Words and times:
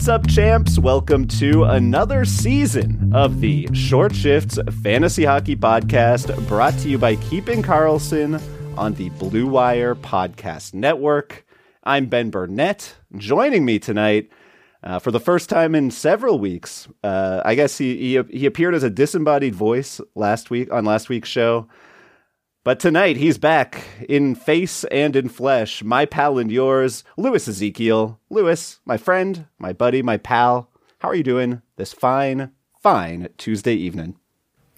What's 0.00 0.08
up, 0.08 0.26
champs? 0.28 0.78
Welcome 0.78 1.28
to 1.28 1.64
another 1.64 2.24
season 2.24 3.12
of 3.14 3.42
the 3.42 3.68
Short 3.74 4.14
Shifts 4.14 4.58
Fantasy 4.82 5.26
Hockey 5.26 5.56
Podcast, 5.56 6.48
brought 6.48 6.72
to 6.78 6.88
you 6.88 6.96
by 6.96 7.16
Keeping 7.16 7.62
Karlsson 7.62 8.40
on 8.78 8.94
the 8.94 9.10
Blue 9.10 9.46
Wire 9.46 9.94
Podcast 9.94 10.72
Network. 10.72 11.44
I'm 11.84 12.06
Ben 12.06 12.30
Burnett. 12.30 12.96
Joining 13.18 13.66
me 13.66 13.78
tonight 13.78 14.30
uh, 14.82 15.00
for 15.00 15.10
the 15.10 15.20
first 15.20 15.50
time 15.50 15.74
in 15.74 15.90
several 15.90 16.38
weeks. 16.38 16.88
Uh, 17.04 17.42
I 17.44 17.54
guess 17.54 17.76
he, 17.76 17.94
he 17.98 18.38
he 18.38 18.46
appeared 18.46 18.74
as 18.74 18.82
a 18.82 18.88
disembodied 18.88 19.54
voice 19.54 20.00
last 20.14 20.48
week 20.48 20.72
on 20.72 20.86
last 20.86 21.10
week's 21.10 21.28
show. 21.28 21.68
But 22.62 22.78
tonight 22.78 23.16
he's 23.16 23.38
back 23.38 23.84
in 24.06 24.34
face 24.34 24.84
and 24.84 25.16
in 25.16 25.30
flesh. 25.30 25.82
My 25.82 26.04
pal 26.04 26.38
and 26.38 26.52
yours, 26.52 27.04
Louis 27.16 27.48
Ezekiel. 27.48 28.20
Louis, 28.28 28.78
my 28.84 28.98
friend, 28.98 29.46
my 29.58 29.72
buddy, 29.72 30.02
my 30.02 30.18
pal. 30.18 30.68
How 30.98 31.08
are 31.08 31.14
you 31.14 31.22
doing 31.22 31.62
this 31.76 31.94
fine, 31.94 32.52
fine 32.82 33.30
Tuesday 33.38 33.72
evening? 33.72 34.19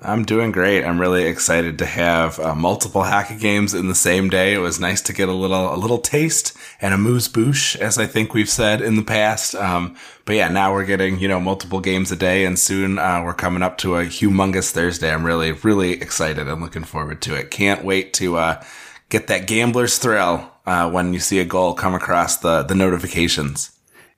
I'm 0.05 0.25
doing 0.25 0.51
great. 0.51 0.85
I'm 0.85 1.01
really 1.01 1.25
excited 1.27 1.79
to 1.79 1.87
have 1.87 2.41
uh, 2.41 2.57
multiple 2.57 3.05
hockey 3.05 3.37
games 3.37 3.73
in 3.73 3.87
the 3.87 3.95
same 3.95 4.29
day. 4.29 4.53
It 4.53 4.59
was 4.59 4.81
nice 4.81 5.01
to 5.03 5.13
get 5.13 5.29
a 5.29 5.33
little 5.33 5.73
a 5.73 5.77
little 5.77 5.99
taste 5.99 6.57
and 6.81 6.93
a 6.93 6.99
moose 6.99 7.29
bouche, 7.29 7.77
as 7.77 7.99
I 7.99 8.07
think 8.07 8.35
we've 8.35 8.49
said 8.49 8.81
in 8.81 8.97
the 8.97 9.05
past. 9.05 9.55
Um, 9.55 9.95
but 10.25 10.35
yeah, 10.35 10.49
now 10.49 10.73
we're 10.73 10.87
getting 10.87 11.21
you 11.21 11.29
know 11.29 11.39
multiple 11.39 11.81
games 11.81 12.11
a 12.11 12.17
day, 12.17 12.45
and 12.45 12.59
soon 12.59 12.99
uh, 12.99 13.23
we're 13.25 13.33
coming 13.33 13.63
up 13.63 13.79
to 13.79 13.97
a 13.97 14.05
humongous 14.05 14.73
Thursday. 14.73 15.13
I'm 15.13 15.25
really 15.25 15.53
really 15.53 15.93
excited 15.93 16.49
and 16.49 16.61
looking 16.61 16.85
forward 16.85 17.23
to 17.23 17.37
it. 17.37 17.53
Can't 17.53 17.85
wait 17.85 18.13
to 18.15 18.39
uh, 18.39 18.65
get 19.09 19.29
that 19.29 19.47
gambler's 19.47 19.99
thrill 19.99 20.51
uh, 20.67 20.91
when 20.91 21.13
you 21.13 21.21
see 21.21 21.39
a 21.39 21.45
goal 21.45 21.75
come 21.75 21.95
across 21.95 22.39
the 22.39 22.65
the 22.65 22.75
notifications. 22.75 23.72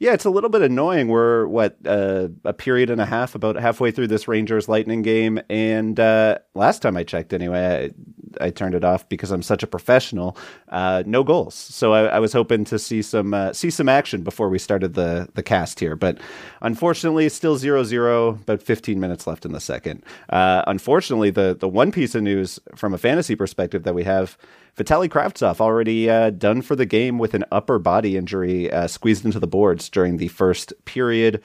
Yeah, 0.04 0.12
it's 0.12 0.26
a 0.26 0.30
little 0.30 0.50
bit 0.50 0.60
annoying. 0.60 1.08
We're 1.08 1.46
what 1.46 1.78
uh, 1.86 2.28
a 2.44 2.52
period 2.52 2.90
and 2.90 3.00
a 3.00 3.06
half, 3.06 3.34
about 3.34 3.56
halfway 3.56 3.90
through 3.90 4.08
this 4.08 4.28
Rangers 4.28 4.68
Lightning 4.68 5.00
game, 5.00 5.40
and 5.48 5.98
uh, 5.98 6.40
last 6.54 6.82
time 6.82 6.94
I 6.98 7.04
checked, 7.04 7.32
anyway, 7.32 7.90
I, 8.38 8.44
I, 8.44 8.50
turned 8.50 8.74
it 8.74 8.84
off 8.84 9.08
because 9.08 9.30
I'm 9.30 9.42
such 9.42 9.62
a 9.62 9.66
professional. 9.66 10.36
Uh, 10.68 11.04
no 11.06 11.24
goals, 11.24 11.54
so 11.54 11.94
I, 11.94 12.02
I, 12.02 12.18
was 12.18 12.34
hoping 12.34 12.66
to 12.66 12.78
see 12.78 13.00
some 13.00 13.32
uh, 13.32 13.54
see 13.54 13.70
some 13.70 13.88
action 13.88 14.22
before 14.22 14.50
we 14.50 14.58
started 14.58 14.92
the 14.92 15.30
the 15.32 15.42
cast 15.42 15.80
here, 15.80 15.96
but 15.96 16.18
unfortunately, 16.60 17.26
still 17.30 17.56
0-0, 17.56 18.42
About 18.42 18.60
15 18.60 19.00
minutes 19.00 19.26
left 19.26 19.46
in 19.46 19.52
the 19.52 19.60
second. 19.60 20.04
Uh, 20.28 20.64
unfortunately, 20.66 21.30
the 21.30 21.56
the 21.58 21.66
one 21.66 21.90
piece 21.90 22.14
of 22.14 22.22
news 22.22 22.60
from 22.76 22.92
a 22.92 22.98
fantasy 22.98 23.36
perspective 23.36 23.84
that 23.84 23.94
we 23.94 24.04
have 24.04 24.36
Vitaly 24.76 25.08
Kravtsov 25.08 25.60
already 25.60 26.10
uh, 26.10 26.30
done 26.30 26.60
for 26.60 26.74
the 26.74 26.86
game 26.86 27.18
with 27.18 27.34
an 27.34 27.44
upper 27.52 27.78
body 27.78 28.16
injury, 28.16 28.70
uh, 28.72 28.88
squeezed 28.88 29.24
into 29.24 29.38
the 29.38 29.46
boards 29.46 29.88
during 29.88 30.16
the 30.16 30.28
first 30.28 30.72
period. 30.84 31.42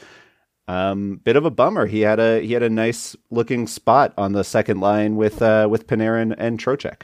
Um, 0.67 1.21
bit 1.23 1.35
of 1.35 1.45
a 1.45 1.51
bummer. 1.51 1.87
He 1.87 2.01
had 2.01 2.19
a 2.19 2.41
he 2.41 2.53
had 2.53 2.63
a 2.63 2.69
nice 2.69 3.15
looking 3.31 3.65
spot 3.67 4.13
on 4.17 4.33
the 4.33 4.43
second 4.43 4.79
line 4.79 5.15
with 5.15 5.41
uh, 5.41 5.67
with 5.69 5.87
Panarin 5.87 6.35
and 6.37 6.59
Trocheck. 6.59 7.03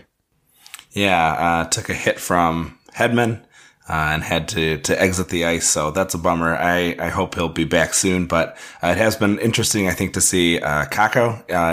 Yeah, 0.91 1.33
uh, 1.33 1.69
took 1.69 1.89
a 1.89 1.93
hit 1.93 2.19
from 2.19 2.77
Hedman. 2.93 3.43
Uh, 3.87 4.13
and 4.13 4.23
had 4.23 4.47
to, 4.47 4.79
to 4.79 4.99
exit 4.99 5.29
the 5.29 5.45
ice. 5.45 5.69
So 5.69 5.91
that's 5.91 6.15
a 6.15 6.17
bummer. 6.17 6.55
I, 6.55 6.95
I 6.97 7.09
hope 7.09 7.35
he'll 7.35 7.49
be 7.49 7.65
back 7.65 7.93
soon, 7.93 8.25
but 8.25 8.57
uh, 8.81 8.87
it 8.87 8.97
has 8.97 9.15
been 9.15 9.37
interesting, 9.37 9.87
I 9.87 9.93
think, 9.93 10.15
to 10.15 10.21
see, 10.21 10.59
uh, 10.59 10.87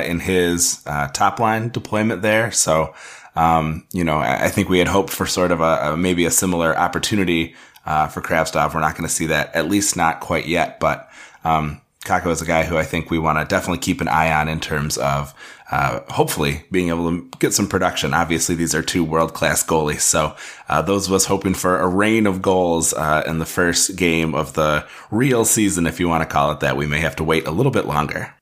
in 0.03 0.21
his, 0.21 0.83
top 1.15 1.41
line 1.41 1.71
deployment 1.71 2.21
there. 2.21 2.51
So, 2.53 2.93
um, 3.35 3.87
you 3.93 4.05
know, 4.05 4.19
I, 4.19 4.49
think 4.49 4.69
we 4.69 4.79
had 4.79 4.89
hoped 4.89 5.11
for 5.11 5.27
sort 5.27 5.53
of 5.53 5.61
a, 5.61 5.93
a 5.93 5.97
maybe 5.97 6.27
a 6.27 6.31
similar 6.31 6.77
opportunity 6.77 7.55
uh, 7.87 8.09
for 8.09 8.21
Kravtsov. 8.21 8.75
We're 8.75 8.81
not 8.81 8.95
going 8.95 9.09
to 9.09 9.15
see 9.15 9.27
that, 9.27 9.55
at 9.55 9.69
least 9.69 9.97
not 9.97 10.21
quite 10.21 10.47
yet. 10.47 10.79
But 10.79 11.11
um, 11.43 11.81
Kakko 12.05 12.31
is 12.31 12.43
a 12.43 12.47
guy 12.47 12.65
who 12.65 12.77
I 12.77 12.85
think 12.85 13.11
we 13.11 13.19
want 13.19 13.39
to 13.39 13.45
definitely 13.45 13.79
keep 13.79 14.01
an 14.01 14.09
eye 14.09 14.33
on 14.33 14.49
in 14.49 14.61
terms 14.61 14.99
of 14.99 15.35
uh, 15.71 16.01
hopefully 16.11 16.65
being 16.71 16.91
able 16.91 17.11
to 17.11 17.31
get 17.39 17.55
some 17.55 17.67
production. 17.67 18.13
Obviously, 18.13 18.55
these 18.55 18.75
are 18.75 18.83
two 18.83 19.03
world 19.03 19.33
class 19.33 19.65
goalies. 19.65 20.01
So, 20.01 20.37
uh, 20.69 20.83
those 20.83 21.07
of 21.07 21.15
us 21.15 21.25
hoping 21.25 21.55
for 21.55 21.79
a 21.79 21.89
rain 21.89 22.27
of 22.27 22.43
goals 22.43 22.93
uh, 22.93 23.23
in 23.27 23.39
the 23.39 23.47
first 23.47 23.97
game 23.97 24.35
of 24.35 24.53
the 24.53 24.87
real 25.11 25.47
season, 25.47 25.87
if 25.87 25.99
you 25.99 26.09
want 26.09 26.29
to 26.29 26.33
call 26.33 26.53
it 26.53 26.61
that, 26.61 26.77
we 26.77 26.87
may 26.87 27.01
have 27.01 27.17
to 27.17 27.25
wait 27.25 27.47
a 27.47 27.51
little 27.51 27.73
bit 27.73 27.87
longer. 27.87 28.35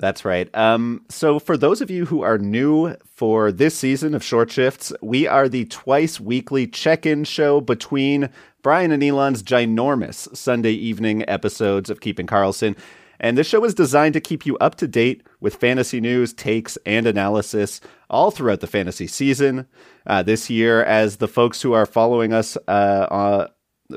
That's 0.00 0.24
right. 0.24 0.52
Um, 0.56 1.04
so, 1.08 1.38
for 1.38 1.56
those 1.56 1.80
of 1.80 1.90
you 1.90 2.04
who 2.04 2.22
are 2.22 2.36
new 2.36 2.96
for 3.14 3.52
this 3.52 3.76
season 3.76 4.14
of 4.14 4.24
Short 4.24 4.50
Shifts, 4.50 4.92
we 5.00 5.26
are 5.28 5.48
the 5.48 5.66
twice 5.66 6.18
weekly 6.18 6.66
check 6.66 7.06
in 7.06 7.22
show 7.22 7.60
between 7.60 8.28
Brian 8.62 8.90
and 8.90 9.04
Elon's 9.04 9.42
ginormous 9.42 10.36
Sunday 10.36 10.72
evening 10.72 11.24
episodes 11.28 11.90
of 11.90 12.00
Keeping 12.00 12.26
Karlsson. 12.26 12.76
And 13.20 13.38
this 13.38 13.46
show 13.46 13.64
is 13.64 13.74
designed 13.74 14.14
to 14.14 14.20
keep 14.20 14.44
you 14.44 14.58
up 14.58 14.74
to 14.76 14.88
date 14.88 15.22
with 15.40 15.54
fantasy 15.54 16.00
news, 16.00 16.32
takes, 16.32 16.76
and 16.84 17.06
analysis 17.06 17.80
all 18.10 18.30
throughout 18.30 18.60
the 18.60 18.66
fantasy 18.66 19.06
season. 19.06 19.66
Uh, 20.06 20.22
this 20.22 20.50
year, 20.50 20.82
as 20.82 21.16
the 21.16 21.28
folks 21.28 21.62
who 21.62 21.72
are 21.72 21.86
following 21.86 22.32
us 22.32 22.56
uh, 22.66 22.70
uh, 23.10 23.46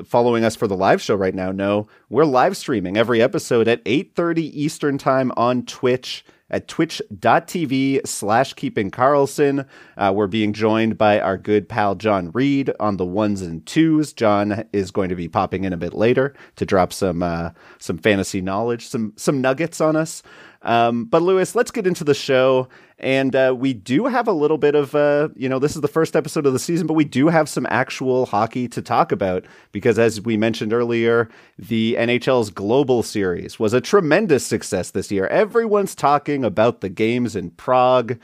following 0.04 0.44
us 0.44 0.54
for 0.54 0.66
the 0.66 0.76
live 0.76 1.00
show 1.00 1.14
right 1.14 1.34
now 1.34 1.50
know 1.50 1.86
we're 2.10 2.24
live 2.24 2.56
streaming 2.56 2.96
every 2.96 3.22
episode 3.22 3.66
at 3.66 3.82
8.30 3.84 4.38
eastern 4.38 4.98
time 4.98 5.32
on 5.36 5.64
twitch 5.64 6.24
at 6.50 6.68
twitch.tv 6.68 8.06
slash 8.06 8.52
keeping 8.52 8.90
karlsson 8.90 9.66
uh, 9.96 10.12
we're 10.14 10.26
being 10.26 10.52
joined 10.52 10.98
by 10.98 11.18
our 11.18 11.38
good 11.38 11.68
pal 11.68 11.94
john 11.94 12.30
reed 12.32 12.70
on 12.78 12.98
the 12.98 13.06
ones 13.06 13.40
and 13.40 13.64
twos. 13.64 14.12
John 14.12 14.64
is 14.72 14.90
going 14.90 15.08
to 15.08 15.16
be 15.16 15.28
popping 15.28 15.64
in 15.64 15.72
a 15.72 15.78
bit 15.78 15.94
later 15.94 16.34
to 16.56 16.66
drop 16.66 16.92
some 16.92 17.22
uh, 17.22 17.50
some 17.78 17.96
fantasy 17.96 18.42
knowledge 18.42 18.86
some 18.86 19.14
some 19.16 19.40
nuggets 19.40 19.80
on 19.80 19.96
us 19.96 20.22
um, 20.62 21.04
but 21.04 21.22
Louis, 21.22 21.54
let's 21.54 21.70
get 21.70 21.86
into 21.86 22.04
the 22.04 22.14
show. 22.14 22.68
And 22.98 23.36
uh, 23.36 23.54
we 23.56 23.74
do 23.74 24.06
have 24.06 24.26
a 24.26 24.32
little 24.32 24.58
bit 24.58 24.74
of, 24.74 24.94
uh, 24.94 25.28
you 25.36 25.48
know, 25.48 25.60
this 25.60 25.76
is 25.76 25.82
the 25.82 25.88
first 25.88 26.16
episode 26.16 26.46
of 26.46 26.52
the 26.52 26.58
season, 26.58 26.88
but 26.88 26.94
we 26.94 27.04
do 27.04 27.28
have 27.28 27.48
some 27.48 27.66
actual 27.70 28.26
hockey 28.26 28.66
to 28.68 28.82
talk 28.82 29.12
about 29.12 29.44
because, 29.70 30.00
as 30.00 30.20
we 30.20 30.36
mentioned 30.36 30.72
earlier, 30.72 31.28
the 31.58 31.94
NHL's 31.96 32.50
Global 32.50 33.04
Series 33.04 33.58
was 33.60 33.72
a 33.72 33.80
tremendous 33.80 34.44
success 34.44 34.90
this 34.90 35.12
year. 35.12 35.28
Everyone's 35.28 35.94
talking 35.94 36.44
about 36.44 36.80
the 36.80 36.88
games 36.88 37.36
in 37.36 37.50
Prague 37.50 38.18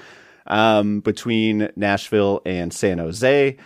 um, 0.49 1.01
between 1.01 1.71
Nashville 1.77 2.43
and 2.45 2.73
San 2.73 2.99
Jose. 2.99 3.57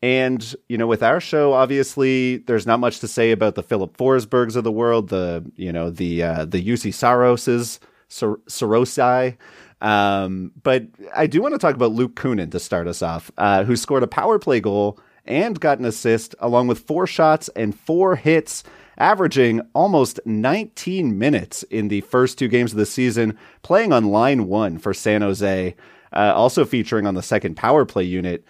And, 0.00 0.54
you 0.68 0.76
know, 0.76 0.86
with 0.86 1.02
our 1.02 1.20
show, 1.20 1.54
obviously, 1.54 2.36
there's 2.36 2.66
not 2.66 2.78
much 2.78 3.00
to 3.00 3.08
say 3.08 3.32
about 3.32 3.54
the 3.54 3.62
Filip 3.62 3.96
Forsbergs 3.96 4.54
of 4.54 4.64
the 4.64 4.70
world, 4.70 5.08
the, 5.08 5.50
you 5.56 5.72
know, 5.72 5.88
the, 5.88 6.22
uh, 6.22 6.44
the 6.44 6.64
Juuse 6.64 6.92
Saroses 6.92 7.80
Sor- 8.08 8.40
Sorosai. 8.48 9.36
Um, 9.80 10.52
but 10.62 10.86
I 11.14 11.26
do 11.26 11.40
want 11.40 11.54
to 11.54 11.58
talk 11.58 11.74
about 11.74 11.92
Luke 11.92 12.16
Kunin 12.16 12.50
to 12.50 12.58
start 12.58 12.88
us 12.88 13.02
off, 13.02 13.30
uh, 13.38 13.64
who 13.64 13.76
scored 13.76 14.02
a 14.02 14.08
power 14.08 14.38
play 14.38 14.60
goal 14.60 14.98
and 15.24 15.60
got 15.60 15.78
an 15.78 15.84
assist, 15.84 16.34
along 16.40 16.66
with 16.66 16.80
four 16.80 17.06
shots 17.06 17.48
and 17.50 17.78
four 17.78 18.16
hits, 18.16 18.64
averaging 18.96 19.60
almost 19.74 20.18
19 20.24 21.18
minutes 21.18 21.62
in 21.64 21.88
the 21.88 22.00
first 22.02 22.38
two 22.38 22.48
games 22.48 22.72
of 22.72 22.78
the 22.78 22.86
season, 22.86 23.38
playing 23.62 23.92
on 23.92 24.06
line 24.06 24.48
one 24.48 24.78
for 24.78 24.92
San 24.92 25.22
Jose, 25.22 25.76
uh, 26.12 26.32
also 26.34 26.64
featuring 26.64 27.06
on 27.06 27.14
the 27.14 27.22
second 27.22 27.56
power 27.56 27.84
play 27.84 28.02
unit. 28.02 28.44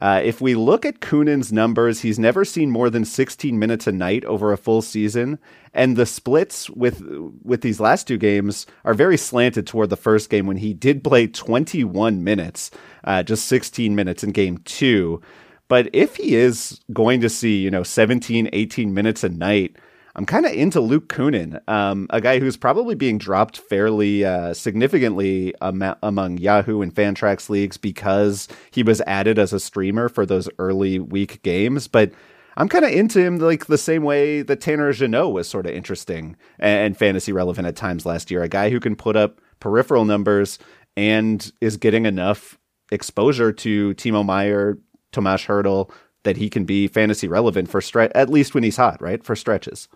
Uh, 0.00 0.20
if 0.22 0.40
we 0.40 0.54
look 0.54 0.86
at 0.86 1.00
Kunin's 1.00 1.52
numbers, 1.52 2.00
he's 2.00 2.18
never 2.18 2.44
seen 2.44 2.70
more 2.70 2.88
than 2.88 3.04
16 3.04 3.58
minutes 3.58 3.86
a 3.86 3.92
night 3.92 4.24
over 4.24 4.52
a 4.52 4.56
full 4.56 4.80
season, 4.80 5.38
and 5.74 5.96
the 5.96 6.06
splits 6.06 6.70
with 6.70 7.02
with 7.42 7.62
these 7.62 7.80
last 7.80 8.06
two 8.06 8.18
games 8.18 8.66
are 8.84 8.94
very 8.94 9.16
slanted 9.16 9.66
toward 9.66 9.90
the 9.90 9.96
first 9.96 10.30
game 10.30 10.46
when 10.46 10.58
he 10.58 10.72
did 10.72 11.02
play 11.02 11.26
21 11.26 12.22
minutes, 12.22 12.70
uh, 13.04 13.22
just 13.22 13.46
16 13.46 13.94
minutes 13.94 14.22
in 14.22 14.30
game 14.30 14.58
two. 14.58 15.20
But 15.66 15.90
if 15.92 16.16
he 16.16 16.34
is 16.34 16.80
going 16.92 17.20
to 17.20 17.28
see, 17.28 17.58
you 17.58 17.70
know, 17.70 17.82
17, 17.82 18.48
18 18.52 18.94
minutes 18.94 19.22
a 19.22 19.28
night, 19.28 19.76
I'm 20.18 20.26
kind 20.26 20.46
of 20.46 20.52
into 20.52 20.80
Luke 20.80 21.08
Kunin, 21.08 21.60
um, 21.68 22.08
a 22.10 22.20
guy 22.20 22.40
who's 22.40 22.56
probably 22.56 22.96
being 22.96 23.18
dropped 23.18 23.58
fairly 23.58 24.24
uh, 24.24 24.52
significantly 24.52 25.54
am- 25.62 25.94
among 26.02 26.38
Yahoo 26.38 26.82
and 26.82 26.92
Fantrax 26.92 27.48
leagues 27.48 27.76
because 27.76 28.48
he 28.72 28.82
was 28.82 29.00
added 29.02 29.38
as 29.38 29.52
a 29.52 29.60
streamer 29.60 30.08
for 30.08 30.26
those 30.26 30.48
early 30.58 30.98
week 30.98 31.40
games. 31.44 31.86
But 31.86 32.10
I'm 32.56 32.68
kind 32.68 32.84
of 32.84 32.90
into 32.90 33.20
him 33.20 33.38
like 33.38 33.66
the 33.66 33.78
same 33.78 34.02
way 34.02 34.42
that 34.42 34.60
Tanner 34.60 34.92
Jeannot 34.92 35.32
was 35.32 35.48
sort 35.48 35.66
of 35.66 35.72
interesting 35.72 36.34
and, 36.58 36.96
fantasy 36.96 37.30
relevant 37.30 37.68
at 37.68 37.76
times 37.76 38.04
last 38.04 38.28
year. 38.28 38.42
A 38.42 38.48
guy 38.48 38.70
who 38.70 38.80
can 38.80 38.96
put 38.96 39.14
up 39.14 39.40
peripheral 39.60 40.04
numbers 40.04 40.58
and 40.96 41.52
is 41.60 41.76
getting 41.76 42.06
enough 42.06 42.58
exposure 42.90 43.52
to 43.52 43.94
Timo 43.94 44.26
Meier, 44.26 44.78
Tomas 45.12 45.44
Hertl 45.44 45.92
that 46.24 46.36
he 46.36 46.50
can 46.50 46.64
be 46.64 46.88
fantasy 46.88 47.28
relevant 47.28 47.70
for 47.70 47.80
at 48.14 48.28
least 48.28 48.54
when 48.54 48.64
he's 48.64 48.76
hot, 48.76 49.00
right? 49.00 49.22
For 49.22 49.36
stretches. 49.36 49.88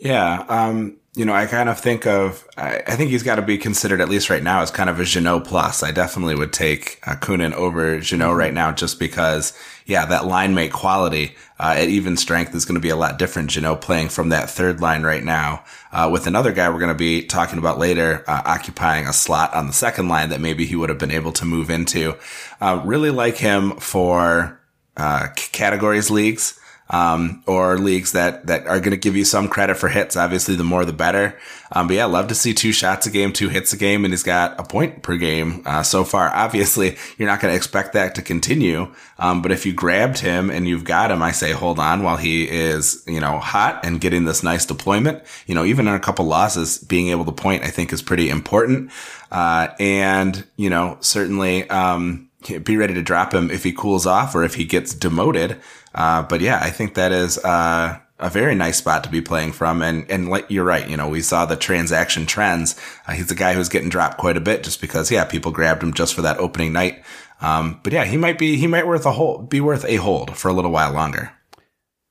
Yeah. 0.00 0.44
Um, 0.48 0.96
you 1.14 1.24
know, 1.24 1.34
I 1.34 1.46
kind 1.46 1.68
of 1.68 1.78
think 1.78 2.06
of, 2.06 2.46
I, 2.56 2.82
I 2.86 2.96
think 2.96 3.10
he's 3.10 3.24
got 3.24 3.34
to 3.34 3.42
be 3.42 3.58
considered, 3.58 4.00
at 4.00 4.08
least 4.08 4.30
right 4.30 4.42
now, 4.42 4.62
as 4.62 4.70
kind 4.70 4.88
of 4.88 5.00
a 5.00 5.04
Jeannot 5.04 5.44
plus. 5.44 5.82
I 5.82 5.90
definitely 5.90 6.36
would 6.36 6.52
take 6.52 7.00
uh, 7.04 7.16
Kunin 7.16 7.52
over 7.52 8.00
Jeannot 8.00 8.32
right 8.32 8.54
now 8.54 8.72
just 8.72 8.98
because, 9.00 9.52
yeah, 9.86 10.06
that 10.06 10.26
line 10.26 10.54
mate 10.54 10.72
quality 10.72 11.34
uh, 11.58 11.74
at 11.76 11.88
even 11.88 12.16
strength 12.16 12.54
is 12.54 12.64
going 12.64 12.76
to 12.76 12.80
be 12.80 12.90
a 12.90 12.96
lot 12.96 13.18
different. 13.18 13.50
Jeannot 13.50 13.80
playing 13.80 14.08
from 14.08 14.28
that 14.28 14.48
third 14.48 14.80
line 14.80 15.02
right 15.02 15.24
now 15.24 15.64
uh, 15.92 16.08
with 16.10 16.28
another 16.28 16.52
guy 16.52 16.70
we're 16.70 16.78
going 16.78 16.94
to 16.94 16.94
be 16.94 17.26
talking 17.26 17.58
about 17.58 17.78
later, 17.78 18.24
uh, 18.28 18.42
occupying 18.44 19.06
a 19.06 19.12
slot 19.12 19.52
on 19.52 19.66
the 19.66 19.72
second 19.72 20.08
line 20.08 20.28
that 20.30 20.40
maybe 20.40 20.64
he 20.64 20.76
would 20.76 20.90
have 20.90 20.98
been 20.98 21.10
able 21.10 21.32
to 21.32 21.44
move 21.44 21.70
into. 21.70 22.16
Uh, 22.60 22.80
really 22.84 23.10
like 23.10 23.36
him 23.36 23.72
for 23.72 24.60
uh, 24.96 25.26
categories 25.34 26.08
leagues 26.08 26.59
um, 26.90 27.42
or 27.46 27.78
leagues 27.78 28.12
that 28.12 28.48
that 28.48 28.66
are 28.66 28.80
going 28.80 28.90
to 28.90 28.96
give 28.96 29.16
you 29.16 29.24
some 29.24 29.48
credit 29.48 29.76
for 29.76 29.88
hits. 29.88 30.16
Obviously, 30.16 30.56
the 30.56 30.64
more 30.64 30.84
the 30.84 30.92
better. 30.92 31.38
Um, 31.72 31.86
but 31.86 31.94
yeah, 31.94 32.06
love 32.06 32.26
to 32.28 32.34
see 32.34 32.52
two 32.52 32.72
shots 32.72 33.06
a 33.06 33.10
game, 33.10 33.32
two 33.32 33.48
hits 33.48 33.72
a 33.72 33.76
game, 33.76 34.04
and 34.04 34.12
he's 34.12 34.24
got 34.24 34.58
a 34.58 34.64
point 34.64 35.02
per 35.02 35.16
game 35.16 35.62
uh, 35.64 35.84
so 35.84 36.02
far. 36.02 36.28
Obviously, 36.34 36.96
you're 37.16 37.28
not 37.28 37.40
going 37.40 37.52
to 37.52 37.56
expect 37.56 37.92
that 37.92 38.16
to 38.16 38.22
continue. 38.22 38.92
Um, 39.18 39.40
but 39.40 39.52
if 39.52 39.64
you 39.64 39.72
grabbed 39.72 40.18
him 40.18 40.50
and 40.50 40.66
you've 40.66 40.82
got 40.82 41.12
him, 41.12 41.22
I 41.22 41.30
say 41.30 41.52
hold 41.52 41.78
on 41.78 42.02
while 42.02 42.16
he 42.16 42.48
is 42.48 43.04
you 43.06 43.20
know 43.20 43.38
hot 43.38 43.84
and 43.84 44.00
getting 44.00 44.24
this 44.24 44.42
nice 44.42 44.66
deployment. 44.66 45.22
You 45.46 45.54
know, 45.54 45.64
even 45.64 45.86
in 45.86 45.94
a 45.94 46.00
couple 46.00 46.24
losses, 46.24 46.78
being 46.78 47.08
able 47.08 47.24
to 47.24 47.32
point, 47.32 47.62
I 47.62 47.68
think, 47.68 47.92
is 47.92 48.02
pretty 48.02 48.28
important. 48.28 48.90
Uh, 49.30 49.68
and 49.78 50.44
you 50.56 50.70
know, 50.70 50.98
certainly. 51.00 51.70
Um, 51.70 52.29
be 52.62 52.76
ready 52.76 52.94
to 52.94 53.02
drop 53.02 53.34
him 53.34 53.50
if 53.50 53.64
he 53.64 53.72
cools 53.72 54.06
off 54.06 54.34
or 54.34 54.44
if 54.44 54.54
he 54.54 54.64
gets 54.64 54.94
demoted. 54.94 55.60
Uh, 55.94 56.22
but 56.22 56.40
yeah, 56.40 56.60
I 56.62 56.70
think 56.70 56.94
that 56.94 57.12
is 57.12 57.38
uh, 57.38 57.98
a 58.18 58.30
very 58.30 58.54
nice 58.54 58.78
spot 58.78 59.04
to 59.04 59.10
be 59.10 59.20
playing 59.20 59.52
from. 59.52 59.82
And 59.82 60.10
and 60.10 60.28
like 60.28 60.46
you're 60.48 60.64
right, 60.64 60.88
you 60.88 60.96
know, 60.96 61.08
we 61.08 61.22
saw 61.22 61.46
the 61.46 61.56
transaction 61.56 62.26
trends. 62.26 62.80
Uh, 63.06 63.12
he's 63.12 63.30
a 63.30 63.34
guy 63.34 63.54
who's 63.54 63.68
getting 63.68 63.88
dropped 63.88 64.18
quite 64.18 64.36
a 64.36 64.40
bit 64.40 64.62
just 64.62 64.80
because 64.80 65.10
yeah, 65.10 65.24
people 65.24 65.52
grabbed 65.52 65.82
him 65.82 65.92
just 65.92 66.14
for 66.14 66.22
that 66.22 66.38
opening 66.38 66.72
night. 66.72 67.02
Um, 67.40 67.80
but 67.82 67.92
yeah, 67.92 68.04
he 68.04 68.16
might 68.16 68.38
be 68.38 68.56
he 68.56 68.66
might 68.66 68.86
worth 68.86 69.06
a 69.06 69.12
hold 69.12 69.48
be 69.48 69.60
worth 69.60 69.84
a 69.84 69.96
hold 69.96 70.36
for 70.36 70.48
a 70.48 70.52
little 70.52 70.70
while 70.70 70.92
longer. 70.92 71.32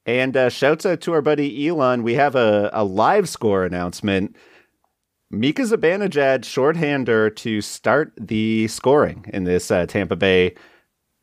And 0.06 0.36
uh, 0.36 0.50
shouts 0.50 0.86
out 0.86 1.02
to 1.02 1.14
our 1.14 1.22
buddy 1.22 1.68
Elon. 1.68 2.02
We 2.02 2.16
have 2.16 2.36
a, 2.36 2.72
a 2.74 2.84
live 2.84 3.30
score 3.30 3.64
announcement. 3.64 4.36
Mika 5.32 5.62
Zibanejad, 5.62 6.42
shorthander, 6.42 7.36
to 7.36 7.62
start 7.62 8.14
the 8.20 8.68
scoring 8.68 9.26
in 9.32 9.44
this 9.44 9.70
uh, 9.70 9.86
Tampa 9.86 10.16
Bay 10.16 10.56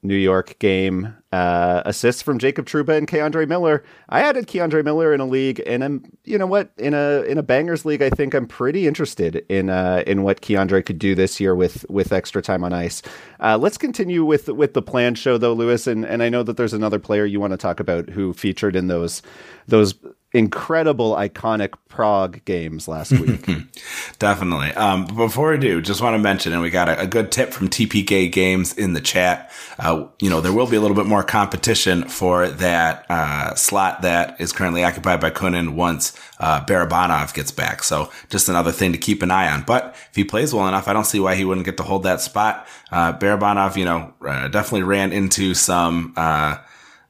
New 0.03 0.14
York 0.14 0.56
game. 0.61 1.17
Uh, 1.32 1.82
assists 1.85 2.23
from 2.23 2.38
Jacob 2.38 2.67
Trouba 2.67 2.97
and 2.97 3.08
K'Andre 3.08 3.49
Miller. 3.49 3.82
I 4.08 4.20
added 4.20 4.47
K'Andre 4.47 4.85
Miller 4.85 5.12
in 5.12 5.20
a 5.20 5.26
league, 5.26 5.61
and 5.67 5.82
I'm, 5.82 6.05
you 6.25 6.38
know 6.38 6.47
what, 6.47 6.70
in 6.79 6.94
a 6.94 7.23
in 7.23 7.37
a 7.37 7.43
bangers 7.43 7.85
league, 7.85 8.00
I 8.00 8.08
think 8.11 8.32
I'm 8.32 8.47
pretty 8.47 8.87
interested 8.87 9.44
in 9.49 9.69
uh, 9.69 10.05
in 10.06 10.23
what 10.23 10.41
K'Andre 10.41 10.87
could 10.87 11.00
do 11.00 11.17
this 11.17 11.41
year 11.41 11.55
with 11.55 11.85
with 11.91 12.12
extra 12.12 12.41
time 12.41 12.62
on 12.62 12.73
ice. 12.73 13.02
Uh, 13.41 13.59
let's 13.59 13.76
continue 13.76 14.25
with 14.25 14.49
with 14.49 14.75
the 14.75 14.82
planned 14.82 15.19
show 15.19 15.37
though, 15.37 15.52
Lewis, 15.52 15.88
and 15.88 16.06
and 16.06 16.23
I 16.23 16.29
know 16.29 16.44
that 16.44 16.56
there's 16.56 16.73
another 16.73 17.00
player 17.00 17.25
you 17.26 17.41
want 17.41 17.52
to 17.52 17.59
talk 17.59 17.81
about 17.81 18.09
who 18.09 18.32
featured 18.32 18.76
in 18.76 18.87
those 18.87 19.20
those 19.67 19.94
incredible, 20.37 21.15
iconic 21.15 21.73
Prague 21.88 22.44
games 22.44 22.88
last 22.88 23.11
week. 23.11 23.47
Definitely. 24.19 24.71
Um, 24.73 25.06
before 25.06 25.53
we 25.53 25.56
do, 25.59 25.81
just 25.81 26.03
want 26.03 26.12
to 26.12 26.19
mention, 26.19 26.53
and 26.53 26.61
we 26.61 26.69
got 26.69 26.91
a, 26.91 27.00
a 27.00 27.06
good 27.06 27.33
tip 27.33 27.55
from 27.55 27.71
TPK 27.71 28.31
Games 28.31 28.75
in 28.75 28.93
the 28.93 29.00
chat. 29.00 29.50
Uh, 29.79 30.06
you 30.21 30.29
know, 30.29 30.43
there 30.43 30.53
will 30.53 30.67
be 30.67 30.77
a 30.77 30.81
little 30.81 30.94
bit 30.94 31.06
more 31.06 31.23
competition 31.23 32.06
for 32.06 32.49
that 32.49 33.06
uh, 33.09 33.55
slot 33.55 34.03
that 34.03 34.38
is 34.38 34.53
currently 34.53 34.85
occupied 34.85 35.21
by 35.21 35.31
Kunin 35.31 35.71
once 35.71 36.15
uh, 36.38 36.62
Barabanov 36.67 37.33
gets 37.33 37.50
back. 37.50 37.83
So 37.83 38.11
just 38.29 38.50
another 38.50 38.73
thing 38.73 38.93
to 38.93 38.99
keep 38.99 39.23
an 39.23 39.31
eye 39.31 39.50
on. 39.50 39.62
But 39.62 39.97
if 40.11 40.17
he 40.17 40.25
plays 40.25 40.53
well 40.53 40.69
enough, 40.69 40.87
I 40.87 40.93
don't 40.93 41.06
see 41.06 41.21
why 41.21 41.35
he 41.35 41.47
wouldn't 41.47 41.65
get 41.65 41.79
to 41.79 41.83
hold 41.83 42.03
that 42.03 42.21
spot. 42.21 42.69
Uh, 42.93 43.17
Barabanov, 43.17 43.77
you 43.77 43.87
know, 43.87 44.12
uh, 44.21 44.49
definitely 44.49 44.83
ran 44.83 45.15
into 45.15 45.55
some 45.55 46.12
uh, 46.15 46.59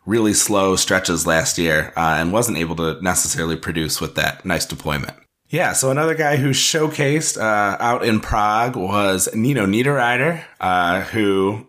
really 0.06 0.32
slow 0.32 0.76
stretches 0.76 1.26
last 1.26 1.58
year 1.58 1.92
uh, 1.96 2.16
and 2.18 2.32
wasn't 2.32 2.56
able 2.56 2.76
to 2.76 2.98
necessarily 3.02 3.56
produce 3.56 4.00
with 4.00 4.14
that 4.14 4.44
nice 4.44 4.64
deployment. 4.64 5.12
Yeah, 5.48 5.74
so 5.74 5.90
another 5.90 6.14
guy 6.14 6.36
who 6.36 6.50
showcased 6.50 7.40
uh, 7.40 7.76
out 7.78 8.04
in 8.04 8.20
Prague 8.20 8.74
was 8.74 9.28
Nino 9.34 9.64
Niederreiter, 9.66 10.42
uh, 10.60 11.02
who 11.02 11.66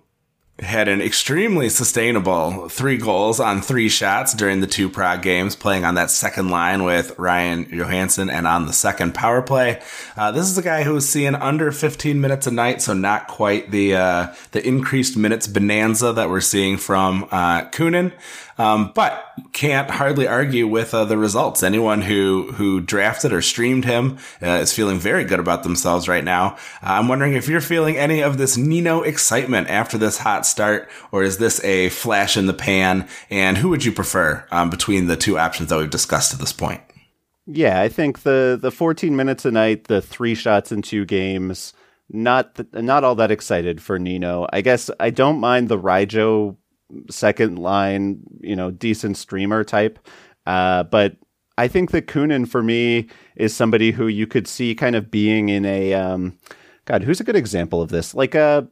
had 0.59 0.87
an 0.87 1.01
extremely 1.01 1.69
sustainable 1.69 2.67
three 2.67 2.97
goals 2.97 3.39
on 3.39 3.61
three 3.61 3.89
shots 3.89 4.33
during 4.33 4.59
the 4.59 4.65
two 4.65 4.89
Prague 4.89 5.21
games, 5.21 5.55
playing 5.55 5.85
on 5.85 5.95
that 5.95 6.09
second 6.09 6.49
line 6.49 6.83
with 6.83 7.17
Ryan 7.19 7.65
Johansen 7.65 8.31
and 8.31 8.47
on 8.47 8.65
the 8.65 8.73
second 8.73 9.13
power 9.13 9.43
play. 9.43 9.79
Uh, 10.15 10.31
this 10.31 10.47
is 10.47 10.57
a 10.57 10.63
guy 10.63 10.81
who 10.81 10.93
was 10.93 11.07
seeing 11.07 11.35
under 11.35 11.71
15 11.71 12.19
minutes 12.19 12.47
a 12.47 12.51
night, 12.51 12.81
so 12.81 12.93
not 12.93 13.27
quite 13.27 13.69
the 13.69 13.95
uh, 13.95 14.33
the 14.51 14.67
increased 14.67 15.15
minutes 15.15 15.45
bonanza 15.45 16.11
that 16.13 16.29
we're 16.29 16.41
seeing 16.41 16.77
from 16.77 17.27
uh, 17.29 17.65
Kunin. 17.69 18.11
Um, 18.57 18.91
but 18.95 19.23
can't 19.53 19.89
hardly 19.89 20.27
argue 20.27 20.67
with 20.67 20.93
uh, 20.93 21.05
the 21.05 21.17
results. 21.17 21.63
Anyone 21.63 22.01
who 22.01 22.51
who 22.53 22.81
drafted 22.81 23.31
or 23.31 23.41
streamed 23.41 23.85
him 23.85 24.17
uh, 24.41 24.47
is 24.47 24.73
feeling 24.73 24.99
very 24.99 25.23
good 25.23 25.39
about 25.39 25.63
themselves 25.63 26.07
right 26.07 26.23
now. 26.23 26.57
Uh, 26.81 26.97
I'm 26.97 27.07
wondering 27.07 27.33
if 27.33 27.47
you're 27.47 27.61
feeling 27.61 27.97
any 27.97 28.21
of 28.21 28.37
this 28.37 28.57
Nino 28.57 29.01
excitement 29.01 29.69
after 29.69 29.97
this 29.97 30.17
hot 30.17 30.45
start, 30.45 30.89
or 31.11 31.23
is 31.23 31.37
this 31.37 31.63
a 31.63 31.89
flash 31.89 32.35
in 32.35 32.47
the 32.47 32.53
pan? 32.53 33.07
And 33.29 33.57
who 33.57 33.69
would 33.69 33.85
you 33.85 33.91
prefer 33.91 34.45
um, 34.51 34.69
between 34.69 35.07
the 35.07 35.17
two 35.17 35.37
options 35.37 35.69
that 35.69 35.77
we've 35.77 35.89
discussed 35.89 36.31
to 36.31 36.37
this 36.37 36.53
point? 36.53 36.81
Yeah, 37.45 37.79
I 37.79 37.89
think 37.89 38.23
the 38.23 38.57
the 38.61 38.71
14 38.71 39.15
minutes 39.15 39.45
a 39.45 39.51
night, 39.51 39.85
the 39.85 40.01
three 40.01 40.35
shots 40.35 40.71
in 40.71 40.81
two 40.81 41.05
games, 41.05 41.73
not 42.09 42.55
the, 42.55 42.81
not 42.81 43.03
all 43.03 43.15
that 43.15 43.31
excited 43.31 43.81
for 43.81 43.99
Nino. 43.99 44.47
I 44.51 44.61
guess 44.61 44.89
I 44.99 45.11
don't 45.11 45.39
mind 45.39 45.69
the 45.69 45.79
Rijo 45.79 46.57
second 47.09 47.59
line, 47.59 48.19
you 48.41 48.55
know, 48.55 48.71
decent 48.71 49.17
streamer 49.17 49.63
type. 49.63 49.99
Uh, 50.45 50.83
but 50.83 51.17
I 51.57 51.67
think 51.67 51.91
that 51.91 52.07
Kunin 52.07 52.47
for 52.47 52.63
me 52.63 53.07
is 53.35 53.55
somebody 53.55 53.91
who 53.91 54.07
you 54.07 54.27
could 54.27 54.47
see 54.47 54.75
kind 54.75 54.95
of 54.95 55.11
being 55.11 55.49
in 55.49 55.65
a 55.65 55.93
um, 55.93 56.37
God, 56.85 57.03
who's 57.03 57.19
a 57.19 57.23
good 57.25 57.35
example 57.35 57.81
of 57.81 57.89
this? 57.89 58.13
Like 58.13 58.35
uh 58.35 58.63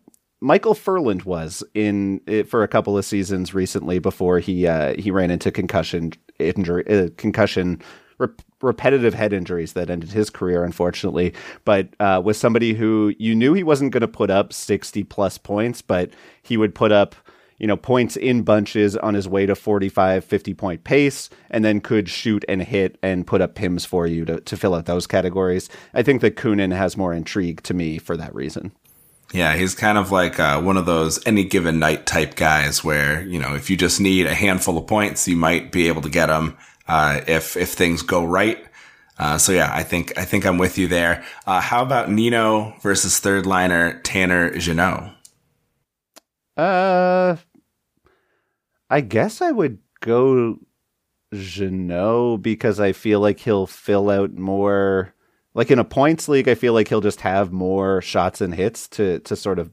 Micheal 0.44 0.78
Ferland 0.78 1.24
was 1.24 1.64
in 1.74 2.22
it 2.28 2.48
for 2.48 2.64
a 2.64 2.68
couple 2.68 2.98
of 2.98 3.06
seasons 3.06 3.54
recently 3.54 4.00
before 4.00 4.40
he 4.40 4.68
uh, 4.68 4.94
he 5.00 5.10
ran 5.10 5.32
into 5.32 5.52
concussion 5.52 6.12
injury 6.39 6.86
uh, 6.88 7.10
concussion 7.18 7.82
rep- 8.18 8.42
repetitive 8.62 9.13
head 9.13 9.34
injuries 9.34 9.74
that 9.74 9.89
ended 9.89 10.12
his 10.12 10.30
career 10.30 10.63
unfortunately 10.63 11.34
but 11.63 11.88
uh, 12.00 12.32
somebody 12.34 12.74
who 12.74 13.13
you 13.18 13.34
knew 13.34 13.54
he 13.54 13.63
wasn't 13.63 13.92
going 13.92 14.01
to 14.01 14.08
put 14.08 14.30
up 14.30 14.51
60 14.51 15.04
plus 15.06 15.38
points 15.38 15.82
but 15.82 16.12
he 16.44 16.58
would 16.58 16.75
put 16.75 16.92
up 16.92 17.16
you 17.58 17.68
know, 17.68 17.78
points 17.78 18.16
in 18.16 18.44
bunches 18.44 18.98
on 18.98 19.14
his 19.14 19.28
way 19.28 19.46
to 19.46 19.56
45, 19.56 20.24
50 20.26 20.54
point 20.54 20.84
pace, 20.84 21.30
and 21.50 21.64
then 21.64 21.80
could 21.80 22.10
shoot 22.10 22.44
and 22.50 22.62
hit 22.62 22.98
and 23.02 23.26
put 23.26 23.42
up 23.42 23.56
PIMs 23.56 23.86
for 23.86 24.08
you 24.08 24.26
to, 24.26 24.42
to 24.42 24.58
fill 24.58 24.76
out 24.76 24.86
those 24.86 25.08
categories. 25.08 25.70
I 25.94 26.04
think 26.04 26.22
that 26.22 26.36
Kunin 26.36 26.76
has 26.76 26.98
more 26.98 27.14
intrigue 27.14 27.64
to 27.64 27.74
me 27.74 27.98
for 27.98 28.18
that 28.18 28.34
reason. 28.36 28.72
Yeah, 29.34 29.56
he's 29.56 29.74
kind 29.74 29.98
of 29.98 30.12
like 30.12 30.40
uh, 30.40 30.62
one 30.62 30.78
of 30.78 30.86
those 30.86 31.26
any 31.26 31.44
given 31.44 31.80
night 31.80 32.06
type 32.06 32.36
guys 32.36 32.84
where, 32.84 33.22
you 33.24 33.40
know, 33.40 33.56
if 33.56 33.70
you 33.70 33.78
just 33.78 34.00
need 34.00 34.28
a 34.28 34.36
handful 34.36 34.78
of 34.78 34.88
points, 34.88 35.28
you 35.28 35.36
might 35.36 35.72
be 35.72 35.88
able 35.88 36.02
to 36.04 36.10
get 36.10 36.28
them 36.28 36.58
uh, 36.88 37.22
if, 37.28 37.58
if 37.58 37.74
things 37.74 38.02
go 38.02 38.24
right. 38.24 38.64
Uh, 39.18 39.38
so 39.38 39.52
yeah, 39.52 39.72
I 39.74 39.84
think, 39.84 40.18
I 40.18 40.26
think 40.26 40.46
I'm 40.46 40.58
with 40.58 40.78
you 40.78 40.88
there. 40.88 41.24
Uh, 41.48 41.60
how 41.60 41.82
about 41.82 42.12
Nino 42.12 42.76
versus 42.82 43.20
third 43.20 43.46
liner 43.46 44.00
Tanner 44.02 44.58
Jeannot? 44.58 45.14
Uh, 46.58 47.36
I 48.90 49.02
guess 49.02 49.42
I 49.42 49.52
would 49.52 49.80
go 50.00 50.60
Jeannot 51.34 52.38
because 52.38 52.80
I 52.80 52.92
feel 52.92 53.20
like 53.20 53.40
he'll 53.40 53.68
fill 53.68 54.10
out 54.10 54.34
more. 54.34 55.14
Like 55.54 55.72
in 55.72 55.80
a 55.80 55.86
points 55.86 56.28
league, 56.28 56.50
I 56.50 56.56
feel 56.56 56.74
like 56.74 56.88
he'll 56.88 57.02
just 57.02 57.22
have 57.22 57.52
more 57.52 58.02
shots 58.02 58.42
and 58.42 58.54
hits 58.54 58.88
to 58.90 59.20
to 59.20 59.36
sort 59.36 59.60
of 59.60 59.72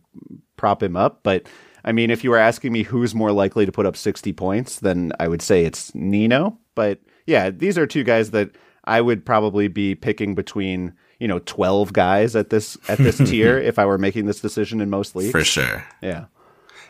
prop 0.57 0.83
him 0.83 0.97
up. 0.97 1.21
But 1.23 1.49
I 1.85 1.93
mean, 1.93 2.11
if 2.11 2.23
you 2.23 2.31
were 2.31 2.39
asking 2.39 2.73
me 2.73 2.85
who's 2.85 3.15
more 3.15 3.33
likely 3.33 3.67
to 3.67 3.73
put 3.73 3.87
up 3.87 3.97
sixty 3.97 4.33
points, 4.33 4.81
then 4.81 5.12
I 5.19 5.29
would 5.29 5.43
say 5.43 5.65
it's 5.65 5.95
Nino. 5.95 6.59
But 6.75 7.01
yeah, 7.27 7.51
these 7.51 7.77
are 7.79 7.87
two 7.87 8.05
guys 8.05 8.31
that 8.31 8.51
I 8.85 9.01
would 9.01 9.25
probably 9.25 9.69
be 9.69 9.95
picking 9.95 10.35
between 10.35 10.95
you 11.19 11.29
know 11.29 11.39
12 11.41 11.93
guys 11.93 12.35
at 12.35 12.51
this 12.51 12.77
at 12.89 12.99
this 12.99 13.19
tier 13.31 13.59
if 13.59 13.79
I 13.79 13.87
were 13.87 13.99
making 13.99 14.27
this 14.27 14.41
decision 14.41 14.81
in 14.81 14.91
most 14.91 15.15
leagues. 15.15 15.31
For 15.33 15.45
sure. 15.45 15.85
Yeah. 16.01 16.27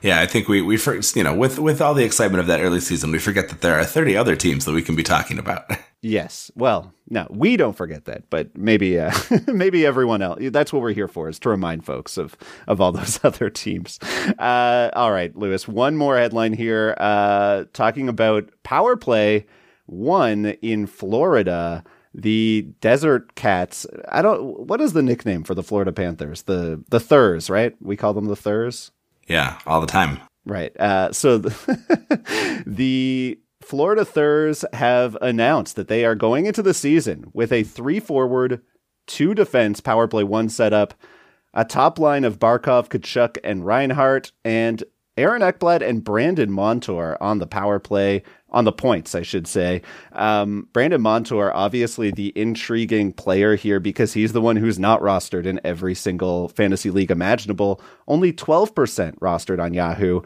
Yeah, 0.02 0.20
I 0.20 0.26
think 0.26 0.48
we 0.48 0.62
we 0.62 0.76
first 0.76 1.14
you 1.16 1.22
know 1.22 1.34
with 1.34 1.58
with 1.58 1.80
all 1.80 1.94
the 1.94 2.04
excitement 2.04 2.40
of 2.40 2.46
that 2.48 2.60
early 2.60 2.80
season, 2.80 3.12
we 3.12 3.18
forget 3.18 3.48
that 3.50 3.60
there 3.60 3.78
are 3.78 3.84
30 3.84 4.16
other 4.16 4.34
teams 4.36 4.64
that 4.64 4.72
we 4.72 4.82
can 4.82 4.96
be 4.96 5.02
talking 5.02 5.38
about. 5.38 5.64
Yes. 6.04 6.50
Well, 6.56 6.92
no, 7.10 7.28
we 7.30 7.56
don't 7.56 7.76
forget 7.76 8.06
that, 8.06 8.28
but 8.28 8.58
maybe 8.58 8.98
uh, 8.98 9.12
maybe 9.46 9.86
everyone 9.86 10.20
else. 10.20 10.40
That's 10.50 10.72
what 10.72 10.82
we're 10.82 10.92
here 10.92 11.06
for, 11.06 11.28
is 11.28 11.38
to 11.38 11.48
remind 11.48 11.84
folks 11.84 12.18
of 12.18 12.36
of 12.66 12.80
all 12.80 12.90
those 12.90 13.20
other 13.24 13.48
teams. 13.48 14.00
Uh, 14.36 14.90
all 14.94 15.12
right, 15.12 15.32
Lewis. 15.36 15.68
One 15.68 15.96
more 15.96 16.18
headline 16.18 16.54
here, 16.54 16.96
uh, 16.98 17.66
talking 17.72 18.08
about 18.08 18.50
power 18.64 18.96
play 18.96 19.46
one 19.86 20.46
in 20.60 20.88
Florida. 20.88 21.84
the 22.12 22.66
Desert 22.80 23.36
Cats. 23.36 23.86
I 24.08 24.22
don't. 24.22 24.66
What 24.66 24.80
is 24.80 24.94
the 24.94 25.02
nickname 25.02 25.44
for 25.44 25.54
the 25.54 25.62
Florida 25.62 25.92
Panthers? 25.92 26.42
The 26.42 26.82
the 26.88 26.98
Thurs, 26.98 27.48
right? 27.48 27.76
We 27.80 27.96
call 27.96 28.12
them 28.12 28.24
the 28.26 28.34
Thurs. 28.34 28.90
Yeah, 29.28 29.58
all 29.66 29.80
the 29.80 29.86
time. 29.86 30.20
Right. 30.44 30.76
Uh, 30.78 31.12
so 31.12 31.38
the, 31.38 32.62
the 32.66 33.38
Florida 33.60 34.04
Thurs 34.04 34.64
have 34.72 35.16
announced 35.22 35.76
that 35.76 35.88
they 35.88 36.04
are 36.04 36.14
going 36.14 36.46
into 36.46 36.62
the 36.62 36.74
season 36.74 37.30
with 37.32 37.52
a 37.52 37.62
three 37.62 38.00
forward, 38.00 38.60
two 39.06 39.34
defense 39.34 39.80
power 39.80 40.08
play 40.08 40.24
one 40.24 40.48
setup, 40.48 40.94
a 41.54 41.64
top 41.64 41.98
line 41.98 42.24
of 42.24 42.38
Barkov, 42.38 42.88
Tkachuk, 42.88 43.38
and 43.44 43.64
Reinhart, 43.64 44.32
and 44.44 44.82
Aaron 45.16 45.42
Ekblad 45.42 45.86
and 45.86 46.02
Brandon 46.02 46.50
Montour 46.50 47.18
on 47.20 47.38
the 47.38 47.46
power 47.46 47.78
play, 47.78 48.22
on 48.52 48.64
the 48.64 48.72
points, 48.72 49.14
I 49.14 49.22
should 49.22 49.46
say. 49.46 49.82
Um, 50.12 50.68
Brandon 50.72 51.00
Montour, 51.00 51.50
obviously 51.52 52.10
the 52.10 52.32
intriguing 52.36 53.12
player 53.12 53.56
here 53.56 53.80
because 53.80 54.12
he's 54.12 54.32
the 54.32 54.40
one 54.40 54.56
who's 54.56 54.78
not 54.78 55.00
rostered 55.00 55.46
in 55.46 55.60
every 55.64 55.94
single 55.94 56.48
fantasy 56.48 56.90
league 56.90 57.10
imaginable, 57.10 57.80
only 58.06 58.32
12% 58.32 59.18
rostered 59.18 59.60
on 59.60 59.74
Yahoo, 59.74 60.20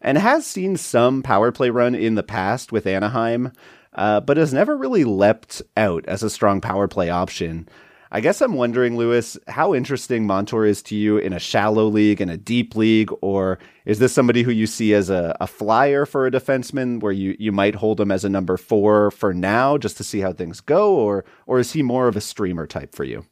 and 0.00 0.18
has 0.18 0.46
seen 0.46 0.76
some 0.76 1.22
power 1.22 1.50
play 1.50 1.70
run 1.70 1.94
in 1.94 2.14
the 2.14 2.22
past 2.22 2.70
with 2.70 2.86
Anaheim, 2.86 3.52
uh, 3.94 4.20
but 4.20 4.36
has 4.36 4.52
never 4.52 4.76
really 4.76 5.04
leapt 5.04 5.62
out 5.76 6.04
as 6.06 6.22
a 6.22 6.30
strong 6.30 6.60
power 6.60 6.86
play 6.86 7.10
option. 7.10 7.68
I 8.12 8.20
guess 8.20 8.40
I'm 8.40 8.54
wondering, 8.54 8.96
Lewis, 8.96 9.38
how 9.46 9.72
interesting 9.72 10.26
Montour 10.26 10.64
is 10.64 10.82
to 10.84 10.96
you 10.96 11.16
in 11.18 11.32
a 11.32 11.38
shallow 11.38 11.86
league, 11.86 12.20
in 12.20 12.28
a 12.28 12.36
deep 12.36 12.74
league, 12.74 13.10
or 13.20 13.60
is 13.84 14.00
this 14.00 14.12
somebody 14.12 14.42
who 14.42 14.50
you 14.50 14.66
see 14.66 14.94
as 14.94 15.10
a, 15.10 15.36
a 15.40 15.46
flyer 15.46 16.04
for 16.04 16.26
a 16.26 16.30
defenseman 16.30 17.00
where 17.00 17.12
you, 17.12 17.36
you 17.38 17.52
might 17.52 17.76
hold 17.76 18.00
him 18.00 18.10
as 18.10 18.24
a 18.24 18.28
number 18.28 18.56
four 18.56 19.12
for 19.12 19.32
now 19.32 19.78
just 19.78 19.96
to 19.98 20.04
see 20.04 20.18
how 20.20 20.32
things 20.32 20.60
go, 20.60 20.92
or 20.92 21.24
or 21.46 21.60
is 21.60 21.72
he 21.72 21.82
more 21.82 22.08
of 22.08 22.16
a 22.16 22.20
streamer 22.20 22.66
type 22.66 22.96
for 22.96 23.04
you? 23.04 23.24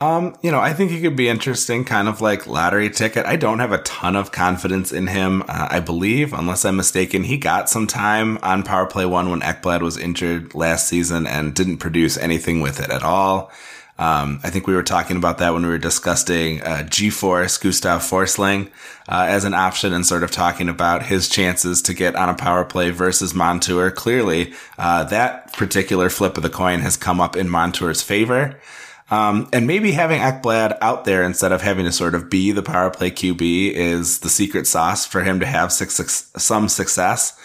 Um, 0.00 0.34
you 0.42 0.50
know, 0.50 0.60
I 0.60 0.72
think 0.72 0.90
he 0.90 1.00
could 1.00 1.16
be 1.16 1.28
interesting, 1.28 1.84
kind 1.84 2.08
of 2.08 2.20
like 2.20 2.46
lottery 2.46 2.90
ticket. 2.90 3.26
I 3.26 3.36
don't 3.36 3.60
have 3.60 3.72
a 3.72 3.82
ton 3.82 4.16
of 4.16 4.32
confidence 4.32 4.92
in 4.92 5.06
him. 5.06 5.42
Uh, 5.42 5.68
I 5.70 5.80
believe, 5.80 6.32
unless 6.32 6.64
I'm 6.64 6.76
mistaken, 6.76 7.22
he 7.22 7.36
got 7.36 7.70
some 7.70 7.86
time 7.86 8.38
on 8.42 8.64
power 8.64 8.86
play 8.86 9.06
one 9.06 9.30
when 9.30 9.40
Ekblad 9.40 9.82
was 9.82 9.96
injured 9.96 10.54
last 10.54 10.88
season 10.88 11.26
and 11.26 11.54
didn't 11.54 11.78
produce 11.78 12.18
anything 12.18 12.60
with 12.60 12.80
it 12.80 12.90
at 12.90 13.02
all. 13.02 13.52
Um, 13.96 14.40
I 14.42 14.50
think 14.50 14.66
we 14.66 14.74
were 14.74 14.82
talking 14.82 15.16
about 15.16 15.38
that 15.38 15.52
when 15.52 15.62
we 15.62 15.68
were 15.68 15.78
discussing 15.78 16.60
uh, 16.62 16.82
G-Force, 16.82 17.58
Gustav 17.58 18.00
Forsling, 18.00 18.68
uh, 19.08 19.26
as 19.28 19.44
an 19.44 19.54
option 19.54 19.92
and 19.92 20.04
sort 20.04 20.24
of 20.24 20.32
talking 20.32 20.68
about 20.68 21.06
his 21.06 21.28
chances 21.28 21.80
to 21.82 21.94
get 21.94 22.16
on 22.16 22.28
a 22.28 22.34
power 22.34 22.64
play 22.64 22.90
versus 22.90 23.34
Montour. 23.34 23.92
Clearly, 23.92 24.52
uh, 24.78 25.04
that 25.04 25.52
particular 25.52 26.10
flip 26.10 26.36
of 26.36 26.42
the 26.42 26.50
coin 26.50 26.80
has 26.80 26.96
come 26.96 27.20
up 27.20 27.36
in 27.36 27.48
Montour's 27.48 28.02
favor. 28.02 28.58
Um, 29.10 29.48
and 29.52 29.66
maybe 29.66 29.92
having 29.92 30.20
Ekblad 30.20 30.78
out 30.80 31.04
there 31.04 31.22
instead 31.22 31.52
of 31.52 31.62
having 31.62 31.84
to 31.84 31.92
sort 31.92 32.14
of 32.14 32.30
be 32.30 32.52
the 32.52 32.62
power 32.62 32.90
play 32.90 33.10
QB 33.10 33.72
is 33.72 34.20
the 34.20 34.30
secret 34.30 34.66
sauce 34.66 35.04
for 35.06 35.22
him 35.22 35.38
to 35.40 35.46
have 35.46 35.72
six, 35.72 36.32
some 36.36 36.68
success. 36.68 37.38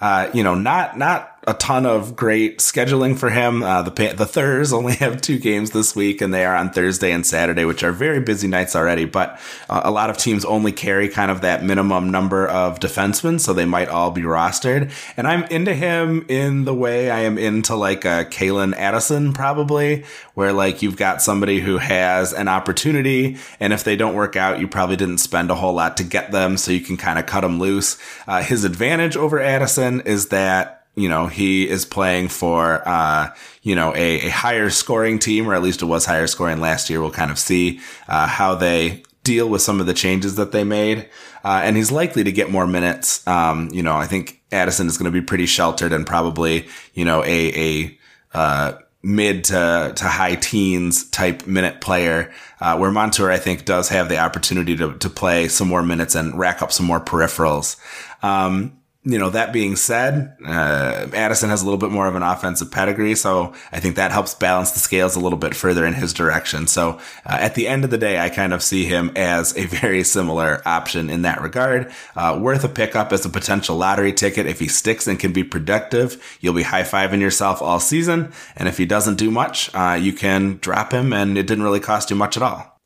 Uh, 0.00 0.30
you 0.34 0.44
know, 0.44 0.54
not, 0.54 0.98
not 0.98 1.35
a 1.46 1.54
ton 1.54 1.86
of 1.86 2.16
great 2.16 2.58
scheduling 2.58 3.16
for 3.16 3.30
him. 3.30 3.62
Uh, 3.62 3.82
the 3.82 4.14
the 4.16 4.26
Thurs 4.26 4.72
only 4.72 4.94
have 4.96 5.20
two 5.20 5.38
games 5.38 5.70
this 5.70 5.94
week, 5.94 6.20
and 6.20 6.34
they 6.34 6.44
are 6.44 6.56
on 6.56 6.70
Thursday 6.70 7.12
and 7.12 7.24
Saturday, 7.24 7.64
which 7.64 7.84
are 7.84 7.92
very 7.92 8.20
busy 8.20 8.48
nights 8.48 8.74
already. 8.74 9.04
But 9.04 9.40
uh, 9.70 9.82
a 9.84 9.90
lot 9.90 10.10
of 10.10 10.16
teams 10.16 10.44
only 10.44 10.72
carry 10.72 11.08
kind 11.08 11.30
of 11.30 11.42
that 11.42 11.62
minimum 11.62 12.10
number 12.10 12.48
of 12.48 12.80
defensemen, 12.80 13.40
so 13.40 13.52
they 13.52 13.64
might 13.64 13.88
all 13.88 14.10
be 14.10 14.22
rostered. 14.22 14.92
And 15.16 15.28
I'm 15.28 15.44
into 15.44 15.72
him 15.72 16.26
in 16.28 16.64
the 16.64 16.74
way 16.74 17.10
I 17.10 17.20
am 17.20 17.38
into 17.38 17.76
like 17.76 18.04
a 18.04 18.26
Calen 18.28 18.74
Addison, 18.74 19.32
probably, 19.32 20.04
where 20.34 20.52
like 20.52 20.82
you've 20.82 20.96
got 20.96 21.22
somebody 21.22 21.60
who 21.60 21.78
has 21.78 22.32
an 22.32 22.48
opportunity, 22.48 23.36
and 23.60 23.72
if 23.72 23.84
they 23.84 23.94
don't 23.94 24.14
work 24.14 24.34
out, 24.34 24.58
you 24.58 24.66
probably 24.66 24.96
didn't 24.96 25.18
spend 25.18 25.52
a 25.52 25.54
whole 25.54 25.74
lot 25.74 25.96
to 25.98 26.04
get 26.04 26.32
them, 26.32 26.56
so 26.56 26.72
you 26.72 26.80
can 26.80 26.96
kind 26.96 27.20
of 27.20 27.26
cut 27.26 27.42
them 27.42 27.60
loose. 27.60 27.98
Uh, 28.26 28.42
his 28.42 28.64
advantage 28.64 29.16
over 29.16 29.38
Addison 29.38 30.00
is 30.00 30.28
that 30.28 30.75
you 30.96 31.10
know, 31.10 31.26
he 31.26 31.68
is 31.68 31.84
playing 31.84 32.28
for, 32.28 32.82
uh, 32.88 33.34
you 33.62 33.74
know, 33.74 33.94
a, 33.94 34.26
a, 34.26 34.28
higher 34.30 34.70
scoring 34.70 35.18
team, 35.18 35.46
or 35.46 35.54
at 35.54 35.62
least 35.62 35.82
it 35.82 35.84
was 35.84 36.06
higher 36.06 36.26
scoring 36.26 36.58
last 36.58 36.88
year. 36.88 37.00
We'll 37.00 37.10
kind 37.10 37.30
of 37.30 37.38
see, 37.38 37.80
uh, 38.08 38.26
how 38.26 38.54
they 38.54 39.02
deal 39.22 39.48
with 39.48 39.60
some 39.60 39.78
of 39.78 39.86
the 39.86 39.92
changes 39.92 40.36
that 40.36 40.52
they 40.52 40.64
made. 40.64 41.08
Uh, 41.44 41.60
and 41.62 41.76
he's 41.76 41.92
likely 41.92 42.24
to 42.24 42.32
get 42.32 42.50
more 42.50 42.66
minutes. 42.66 43.26
Um, 43.26 43.68
you 43.72 43.82
know, 43.82 43.94
I 43.94 44.06
think 44.06 44.42
Addison 44.50 44.86
is 44.86 44.96
going 44.96 45.12
to 45.12 45.20
be 45.20 45.24
pretty 45.24 45.46
sheltered 45.46 45.92
and 45.92 46.06
probably, 46.06 46.66
you 46.94 47.04
know, 47.04 47.22
a, 47.24 47.84
a, 47.84 47.98
uh, 48.32 48.72
mid 49.02 49.44
to, 49.44 49.92
to 49.94 50.04
high 50.04 50.34
teens 50.34 51.08
type 51.10 51.46
minute 51.46 51.80
player, 51.80 52.32
uh, 52.60 52.76
where 52.76 52.90
Montour, 52.90 53.30
I 53.30 53.38
think, 53.38 53.64
does 53.64 53.88
have 53.90 54.08
the 54.08 54.18
opportunity 54.18 54.76
to, 54.76 54.94
to 54.98 55.08
play 55.08 55.46
some 55.46 55.68
more 55.68 55.82
minutes 55.82 56.14
and 56.16 56.36
rack 56.36 56.62
up 56.62 56.72
some 56.72 56.86
more 56.86 57.00
peripherals. 57.00 57.76
Um, 58.24 58.75
you 59.06 59.20
know, 59.20 59.30
that 59.30 59.52
being 59.52 59.76
said, 59.76 60.36
uh, 60.44 61.06
Addison 61.14 61.48
has 61.48 61.62
a 61.62 61.64
little 61.64 61.78
bit 61.78 61.92
more 61.92 62.08
of 62.08 62.16
an 62.16 62.24
offensive 62.24 62.72
pedigree, 62.72 63.14
so 63.14 63.54
I 63.70 63.78
think 63.78 63.94
that 63.94 64.10
helps 64.10 64.34
balance 64.34 64.72
the 64.72 64.80
scales 64.80 65.14
a 65.14 65.20
little 65.20 65.38
bit 65.38 65.54
further 65.54 65.86
in 65.86 65.94
his 65.94 66.12
direction. 66.12 66.66
So 66.66 66.98
uh, 67.24 67.38
at 67.40 67.54
the 67.54 67.68
end 67.68 67.84
of 67.84 67.90
the 67.90 67.98
day, 67.98 68.18
I 68.18 68.30
kind 68.30 68.52
of 68.52 68.64
see 68.64 68.84
him 68.84 69.12
as 69.14 69.56
a 69.56 69.66
very 69.66 70.02
similar 70.02 70.60
option 70.66 71.08
in 71.08 71.22
that 71.22 71.40
regard. 71.40 71.92
Uh, 72.16 72.36
worth 72.42 72.64
a 72.64 72.68
pickup 72.68 73.12
as 73.12 73.24
a 73.24 73.28
potential 73.28 73.76
lottery 73.76 74.12
ticket. 74.12 74.46
If 74.46 74.58
he 74.58 74.66
sticks 74.66 75.06
and 75.06 75.20
can 75.20 75.32
be 75.32 75.44
productive, 75.44 76.38
you'll 76.40 76.54
be 76.54 76.64
high 76.64 76.82
fiving 76.82 77.20
yourself 77.20 77.62
all 77.62 77.78
season. 77.78 78.32
And 78.56 78.68
if 78.68 78.76
he 78.76 78.86
doesn't 78.86 79.18
do 79.18 79.30
much, 79.30 79.72
uh, 79.72 79.96
you 80.00 80.14
can 80.14 80.58
drop 80.60 80.92
him 80.92 81.12
and 81.12 81.38
it 81.38 81.46
didn't 81.46 81.62
really 81.62 81.78
cost 81.78 82.10
you 82.10 82.16
much 82.16 82.36
at 82.36 82.42
all. 82.42 82.80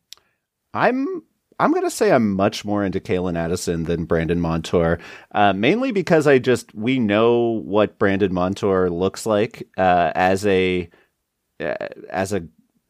I'm 0.75 1.23
I'm 1.61 1.73
going 1.73 1.85
to 1.85 1.91
say 1.91 2.11
I'm 2.11 2.33
much 2.33 2.65
more 2.65 2.83
into 2.83 3.01
Calen 3.01 3.37
Addison 3.37 3.85
than 3.85 4.07
Brandon 4.07 4.41
Montour, 4.41 4.99
uh, 5.33 5.53
mainly 5.53 5.93
because 5.93 6.27
I 6.27 6.39
just, 6.39 6.75
we 6.75 6.99
know 6.99 7.61
what 7.65 7.99
Brandon 7.99 8.33
Montour 8.33 8.89
looks 8.89 9.27
like 9.27 9.69
uh, 9.77 10.11
as 10.15 10.47
a, 10.47 10.89
uh, 11.61 11.89
as 12.09 12.33
a, 12.33 12.47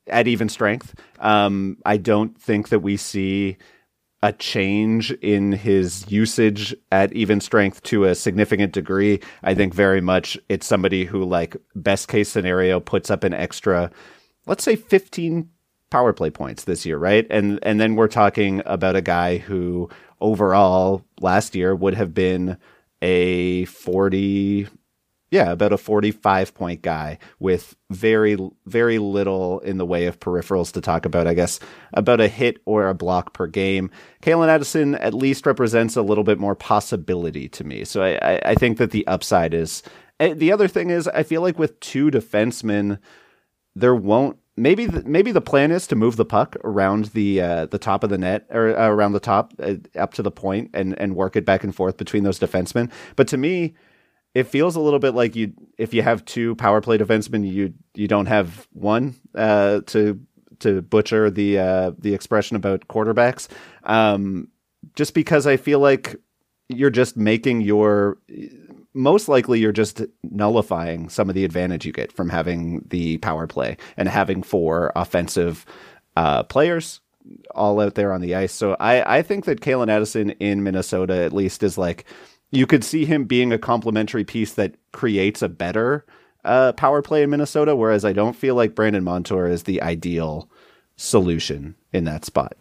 at 0.07 0.29
even 0.29 0.49
strength. 0.49 0.95
Um, 1.19 1.79
I 1.85 1.97
don't 1.97 2.41
think 2.41 2.69
that 2.69 2.79
we 2.79 2.97
see 2.97 3.57
a 4.23 4.33
change 4.33 5.11
in 5.15 5.51
his 5.51 6.09
usage 6.09 6.75
at 6.93 7.13
even 7.13 7.41
strength 7.41 7.83
to 7.85 8.05
a 8.05 8.15
significant 8.15 8.73
degree. 8.73 9.19
I 9.43 9.55
think 9.55 9.75
very 9.75 10.01
much 10.01 10.39
it's 10.49 10.67
somebody 10.67 11.05
who, 11.07 11.25
like, 11.25 11.57
best 11.75 12.07
case 12.07 12.29
scenario, 12.29 12.79
puts 12.79 13.11
up 13.11 13.25
an 13.25 13.35
extra, 13.35 13.91
let's 14.47 14.63
say 14.63 14.77
15 14.77 15.49
power 15.91 16.13
play 16.13 16.31
points 16.31 16.65
this 16.65 16.87
year, 16.87 16.99
right? 16.99 17.27
And 17.31 17.59
and 17.63 17.81
then 17.81 17.97
we're 17.97 18.09
talking 18.09 18.63
about 18.65 18.97
a 18.97 19.03
guy 19.03 19.39
who 19.39 19.89
overall 20.21 21.05
last 21.21 21.55
year 21.55 21.75
would 21.75 21.95
have 21.95 22.15
been 22.15 22.57
a 23.03 23.65
40 23.67 24.69
yeah, 25.31 25.53
about 25.53 25.73
a 25.73 25.79
45 25.79 26.55
point 26.55 26.83
guy 26.83 27.19
with 27.39 27.77
very 27.91 28.37
very 28.67 28.99
little 28.99 29.61
in 29.61 29.79
the 29.79 29.87
way 29.87 30.07
of 30.07 30.19
peripherals 30.19 30.73
to 30.73 30.81
talk 30.81 31.07
about, 31.07 31.29
I 31.29 31.35
guess, 31.35 31.61
about 31.95 32.21
a 32.21 32.27
hit 32.27 32.59
or 32.65 32.89
a 32.89 32.95
block 32.95 33.33
per 33.33 33.47
game. 33.47 33.91
Calen 34.23 34.49
Addison 34.49 34.97
at 34.97 35.15
least 35.15 35.47
represents 35.47 35.95
a 35.95 36.03
little 36.03 36.25
bit 36.25 36.41
more 36.41 36.57
possibility 36.57 37.49
to 37.51 37.63
me. 37.65 37.85
So 37.85 38.03
I, 38.03 38.41
I 38.45 38.55
think 38.55 38.79
that 38.79 38.91
the 38.91 39.07
upside 39.07 39.55
is 39.55 39.85
eh, 40.19 40.35
the 40.35 40.51
other 40.51 40.67
thing 40.67 40.91
is 40.91 41.07
I 41.09 41.23
feel 41.23 41.43
like 41.43 41.59
with 41.59 41.79
two 41.79 42.11
defensemen, 42.11 42.99
there 43.77 43.95
won't 43.95 44.37
maybe 44.61 44.87
the, 44.87 45.03
maybe 45.09 45.33
the 45.33 45.41
plan 45.41 45.71
is 45.71 45.87
to 45.87 45.97
move 45.97 46.17
the 46.17 46.25
puck 46.25 46.57
around 46.63 47.07
the 47.07 47.41
uh, 47.41 47.67
the 47.67 47.79
top 47.79 48.05
of 48.05 48.11
the 48.11 48.19
net 48.19 48.47
or 48.51 48.79
uh, 48.79 48.89
around 48.89 49.13
the 49.13 49.21
top 49.21 49.53
uh, 49.59 49.75
up 49.97 50.15
to 50.15 50.23
the 50.23 50.31
point 50.31 50.71
and 50.75 50.99
and 51.01 51.17
work 51.17 51.35
it 51.35 51.45
back 51.45 51.65
and 51.65 51.75
forth 51.75 51.97
between 51.97 52.25
those 52.25 52.39
defensemen. 52.39 52.91
But 53.17 53.27
to 53.29 53.37
me, 53.37 53.75
it 54.35 54.45
feels 54.45 54.77
a 54.77 54.81
little 54.81 54.99
bit 54.99 55.15
like 55.15 55.35
you 55.35 55.53
if 55.79 55.95
you 55.95 56.03
have 56.03 56.25
two 56.25 56.55
power 56.57 56.81
play 56.81 56.99
defensemen, 56.99 57.51
you 57.51 57.73
you 57.95 58.07
don't 58.07 58.27
have 58.27 58.69
one 58.73 59.17
uh, 59.35 59.81
to 59.87 60.21
to 60.61 60.83
butcher 60.83 61.31
the 61.31 61.59
uh, 61.59 61.93
the 61.99 62.15
expression 62.15 62.57
about 62.57 62.87
quarterbacks. 62.89 63.49
Um, 63.85 64.49
just 64.95 65.15
because 65.15 65.47
I 65.47 65.57
feel 65.57 65.79
like 65.79 66.17
you're 66.69 66.91
just 66.91 67.17
making 67.17 67.63
your 67.63 68.19
most 68.95 69.29
likely 69.29 69.61
you're 69.61 69.73
just 69.73 70.03
nullifying 70.23 71.09
some 71.09 71.29
of 71.29 71.35
the 71.35 71.45
advantage 71.45 71.87
you 71.87 71.93
get 71.93 72.13
from 72.13 72.29
having 72.29 72.85
the 72.89 73.19
power 73.19 73.47
play 73.47 73.77
and 73.97 74.09
having 74.09 74.43
four 74.43 74.93
offensive 74.97 75.65
uh, 76.17 76.43
players 76.45 77.01
all 77.55 77.81
out 77.81 77.95
there 77.95 78.13
on 78.13 78.21
the 78.21 78.35
ice. 78.35 78.53
So 78.53 78.77
I, 78.81 79.19
I 79.19 79.23
think 79.23 79.45
that 79.45 79.61
Calen 79.61 79.89
Addison 79.91 80.31
in 80.31 80.63
Minnesota 80.63 81.15
at 81.15 81.33
least 81.33 81.63
is 81.63 81.79
like 81.79 82.05
you 82.51 82.67
could 82.67 82.83
see 82.83 83.05
him 83.05 83.25
being 83.25 83.53
a 83.53 83.59
complementary 83.59 84.25
piece 84.25 84.55
that 84.55 84.75
creates 84.93 85.43
a 85.43 85.49
better 85.49 86.05
uh, 86.45 86.73
power 86.73 87.03
play 87.03 87.23
in 87.23 87.31
Minnesota, 87.31 87.77
whereas 87.77 88.05
I 88.05 88.13
don't 88.13 88.37
feel 88.37 88.55
like 88.55 88.75
Brandon 88.75 89.05
Montour 89.05 89.47
is 89.47 89.65
the 89.65 89.83
ideal 89.83 90.51
solution 90.97 91.77
in 91.93 92.05
that 92.05 92.25
spot. 92.25 92.57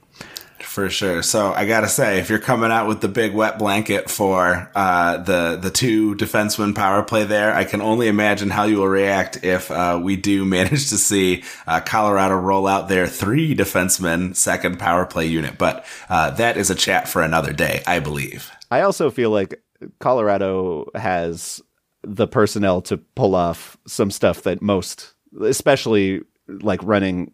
For 0.79 0.89
sure. 0.89 1.21
So 1.21 1.51
I 1.51 1.65
gotta 1.65 1.89
say, 1.89 2.19
if 2.19 2.29
you're 2.29 2.39
coming 2.39 2.71
out 2.71 2.87
with 2.87 3.01
the 3.01 3.09
big 3.09 3.33
wet 3.33 3.59
blanket 3.59 4.09
for 4.09 4.71
uh, 4.73 5.17
the 5.17 5.59
the 5.61 5.69
two 5.69 6.15
defenseman 6.15 6.73
power 6.73 7.03
play 7.03 7.25
there, 7.25 7.53
I 7.53 7.65
can 7.65 7.81
only 7.81 8.07
imagine 8.07 8.49
how 8.49 8.63
you 8.63 8.77
will 8.77 8.87
react 8.87 9.43
if 9.43 9.69
uh, 9.69 9.99
we 10.01 10.15
do 10.15 10.45
manage 10.57 10.89
to 10.89 10.97
see 10.97 11.43
uh, 11.67 11.81
Colorado 11.81 12.35
roll 12.35 12.65
out 12.65 12.87
their 12.87 13.07
three 13.07 13.53
defenseman 13.53 14.33
second 14.37 14.79
power 14.79 15.05
play 15.05 15.25
unit. 15.25 15.57
But 15.57 15.85
uh, 16.07 16.29
that 16.31 16.55
is 16.55 16.69
a 16.69 16.75
chat 16.75 17.09
for 17.09 17.21
another 17.21 17.51
day, 17.51 17.83
I 17.85 17.99
believe. 17.99 18.49
I 18.71 18.81
also 18.81 19.11
feel 19.11 19.31
like 19.31 19.61
Colorado 19.99 20.89
has 20.95 21.61
the 22.03 22.27
personnel 22.27 22.81
to 22.83 22.95
pull 22.97 23.35
off 23.35 23.75
some 23.85 24.11
stuff 24.11 24.43
that 24.43 24.61
most, 24.61 25.13
especially 25.41 26.21
like 26.47 26.79
running 26.83 27.33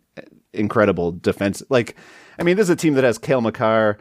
incredible 0.51 1.11
defense. 1.11 1.61
Like, 1.69 1.95
I 2.39 2.43
mean, 2.43 2.57
this 2.57 2.65
is 2.65 2.71
a 2.71 2.75
team 2.75 2.95
that 2.95 3.03
has 3.03 3.17
Cale 3.17 3.41
Makar 3.41 3.97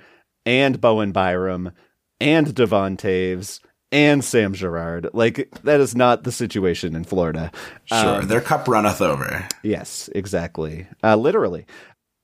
and 0.46 0.80
Bowen 0.80 1.12
Byram 1.12 1.72
and 2.20 2.54
Devon 2.54 2.96
Toews 2.96 3.60
and 3.92 4.24
Sam 4.24 4.54
Girard. 4.54 5.08
Like, 5.12 5.48
that 5.62 5.80
is 5.80 5.94
not 5.94 6.24
the 6.24 6.32
situation 6.32 6.96
in 6.96 7.04
Florida. 7.04 7.52
Sure. 7.84 8.22
Um, 8.22 8.28
their 8.28 8.40
cup 8.40 8.66
runneth 8.66 9.00
over. 9.00 9.46
Yes, 9.62 10.10
exactly. 10.14 10.86
Uh, 11.02 11.16
literally. 11.16 11.66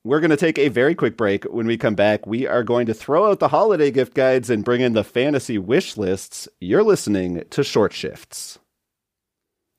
We're 0.02 0.21
going 0.21 0.31
to 0.31 0.37
take 0.37 0.59
a 0.59 0.69
very 0.69 0.95
quick 0.95 1.19
break. 1.19 1.45
When 1.45 1.67
we 1.67 1.76
come 1.76 1.95
back, 1.95 2.26
we 2.26 2.47
are 2.47 2.64
going 2.64 2.87
to 2.87 2.95
throw 2.95 3.31
out 3.31 3.38
the 3.38 3.49
holiday 3.49 3.90
gift 3.90 4.14
guides 4.14 4.49
and 4.49 4.64
bring 4.64 4.81
in 4.81 4.95
the 4.95 5.05
fantasy 5.05 5.59
wish 5.59 5.99
lists. 5.99 6.49
You're 6.59 6.83
listening 6.83 7.45
to 7.50 7.62
Short 7.62 7.93
Shifts. 7.93 8.59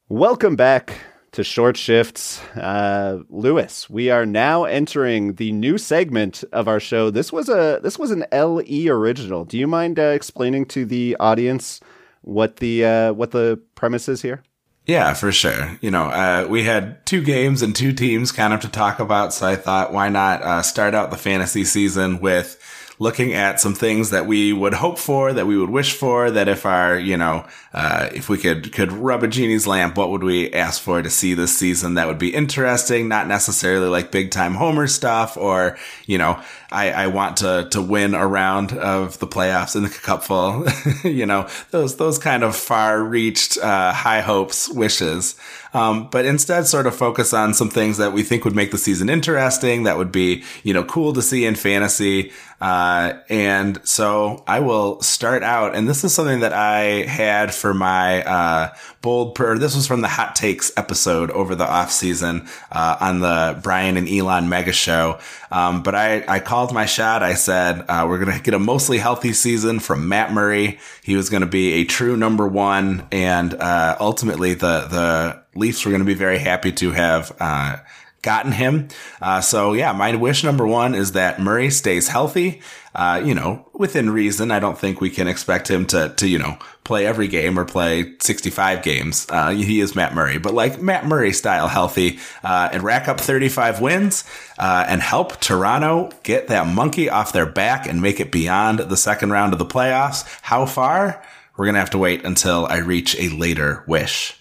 Welcome 0.08 0.56
back 0.56 1.00
to 1.32 1.44
Short 1.44 1.78
Shifts. 1.78 2.42
Uh, 2.56 3.20
Lewis, 3.30 3.90
we 3.90 4.10
are 4.10 4.26
now 4.26 4.66
entering 4.66 5.36
the 5.36 5.52
new 5.52 5.78
segment 5.78 6.44
of 6.52 6.68
our 6.68 6.80
show. 6.80 7.10
This 7.10 7.32
was 7.32 7.50
a 7.50 7.80
this 7.82 7.98
was 7.98 8.12
an 8.12 8.26
LE 8.32 8.88
original. 8.90 9.46
Do 9.46 9.58
you 9.58 9.68
mind 9.68 10.00
uh, 10.00 10.04
explaining 10.04 10.66
to 10.68 10.86
the 10.86 11.16
audience 11.20 11.80
what 12.22 12.58
the 12.58 12.86
uh, 12.86 13.14
what 13.14 13.32
the 13.32 13.62
premise 13.76 14.10
is 14.10 14.22
here? 14.22 14.44
Yeah, 14.86 15.14
for 15.14 15.32
sure. 15.32 15.78
You 15.82 15.92
know, 15.92 16.06
uh, 16.06 16.48
we 16.50 16.64
had 16.64 17.06
two 17.06 17.24
games 17.24 17.62
and 17.62 17.76
two 17.76 17.94
teams 17.94 18.32
kind 18.32 18.52
of 18.52 18.62
to 18.62 18.68
talk 18.68 19.00
about, 19.00 19.32
so 19.34 19.48
I 19.48 19.56
thought, 19.56 19.94
why 19.94 20.10
not 20.10 20.42
uh, 20.42 20.62
start 20.64 20.96
out 20.96 21.12
the 21.12 21.18
fantasy 21.18 21.64
season 21.64 22.20
with 22.20 22.58
looking 23.02 23.34
at 23.34 23.60
some 23.60 23.74
things 23.74 24.12
that 24.12 24.28
we 24.28 24.54
would 24.54 24.76
hope 24.76 25.00
for, 25.00 25.34
that 25.34 25.48
we 25.48 25.58
would 25.58 25.72
wish 25.72 25.92
for, 25.92 26.30
that 26.30 26.48
if 26.48 26.68
our, 26.68 27.00
you 27.00 27.18
know, 27.18 27.44
uh, 27.74 28.08
if 28.14 28.30
we 28.30 28.38
could, 28.38 28.72
could 28.72 28.92
rub 28.92 29.24
a 29.24 29.28
genie's 29.28 29.66
lamp, 29.66 29.98
what 29.98 30.12
would 30.12 30.22
we 30.22 30.54
ask 30.54 30.80
for 30.80 31.02
to 31.02 31.10
see 31.10 31.34
this 31.34 31.58
season 31.58 31.96
that 31.96 32.06
would 32.06 32.20
be 32.20 32.32
interesting? 32.32 33.08
Not 33.08 33.26
necessarily 33.26 33.88
like 33.88 34.12
big 34.12 34.30
time 34.30 34.54
Homer 34.54 34.86
stuff 34.86 35.36
or, 35.36 35.80
you 36.06 36.20
know, 36.20 36.40
I, 36.72 36.92
I 36.92 37.08
want 37.08 37.38
to, 37.38 37.68
to 37.72 37.82
win 37.82 38.14
a 38.14 38.28
round 38.28 38.72
of 38.74 39.18
the 39.18 39.28
playoffs 39.28 39.76
in 39.76 39.82
the 39.82 39.90
cupful, 39.90 40.68
you 41.04 41.26
know, 41.26 41.50
those, 41.72 41.96
those 41.96 42.20
kind 42.20 42.44
of 42.44 42.56
far 42.56 43.04
reached, 43.04 43.58
uh, 43.58 43.94
high 43.94 44.22
hopes 44.22 44.70
wishes. 44.70 45.34
Um, 45.74 46.10
but 46.10 46.26
instead 46.26 46.68
sort 46.68 46.86
of 46.86 46.96
focus 46.96 47.34
on 47.34 47.54
some 47.54 47.70
things 47.70 47.98
that 47.98 48.12
we 48.14 48.24
think 48.24 48.44
would 48.44 48.56
make 48.56 48.72
the 48.72 48.78
season 48.78 49.10
interesting, 49.10 49.84
that 49.84 49.98
would 49.98 50.12
be, 50.12 50.44
you 50.64 50.74
know, 50.74 50.84
cool 50.84 51.14
to 51.14 51.22
see 51.22 51.46
in 51.46 51.56
fantasy. 51.56 52.32
Uh, 52.60 53.14
and 53.30 53.80
so 53.84 54.44
I 54.46 54.60
will 54.60 55.02
start 55.02 55.42
out, 55.42 55.74
and 55.74 55.90
this 55.90 56.04
is 56.04 56.14
something 56.14 56.42
that 56.42 56.54
I 56.54 57.06
had 57.08 57.56
for 57.56 57.74
my, 57.74 58.24
uh, 58.24 58.74
bold 59.02 59.34
per, 59.34 59.58
this 59.58 59.76
was 59.76 59.88
from 59.88 60.02
the 60.02 60.08
hot 60.08 60.36
takes 60.36 60.72
episode 60.78 61.32
over 61.32 61.56
the 61.56 61.66
off 61.66 61.90
season, 61.92 62.48
uh, 62.72 62.98
on 63.00 63.20
the 63.20 63.60
Brian 63.64 63.98
and 63.98 64.08
Elon 64.08 64.48
mega 64.48 64.74
show. 64.74 65.18
Um, 65.52 65.82
but 65.82 65.96
I, 65.96 66.24
I 66.28 66.40
called 66.40 66.72
my 66.72 66.86
shot. 66.86 67.24
I 67.24 67.34
said, 67.34 67.84
uh, 67.88 68.06
we're 68.08 68.24
going 68.24 68.38
to 68.38 68.44
get 68.44 68.54
a 68.54 68.60
mostly 68.60 69.00
healthy 69.00 69.34
season 69.34 69.80
from 69.80 70.08
Matt 70.08 70.32
Murray. 70.32 70.78
He 71.02 71.16
was 71.16 71.32
going 71.32 71.42
to 71.42 71.48
be 71.48 71.74
a 71.74 71.84
true 71.86 72.16
number 72.16 72.48
one. 72.48 73.08
And, 73.12 73.56
uh, 73.56 73.98
ultimately 74.00 74.54
the, 74.54 74.88
the 74.88 75.41
Leafs 75.56 75.86
were 75.86 75.92
going 75.92 76.02
to 76.02 76.06
be 76.06 76.14
very 76.14 76.40
happy 76.40 76.72
to 76.74 76.92
have, 76.92 77.36
uh, 77.40 77.78
gotten 78.22 78.52
him. 78.52 78.88
Uh, 79.22 79.42
so 79.42 79.74
yeah, 79.74 79.92
my 79.92 80.16
wish 80.16 80.44
number 80.44 80.68
one 80.68 80.94
is 80.94 81.14
that 81.14 81.40
Murray 81.40 81.70
stays 81.70 82.08
healthy. 82.08 82.62
Uh, 82.94 83.22
you 83.24 83.34
know, 83.34 83.66
within 83.72 84.10
reason. 84.10 84.52
I 84.52 84.60
don't 84.60 84.78
think 84.78 85.00
we 85.00 85.10
can 85.10 85.26
expect 85.26 85.70
him 85.70 85.86
to, 85.88 86.10
to, 86.18 86.28
you 86.28 86.38
know, 86.38 86.58
play 86.84 87.06
every 87.06 87.30
game 87.30 87.58
or 87.58 87.64
play 87.64 88.16
65 88.20 88.84
games. 88.84 89.26
Uh, 89.30 89.52
he 89.52 89.80
is 89.80 89.96
Matt 89.96 90.14
Murray, 90.14 90.38
but 90.38 90.54
like 90.54 90.82
Matt 90.82 91.06
Murray 91.06 91.32
style 91.32 91.70
healthy, 91.70 92.20
uh, 92.44 92.68
and 92.74 92.84
rack 92.84 93.08
up 93.08 93.18
35 93.18 93.80
wins, 93.80 94.26
uh, 94.60 94.84
and 94.90 95.02
help 95.02 95.40
Toronto 95.40 96.10
get 96.24 96.50
that 96.50 96.68
monkey 96.68 97.10
off 97.10 97.32
their 97.32 97.46
back 97.46 97.88
and 97.88 98.02
make 98.02 98.20
it 98.20 98.30
beyond 98.30 98.80
the 98.80 98.98
second 98.98 99.32
round 99.32 99.54
of 99.54 99.60
the 99.60 99.66
playoffs. 99.66 100.28
How 100.42 100.66
far? 100.66 101.24
We're 101.56 101.66
going 101.66 101.76
to 101.76 101.80
have 101.80 101.92
to 101.92 101.98
wait 101.98 102.26
until 102.26 102.66
I 102.66 102.80
reach 102.80 103.16
a 103.18 103.30
later 103.30 103.86
wish. 103.88 104.41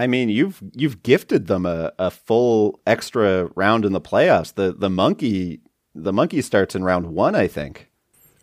I 0.00 0.06
mean, 0.06 0.30
you've 0.30 0.62
you've 0.72 1.02
gifted 1.02 1.46
them 1.46 1.66
a, 1.66 1.92
a 1.98 2.10
full 2.10 2.80
extra 2.86 3.50
round 3.54 3.84
in 3.84 3.92
the 3.92 4.00
playoffs. 4.00 4.54
The 4.54 4.72
the 4.72 4.88
monkey 4.88 5.60
the 5.94 6.12
monkey 6.12 6.40
starts 6.40 6.74
in 6.74 6.84
round 6.84 7.08
one, 7.14 7.34
I 7.34 7.46
think. 7.46 7.90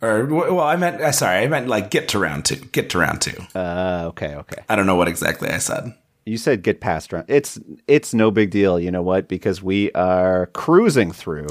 Or 0.00 0.24
well, 0.26 0.60
I 0.60 0.76
meant 0.76 1.00
uh, 1.00 1.10
sorry, 1.10 1.38
I 1.38 1.48
meant 1.48 1.66
like 1.66 1.90
get 1.90 2.06
to 2.10 2.20
round 2.20 2.44
two. 2.44 2.56
Get 2.56 2.90
to 2.90 2.98
round 2.98 3.20
two. 3.22 3.36
Uh, 3.56 4.04
okay, 4.10 4.36
okay. 4.36 4.62
I 4.68 4.76
don't 4.76 4.86
know 4.86 4.94
what 4.94 5.08
exactly 5.08 5.48
I 5.48 5.58
said. 5.58 5.92
You 6.24 6.36
said 6.36 6.62
get 6.62 6.80
past 6.80 7.12
round. 7.12 7.24
It's 7.26 7.58
it's 7.88 8.14
no 8.14 8.30
big 8.30 8.52
deal. 8.52 8.78
You 8.78 8.92
know 8.92 9.02
what? 9.02 9.26
Because 9.26 9.60
we 9.60 9.90
are 9.92 10.46
cruising 10.46 11.10
through. 11.10 11.48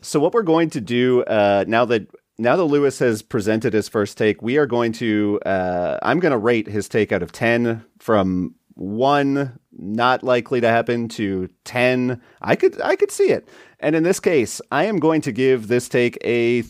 So 0.00 0.18
what 0.18 0.32
we're 0.32 0.42
going 0.42 0.70
to 0.70 0.80
do 0.80 1.24
uh, 1.24 1.66
now 1.68 1.84
that 1.84 2.06
now 2.38 2.56
that 2.56 2.64
Lewis 2.64 2.98
has 3.00 3.20
presented 3.20 3.74
his 3.74 3.86
first 3.86 4.16
take, 4.16 4.40
we 4.40 4.56
are 4.56 4.64
going 4.64 4.92
to. 4.92 5.38
Uh, 5.44 5.98
I'm 6.02 6.20
going 6.20 6.32
to 6.32 6.38
rate 6.38 6.68
his 6.68 6.88
take 6.88 7.12
out 7.12 7.22
of 7.22 7.32
ten 7.32 7.84
from 7.98 8.54
one 8.80 9.60
not 9.72 10.22
likely 10.22 10.58
to 10.58 10.66
happen 10.66 11.06
to 11.06 11.50
10 11.64 12.18
i 12.40 12.56
could 12.56 12.80
i 12.80 12.96
could 12.96 13.10
see 13.10 13.28
it. 13.28 13.46
And 13.78 13.94
in 13.94 14.04
this 14.04 14.20
case 14.20 14.62
i 14.72 14.84
am 14.84 14.98
going 14.98 15.20
to 15.20 15.32
give 15.32 15.68
this 15.68 15.86
take 15.86 16.16
a 16.24 16.62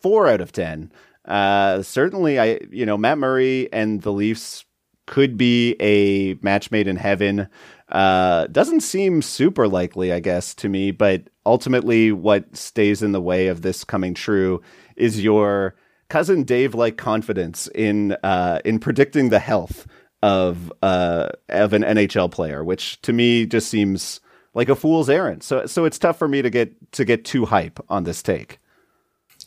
4 0.00 0.26
out 0.26 0.40
of 0.40 0.50
10 0.50 0.90
uh, 1.26 1.82
certainly 1.82 2.40
i 2.40 2.58
you 2.72 2.84
know 2.84 2.98
matt 2.98 3.18
murray 3.18 3.72
and 3.72 4.02
the 4.02 4.12
leafs 4.12 4.64
could 5.06 5.36
be 5.36 5.76
a 5.80 6.34
match 6.42 6.70
made 6.70 6.88
in 6.88 6.96
heaven. 6.96 7.46
Uh, 7.90 8.46
doesn't 8.46 8.80
seem 8.80 9.22
super 9.22 9.68
likely 9.68 10.12
i 10.12 10.18
guess 10.18 10.54
to 10.56 10.68
me 10.68 10.90
but 10.90 11.28
ultimately 11.46 12.10
what 12.10 12.56
stays 12.56 13.00
in 13.00 13.12
the 13.12 13.20
way 13.20 13.46
of 13.46 13.62
this 13.62 13.84
coming 13.84 14.12
true 14.12 14.60
is 14.96 15.22
your 15.22 15.76
cousin 16.08 16.42
dave 16.42 16.74
like 16.74 16.96
confidence 16.96 17.68
in 17.76 18.12
uh, 18.24 18.58
in 18.64 18.80
predicting 18.80 19.28
the 19.28 19.38
health 19.38 19.86
of 20.24 20.72
uh, 20.82 21.28
of 21.50 21.74
an 21.74 21.82
NHL 21.82 22.30
player, 22.30 22.64
which 22.64 23.00
to 23.02 23.12
me 23.12 23.44
just 23.44 23.68
seems 23.68 24.20
like 24.54 24.70
a 24.70 24.74
fool's 24.74 25.10
errand. 25.10 25.42
So 25.42 25.66
so 25.66 25.84
it's 25.84 25.98
tough 25.98 26.18
for 26.18 26.26
me 26.26 26.40
to 26.40 26.48
get 26.48 26.92
to 26.92 27.04
get 27.04 27.26
too 27.26 27.44
hype 27.44 27.78
on 27.90 28.04
this 28.04 28.22
take. 28.22 28.58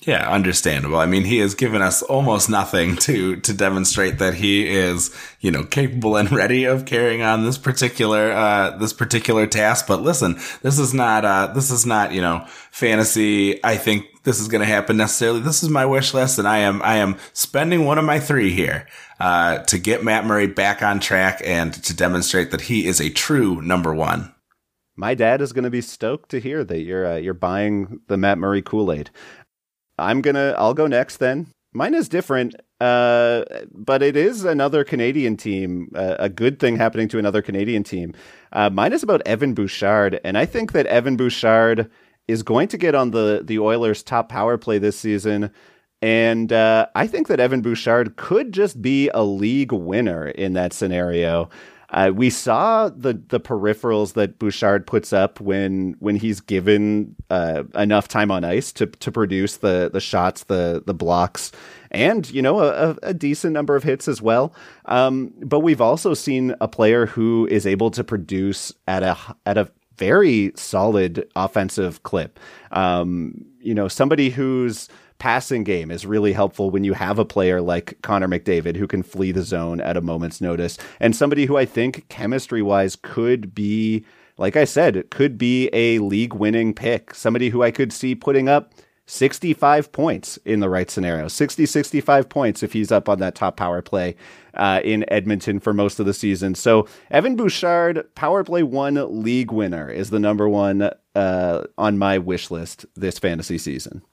Yeah, 0.02 0.30
understandable. 0.30 0.98
I 0.98 1.08
mean, 1.08 1.24
he 1.24 1.40
has 1.40 1.56
given 1.56 1.82
us 1.82 2.04
almost 2.04 2.50
nothing 2.50 2.98
to 2.98 3.38
to 3.38 3.54
demonstrate 3.54 4.20
that 4.20 4.36
he 4.36 4.68
is, 4.68 5.14
you 5.42 5.50
know, 5.50 5.64
capable 5.64 6.16
and 6.16 6.32
ready 6.32 6.66
of 6.66 6.86
carrying 6.86 7.24
on 7.24 7.44
this 7.44 7.58
particular 7.58 8.32
uh 8.32 8.78
this 8.78 8.94
particular 8.94 9.48
task. 9.48 9.88
But 9.88 10.04
listen, 10.04 10.36
this 10.62 10.78
is 10.78 10.94
not 10.94 11.26
uh 11.26 11.48
this 11.48 11.72
is 11.72 11.86
not, 11.86 12.12
you 12.14 12.22
know, 12.22 12.46
fantasy. 12.70 13.64
I 13.64 13.78
think 13.78 14.06
this 14.24 14.40
is 14.40 14.48
going 14.48 14.62
to 14.62 14.68
happen 14.68 14.98
necessarily. 14.98 15.40
This 15.40 15.64
is 15.64 15.70
my 15.70 15.86
wish 15.86 16.14
list 16.14 16.38
and 16.38 16.48
I 16.48 16.60
am 16.60 16.82
I 16.84 16.98
am 16.98 17.18
spending 17.34 17.86
one 17.86 17.98
of 17.98 18.06
my 18.06 18.20
3 18.20 18.52
here 18.52 18.88
uh 19.20 19.60
to 19.64 19.80
get 19.80 20.04
Matt 20.04 20.26
Murray 20.26 20.48
back 20.48 20.84
on 20.84 21.00
track 21.00 21.42
and 21.44 21.74
to 21.74 21.96
demonstrate 21.96 22.52
that 22.52 22.62
he 22.62 22.86
is 22.86 23.02
a 23.02 23.10
true 23.10 23.62
number 23.64 23.96
1 23.96 24.32
my 24.98 25.14
dad 25.14 25.42
is 25.42 25.54
going 25.54 25.64
to 25.64 25.70
be 25.70 25.80
stoked 25.80 26.30
to 26.30 26.40
hear 26.40 26.64
that 26.64 26.82
you're 26.82 27.06
uh, 27.06 27.16
you're 27.18 27.36
buying 27.36 28.02
the 28.08 28.18
Matt 28.18 28.40
Murray 28.40 28.64
Kool 28.64 28.92
Aid. 28.92 29.12
I'm 29.98 30.22
gonna 30.22 30.56
I'll 30.58 30.74
go 30.74 30.88
next 30.88 31.18
then. 31.18 31.48
Mine 31.74 31.94
is 31.94 32.10
different, 32.10 32.56
uh, 32.80 33.44
but 33.72 34.02
it 34.02 34.16
is 34.16 34.46
another 34.46 34.84
Canadian 34.84 35.38
team. 35.38 35.92
Uh, 35.94 36.16
a 36.18 36.30
good 36.30 36.60
thing 36.60 36.78
happening 36.78 37.08
to 37.10 37.20
another 37.20 37.42
Canadian 37.42 37.84
team. 37.84 38.14
Uh, 38.52 38.70
mine 38.70 38.94
is 38.94 39.04
about 39.04 39.22
Evan 39.26 39.54
Bouchard, 39.54 40.20
and 40.24 40.38
I 40.38 40.46
think 40.46 40.72
that 40.72 40.88
Evan 40.88 41.18
Bouchard 41.18 41.92
is 42.28 42.44
going 42.44 42.68
to 42.70 42.78
get 42.78 42.96
on 42.96 43.12
the 43.12 43.42
the 43.44 43.60
Oilers' 43.60 44.04
top 44.04 44.30
power 44.30 44.58
play 44.58 44.80
this 44.80 44.98
season. 44.98 45.52
And 46.02 46.54
uh, 46.54 46.88
I 46.94 47.08
think 47.08 47.28
that 47.28 47.40
Evan 47.40 47.62
Bouchard 47.62 48.18
could 48.18 48.52
just 48.52 48.82
be 48.82 49.10
a 49.10 49.24
league 49.24 49.72
winner 49.72 50.28
in 50.28 50.54
that 50.54 50.74
scenario. 50.74 51.50
Uh, 51.90 52.12
we 52.14 52.30
saw 52.30 52.90
the 52.90 53.14
the 53.30 53.40
peripherals 53.40 54.14
that 54.14 54.40
Bouchard 54.40 54.86
puts 54.86 55.14
up 55.14 55.40
when 55.40 55.96
when 56.00 56.18
he's 56.18 56.42
given 56.42 57.16
uh, 57.30 57.64
enough 57.76 58.10
time 58.10 58.30
on 58.30 58.44
ice 58.44 58.74
to 58.74 58.88
to 58.88 59.12
produce 59.12 59.58
the 59.58 59.90
the 59.92 60.02
shots, 60.02 60.44
the 60.46 60.84
the 60.86 60.94
blocks, 60.94 61.52
and 61.92 62.30
you 62.30 62.42
know 62.42 62.60
a, 62.60 62.98
a 63.04 63.14
decent 63.14 63.54
number 63.54 63.76
of 63.76 63.84
hits 63.84 64.10
as 64.10 64.22
well. 64.22 64.54
Um, 64.86 65.34
but 65.44 65.62
we've 65.62 65.80
also 65.82 66.14
seen 66.14 66.56
a 66.60 66.68
player 66.68 67.06
who 67.06 67.48
is 67.50 67.66
able 67.66 67.90
to 67.92 68.04
produce 68.04 68.74
at 68.88 69.04
a 69.04 69.18
at 69.46 69.58
a 69.58 69.72
very 69.98 70.52
solid 70.56 71.28
offensive 71.36 72.04
clip. 72.04 72.40
Um, 72.72 73.46
you 73.60 73.74
know, 73.74 73.88
somebody 73.88 74.30
who's 74.30 74.90
passing 75.20 75.64
game 75.64 75.92
is 75.92 76.06
really 76.06 76.34
helpful 76.34 76.70
when 76.70 76.84
you 76.84 76.94
have 76.94 77.20
a 77.20 77.26
player 77.26 77.62
like 77.62 77.98
Connor 78.02 78.28
McDavid 78.28 78.76
who 78.76 78.88
can 78.88 79.04
flee 79.04 79.32
the 79.32 79.44
zone 79.44 79.82
at 79.82 79.98
a 79.98 80.02
moment's 80.02 80.42
notice 80.42 80.78
and 81.00 81.16
somebody 81.16 81.46
who 81.46 81.58
I 81.58 81.66
think 81.66 82.08
chemistry 82.10 82.62
wise 82.62 82.96
could 82.96 83.54
be 83.56 84.06
like 84.38 84.56
I 84.56 84.66
said, 84.66 84.96
it 84.96 85.10
could 85.10 85.38
be 85.38 85.68
a 85.74 86.00
league 86.00 86.34
winning 86.34 86.74
pick. 86.74 87.16
Somebody 87.16 87.50
who 87.50 87.64
I 87.64 87.72
could 87.72 87.92
see 87.92 88.14
putting 88.14 88.48
up 88.48 88.72
65 89.08 89.92
points 89.92 90.38
in 90.46 90.60
the 90.60 90.70
right 90.70 90.92
scenario. 90.92 91.28
60, 91.28 91.66
65 91.66 92.30
points 92.30 92.62
if 92.62 92.74
he's 92.74 92.92
up 92.92 93.10
on 93.10 93.20
that 93.20 93.36
top 93.36 93.58
power 93.58 93.82
play 93.82 94.16
uh, 94.54 94.82
in 94.84 95.06
Edmonton 95.08 95.60
for 95.60 95.74
most 95.74 96.00
of 96.00 96.06
the 96.06 96.14
season. 96.14 96.56
So 96.56 96.88
Evan 97.10 97.36
Bouchard, 97.36 98.14
power 98.16 98.44
play 98.44 98.64
one 98.64 99.24
league 99.24 99.52
winner, 99.52 99.90
is 99.90 100.10
the 100.10 100.20
number 100.20 100.48
one 100.48 100.92
uh, 101.16 101.64
on 101.78 101.98
my 101.98 102.18
wish 102.18 102.52
list 102.52 102.86
this 102.96 103.18
fantasy 103.18 103.58
season. 103.58 104.04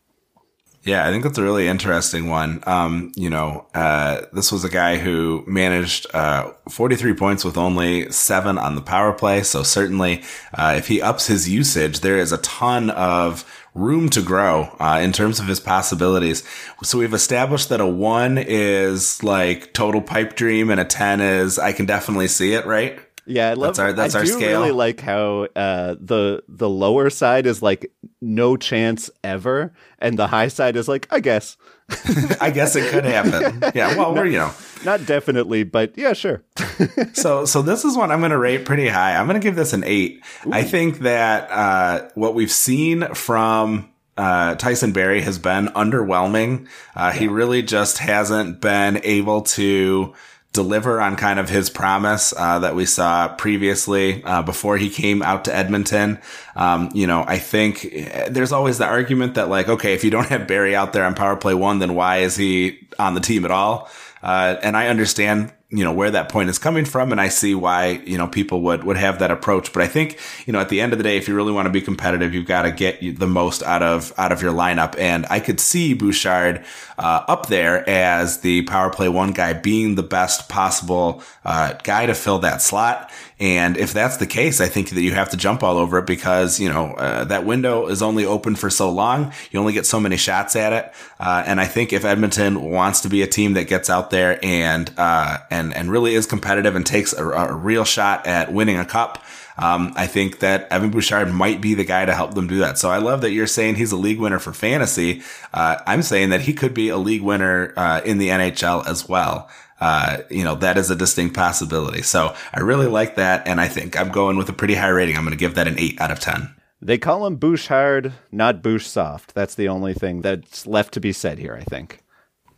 Yeah, 0.84 1.06
I 1.06 1.10
think 1.10 1.22
that's 1.22 1.38
a 1.38 1.42
really 1.42 1.66
interesting 1.66 2.28
one. 2.28 2.62
Um, 2.66 3.10
you 3.16 3.30
know, 3.30 3.66
uh, 3.74 4.22
this 4.34 4.52
was 4.52 4.64
a 4.64 4.68
guy 4.68 4.98
who 4.98 5.42
managed 5.46 6.06
uh, 6.14 6.52
43 6.68 7.14
points 7.14 7.42
with 7.42 7.56
only 7.56 8.12
seven 8.12 8.58
on 8.58 8.74
the 8.74 8.82
power 8.82 9.14
play. 9.14 9.42
So 9.44 9.62
certainly, 9.62 10.22
uh, 10.52 10.74
if 10.76 10.88
he 10.88 11.00
ups 11.00 11.26
his 11.26 11.48
usage, 11.48 12.00
there 12.00 12.18
is 12.18 12.32
a 12.32 12.38
ton 12.38 12.90
of 12.90 13.50
room 13.74 14.10
to 14.10 14.20
grow 14.20 14.76
uh, 14.78 15.00
in 15.02 15.12
terms 15.12 15.40
of 15.40 15.46
his 15.46 15.58
possibilities. 15.58 16.44
So 16.82 16.98
we've 16.98 17.14
established 17.14 17.70
that 17.70 17.80
a 17.80 17.86
one 17.86 18.36
is 18.36 19.22
like 19.22 19.72
total 19.72 20.02
pipe 20.02 20.36
dream, 20.36 20.68
and 20.68 20.78
a 20.78 20.84
10 20.84 21.22
is 21.22 21.58
I 21.58 21.72
can 21.72 21.86
definitely 21.86 22.28
see 22.28 22.52
it, 22.52 22.66
right? 22.66 23.00
Yeah, 23.26 23.50
I 23.50 23.54
love. 23.54 23.68
That's 23.68 23.78
our, 23.78 23.92
that's 23.92 24.14
I 24.14 24.20
our 24.20 24.24
do 24.24 24.32
scale. 24.32 24.60
really 24.60 24.72
like 24.72 25.00
how 25.00 25.48
uh, 25.56 25.96
the 25.98 26.42
the 26.48 26.68
lower 26.68 27.10
side 27.10 27.46
is 27.46 27.62
like 27.62 27.90
no 28.20 28.56
chance 28.56 29.10
ever, 29.22 29.72
and 29.98 30.18
the 30.18 30.26
high 30.26 30.48
side 30.48 30.76
is 30.76 30.88
like 30.88 31.06
I 31.10 31.20
guess. 31.20 31.56
I 32.40 32.50
guess 32.50 32.76
it 32.76 32.90
could 32.90 33.04
happen. 33.04 33.62
Yeah, 33.74 33.96
well, 33.96 34.14
we're 34.14 34.26
you 34.26 34.38
know 34.38 34.52
not 34.84 35.04
definitely, 35.06 35.64
but 35.64 35.96
yeah, 35.96 36.12
sure. 36.12 36.42
so 37.12 37.44
so 37.44 37.62
this 37.62 37.84
is 37.84 37.96
one 37.96 38.10
I'm 38.10 38.20
going 38.20 38.30
to 38.30 38.38
rate 38.38 38.64
pretty 38.64 38.88
high. 38.88 39.16
I'm 39.16 39.26
going 39.26 39.40
to 39.40 39.44
give 39.44 39.56
this 39.56 39.72
an 39.72 39.84
eight. 39.84 40.22
Ooh. 40.46 40.52
I 40.52 40.62
think 40.62 41.00
that 41.00 41.50
uh, 41.50 42.08
what 42.14 42.34
we've 42.34 42.50
seen 42.52 43.06
from 43.14 43.90
uh, 44.16 44.54
Tyson 44.54 44.92
Barrie 44.92 45.22
has 45.22 45.38
been 45.38 45.66
underwhelming. 45.68 46.68
Uh, 46.94 47.10
yeah. 47.12 47.20
He 47.20 47.28
really 47.28 47.62
just 47.62 47.98
hasn't 47.98 48.60
been 48.60 49.00
able 49.02 49.42
to 49.42 50.14
deliver 50.54 51.00
on 51.00 51.16
kind 51.16 51.38
of 51.38 51.50
his 51.50 51.68
promise 51.68 52.32
uh, 52.36 52.60
that 52.60 52.74
we 52.74 52.86
saw 52.86 53.28
previously 53.28 54.22
uh, 54.24 54.40
before 54.40 54.78
he 54.78 54.88
came 54.88 55.20
out 55.20 55.44
to 55.44 55.54
Edmonton. 55.54 56.18
Um, 56.56 56.90
you 56.94 57.06
know, 57.06 57.24
I 57.26 57.38
think 57.38 57.84
eh, 57.84 58.28
there's 58.30 58.52
always 58.52 58.78
the 58.78 58.86
argument 58.86 59.34
that 59.34 59.50
like, 59.50 59.68
okay, 59.68 59.92
if 59.92 60.04
you 60.04 60.10
don't 60.10 60.28
have 60.28 60.46
Barrie 60.46 60.74
out 60.74 60.92
there 60.92 61.04
on 61.04 61.14
power 61.14 61.36
play 61.36 61.54
one, 61.54 61.80
then 61.80 61.94
why 61.94 62.18
is 62.18 62.36
he 62.36 62.86
on 62.98 63.14
the 63.14 63.20
team 63.20 63.44
at 63.44 63.50
all? 63.50 63.90
Uh, 64.22 64.56
and 64.62 64.76
I 64.76 64.86
understand 64.86 65.52
you 65.74 65.82
know, 65.82 65.92
where 65.92 66.12
that 66.12 66.28
point 66.28 66.48
is 66.48 66.58
coming 66.58 66.84
from. 66.84 67.10
And 67.10 67.20
I 67.20 67.28
see 67.28 67.52
why, 67.54 68.00
you 68.06 68.16
know, 68.16 68.28
people 68.28 68.60
would, 68.62 68.84
would 68.84 68.96
have 68.96 69.18
that 69.18 69.32
approach. 69.32 69.72
But 69.72 69.82
I 69.82 69.88
think, 69.88 70.20
you 70.46 70.52
know, 70.52 70.60
at 70.60 70.68
the 70.68 70.80
end 70.80 70.92
of 70.92 70.98
the 70.98 71.02
day, 71.02 71.16
if 71.16 71.26
you 71.26 71.34
really 71.34 71.52
want 71.52 71.66
to 71.66 71.72
be 71.72 71.80
competitive, 71.80 72.32
you've 72.32 72.46
got 72.46 72.62
to 72.62 72.70
get 72.70 73.18
the 73.18 73.26
most 73.26 73.64
out 73.64 73.82
of, 73.82 74.12
out 74.16 74.30
of 74.30 74.40
your 74.40 74.52
lineup. 74.52 74.96
And 74.96 75.26
I 75.30 75.40
could 75.40 75.58
see 75.58 75.92
Bouchard, 75.92 76.64
uh, 76.98 77.24
up 77.28 77.46
there 77.46 77.88
as 77.88 78.40
the 78.40 78.62
power 78.62 78.90
play 78.90 79.08
one 79.08 79.32
guy 79.32 79.52
being 79.52 79.94
the 79.94 80.02
best 80.02 80.48
possible, 80.48 81.22
uh, 81.44 81.74
guy 81.82 82.06
to 82.06 82.14
fill 82.14 82.38
that 82.40 82.62
slot. 82.62 83.10
And 83.40 83.76
if 83.76 83.92
that's 83.92 84.18
the 84.18 84.26
case, 84.26 84.60
I 84.60 84.66
think 84.66 84.90
that 84.90 85.02
you 85.02 85.12
have 85.12 85.30
to 85.30 85.36
jump 85.36 85.62
all 85.62 85.76
over 85.76 85.98
it 85.98 86.06
because, 86.06 86.60
you 86.60 86.68
know, 86.68 86.92
uh, 86.94 87.24
that 87.24 87.44
window 87.44 87.88
is 87.88 88.00
only 88.00 88.24
open 88.24 88.54
for 88.54 88.70
so 88.70 88.90
long. 88.90 89.32
You 89.50 89.58
only 89.58 89.72
get 89.72 89.86
so 89.86 89.98
many 89.98 90.16
shots 90.16 90.54
at 90.54 90.72
it. 90.72 90.92
Uh, 91.18 91.42
and 91.44 91.60
I 91.60 91.66
think 91.66 91.92
if 91.92 92.04
Edmonton 92.04 92.62
wants 92.70 93.00
to 93.00 93.08
be 93.08 93.22
a 93.22 93.26
team 93.26 93.54
that 93.54 93.64
gets 93.64 93.90
out 93.90 94.10
there 94.10 94.38
and, 94.42 94.92
uh, 94.96 95.38
and, 95.50 95.74
and 95.74 95.90
really 95.90 96.14
is 96.14 96.26
competitive 96.26 96.76
and 96.76 96.86
takes 96.86 97.12
a, 97.12 97.26
a 97.26 97.52
real 97.52 97.84
shot 97.84 98.26
at 98.26 98.52
winning 98.52 98.78
a 98.78 98.84
cup, 98.84 99.23
um, 99.56 99.92
I 99.96 100.06
think 100.06 100.40
that 100.40 100.66
Evan 100.70 100.90
Bouchard 100.90 101.32
might 101.32 101.60
be 101.60 101.74
the 101.74 101.84
guy 101.84 102.04
to 102.04 102.14
help 102.14 102.34
them 102.34 102.46
do 102.46 102.58
that. 102.58 102.78
So 102.78 102.90
I 102.90 102.98
love 102.98 103.20
that 103.20 103.30
you're 103.30 103.46
saying 103.46 103.76
he's 103.76 103.92
a 103.92 103.96
league 103.96 104.18
winner 104.18 104.38
for 104.38 104.52
fantasy. 104.52 105.22
Uh, 105.52 105.76
I'm 105.86 106.02
saying 106.02 106.30
that 106.30 106.42
he 106.42 106.52
could 106.52 106.74
be 106.74 106.88
a 106.88 106.96
league 106.96 107.22
winner 107.22 107.72
uh, 107.76 108.00
in 108.04 108.18
the 108.18 108.28
NHL 108.28 108.86
as 108.86 109.08
well 109.08 109.48
uh, 109.80 110.22
you 110.30 110.44
know, 110.44 110.54
that 110.54 110.78
is 110.78 110.90
a 110.90 110.96
distinct 110.96 111.34
possibility. 111.34 112.00
So 112.02 112.34
I 112.52 112.60
really 112.60 112.86
like 112.86 113.16
that. 113.16 113.46
And 113.46 113.60
I 113.60 113.68
think 113.68 113.98
I'm 113.98 114.10
going 114.10 114.36
with 114.36 114.48
a 114.48 114.52
pretty 114.52 114.74
high 114.74 114.88
rating. 114.88 115.16
I'm 115.16 115.24
going 115.24 115.32
to 115.32 115.38
give 115.38 115.56
that 115.56 115.68
an 115.68 115.78
eight 115.78 116.00
out 116.00 116.10
of 116.10 116.20
10. 116.20 116.54
They 116.80 116.96
call 116.96 117.26
him 117.26 117.36
Bouchard, 117.36 118.12
not 118.30 118.62
Bouch 118.62 118.86
soft. 118.86 119.34
That's 119.34 119.54
the 119.54 119.68
only 119.68 119.94
thing 119.94 120.22
that's 120.22 120.66
left 120.66 120.94
to 120.94 121.00
be 121.00 121.12
said 121.12 121.38
here, 121.38 121.54
I 121.54 121.64
think. 121.64 122.00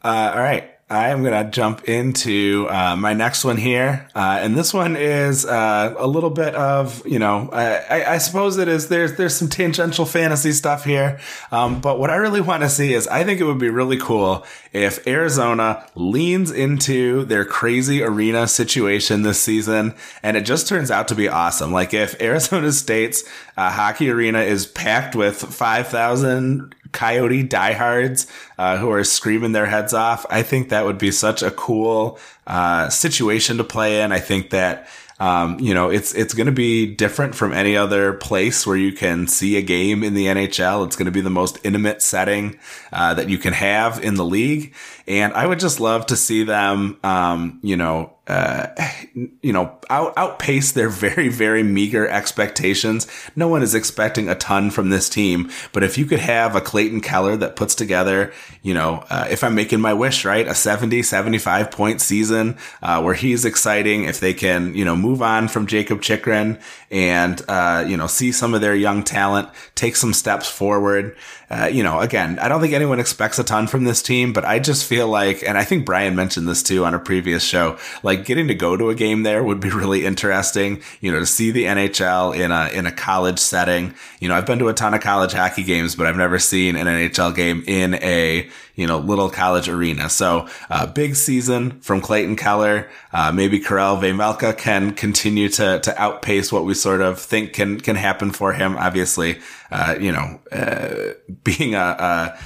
Uh, 0.02 0.32
all 0.34 0.40
right. 0.40 0.70
I 0.88 1.08
am 1.08 1.24
going 1.24 1.44
to 1.44 1.50
jump 1.50 1.88
into 1.88 2.68
uh, 2.70 2.94
my 2.94 3.12
next 3.12 3.44
one 3.44 3.56
here, 3.56 4.06
uh, 4.14 4.38
and 4.40 4.56
this 4.56 4.72
one 4.72 4.94
is 4.94 5.44
uh, 5.44 5.92
a 5.98 6.06
little 6.06 6.30
bit 6.30 6.54
of 6.54 7.04
you 7.04 7.18
know 7.18 7.50
I, 7.52 8.04
I, 8.04 8.18
suppose 8.18 8.56
it 8.56 8.68
is 8.68 8.86
there's 8.86 9.16
there's 9.16 9.34
some 9.34 9.48
tangential 9.48 10.06
fantasy 10.06 10.52
stuff 10.52 10.84
here, 10.84 11.18
um, 11.50 11.80
but 11.80 11.98
what 11.98 12.10
I 12.10 12.14
really 12.16 12.40
want 12.40 12.62
to 12.62 12.68
see 12.68 12.94
is 12.94 13.08
I 13.08 13.24
think 13.24 13.40
it 13.40 13.44
would 13.44 13.58
be 13.58 13.68
really 13.68 13.96
cool 13.96 14.46
if 14.72 15.04
Arizona 15.08 15.84
leans 15.96 16.52
into 16.52 17.24
their 17.24 17.44
crazy 17.44 18.00
arena 18.04 18.46
situation 18.46 19.22
this 19.22 19.40
season, 19.40 19.92
and 20.22 20.36
it 20.36 20.42
just 20.42 20.68
turns 20.68 20.92
out 20.92 21.08
to 21.08 21.16
be 21.16 21.28
awesome. 21.28 21.72
Like 21.72 21.94
if 21.94 22.22
Arizona 22.22 22.70
State's 22.86 23.24
uh, 23.56 23.72
hockey 23.72 24.08
arena 24.08 24.42
is 24.42 24.66
packed 24.66 25.16
with 25.16 25.36
five 25.36 25.88
thousand 25.88 26.75
coyote 26.92 27.42
diehards 27.42 28.26
uh, 28.58 28.76
who 28.78 28.90
are 28.90 29.04
screaming 29.04 29.52
their 29.52 29.66
heads 29.66 29.92
off. 29.92 30.26
I 30.30 30.42
think 30.42 30.68
that 30.68 30.84
would 30.84 30.98
be 30.98 31.10
such 31.10 31.42
a 31.42 31.50
cool 31.50 32.18
uh, 32.46 32.88
situation 32.88 33.56
to 33.58 33.64
play 33.64 34.02
in. 34.02 34.12
I 34.12 34.20
think 34.20 34.50
that 34.50 34.88
um, 35.18 35.58
you 35.60 35.72
know, 35.72 35.88
it's 35.88 36.14
it's 36.14 36.34
going 36.34 36.46
to 36.46 36.52
be 36.52 36.94
different 36.94 37.34
from 37.34 37.52
any 37.52 37.76
other 37.76 38.12
place 38.12 38.66
where 38.66 38.76
you 38.76 38.92
can 38.92 39.26
see 39.26 39.56
a 39.56 39.62
game 39.62 40.04
in 40.04 40.12
the 40.12 40.26
NHL. 40.26 40.84
It's 40.86 40.96
going 40.96 41.06
to 41.06 41.12
be 41.12 41.22
the 41.22 41.30
most 41.30 41.58
intimate 41.64 42.02
setting 42.02 42.58
uh, 42.92 43.14
that 43.14 43.30
you 43.30 43.38
can 43.38 43.54
have 43.54 44.02
in 44.04 44.16
the 44.16 44.24
league, 44.24 44.74
and 45.06 45.32
I 45.32 45.46
would 45.46 45.58
just 45.58 45.80
love 45.80 46.06
to 46.06 46.16
see 46.16 46.44
them, 46.44 46.98
um, 47.02 47.60
you 47.62 47.78
know, 47.78 48.15
uh, 48.26 48.66
you 49.14 49.52
know, 49.52 49.78
out, 49.88 50.12
outpace 50.16 50.72
their 50.72 50.88
very, 50.88 51.28
very 51.28 51.62
meager 51.62 52.08
expectations. 52.08 53.06
No 53.36 53.48
one 53.48 53.62
is 53.62 53.74
expecting 53.74 54.28
a 54.28 54.34
ton 54.34 54.70
from 54.70 54.90
this 54.90 55.08
team, 55.08 55.50
but 55.72 55.82
if 55.82 55.96
you 55.96 56.06
could 56.06 56.18
have 56.18 56.56
a 56.56 56.60
Clayton 56.60 57.00
Keller 57.00 57.36
that 57.36 57.56
puts 57.56 57.74
together, 57.74 58.32
you 58.62 58.74
know, 58.74 59.04
uh, 59.10 59.28
if 59.30 59.44
I'm 59.44 59.54
making 59.54 59.80
my 59.80 59.94
wish, 59.94 60.24
right, 60.24 60.46
a 60.46 60.54
70, 60.54 61.02
75 61.02 61.70
point 61.70 62.00
season, 62.00 62.56
uh, 62.82 63.00
where 63.00 63.14
he's 63.14 63.44
exciting, 63.44 64.04
if 64.04 64.18
they 64.18 64.34
can, 64.34 64.74
you 64.74 64.84
know, 64.84 64.96
move 64.96 65.22
on 65.22 65.46
from 65.48 65.66
Jakob 65.66 66.02
Chychrun 66.02 66.58
and, 66.90 67.42
uh, 67.48 67.84
you 67.86 67.96
know, 67.96 68.06
see 68.06 68.32
some 68.32 68.54
of 68.54 68.60
their 68.60 68.74
young 68.74 69.02
talent 69.02 69.48
take 69.74 69.96
some 69.96 70.12
steps 70.12 70.48
forward, 70.48 71.16
uh, 71.48 71.66
you 71.72 71.82
know, 71.82 72.00
again, 72.00 72.38
I 72.40 72.48
don't 72.48 72.60
think 72.60 72.74
anyone 72.74 72.98
expects 72.98 73.38
a 73.38 73.44
ton 73.44 73.66
from 73.68 73.84
this 73.84 74.02
team, 74.02 74.32
but 74.32 74.44
I 74.44 74.58
just 74.58 74.84
feel 74.84 75.06
like, 75.08 75.42
and 75.46 75.56
I 75.56 75.64
think 75.64 75.84
Brian 75.84 76.16
mentioned 76.16 76.48
this 76.48 76.62
too 76.62 76.84
on 76.84 76.94
a 76.94 76.98
previous 76.98 77.44
show, 77.44 77.78
like 78.02 78.24
getting 78.24 78.48
to 78.48 78.54
go 78.54 78.76
to 78.76 78.90
a 78.90 78.94
game 78.94 79.22
there 79.22 79.44
would 79.44 79.60
be 79.60 79.70
really 79.76 80.04
interesting, 80.04 80.82
you 81.00 81.12
know, 81.12 81.20
to 81.20 81.26
see 81.26 81.50
the 81.50 81.64
NHL 81.64 82.36
in 82.36 82.50
a, 82.50 82.68
in 82.68 82.86
a 82.86 82.92
college 82.92 83.38
setting. 83.38 83.94
You 84.20 84.28
know, 84.28 84.34
I've 84.34 84.46
been 84.46 84.58
to 84.58 84.68
a 84.68 84.74
ton 84.74 84.94
of 84.94 85.00
college 85.00 85.32
hockey 85.32 85.62
games, 85.62 85.94
but 85.94 86.06
I've 86.06 86.16
never 86.16 86.38
seen 86.38 86.76
an 86.76 86.86
NHL 86.86 87.34
game 87.34 87.62
in 87.66 87.94
a, 87.94 88.48
you 88.76 88.86
know, 88.86 88.98
little 88.98 89.28
college 89.28 89.68
arena. 89.68 90.08
So, 90.08 90.48
uh, 90.70 90.86
big 90.86 91.16
season 91.16 91.80
from 91.80 92.00
Clayton 92.00 92.36
Keller. 92.36 92.88
Uh, 93.12 93.32
maybe 93.32 93.58
Karel 93.58 93.96
Vejmelka 93.96 94.56
can 94.56 94.92
continue 94.92 95.48
to, 95.48 95.80
to 95.80 96.00
outpace 96.00 96.52
what 96.52 96.64
we 96.64 96.74
sort 96.74 97.00
of 97.00 97.18
think 97.18 97.52
can, 97.52 97.80
can 97.80 97.96
happen 97.96 98.30
for 98.30 98.52
him. 98.52 98.76
Obviously, 98.76 99.40
uh, 99.70 99.96
you 99.98 100.12
know, 100.12 100.40
uh, 100.52 101.14
being 101.42 101.74
a, 101.74 101.78
a, 101.78 102.38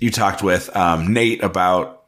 you 0.00 0.10
talked 0.10 0.42
with 0.42 0.74
um, 0.74 1.12
Nate 1.12 1.42
about 1.42 2.04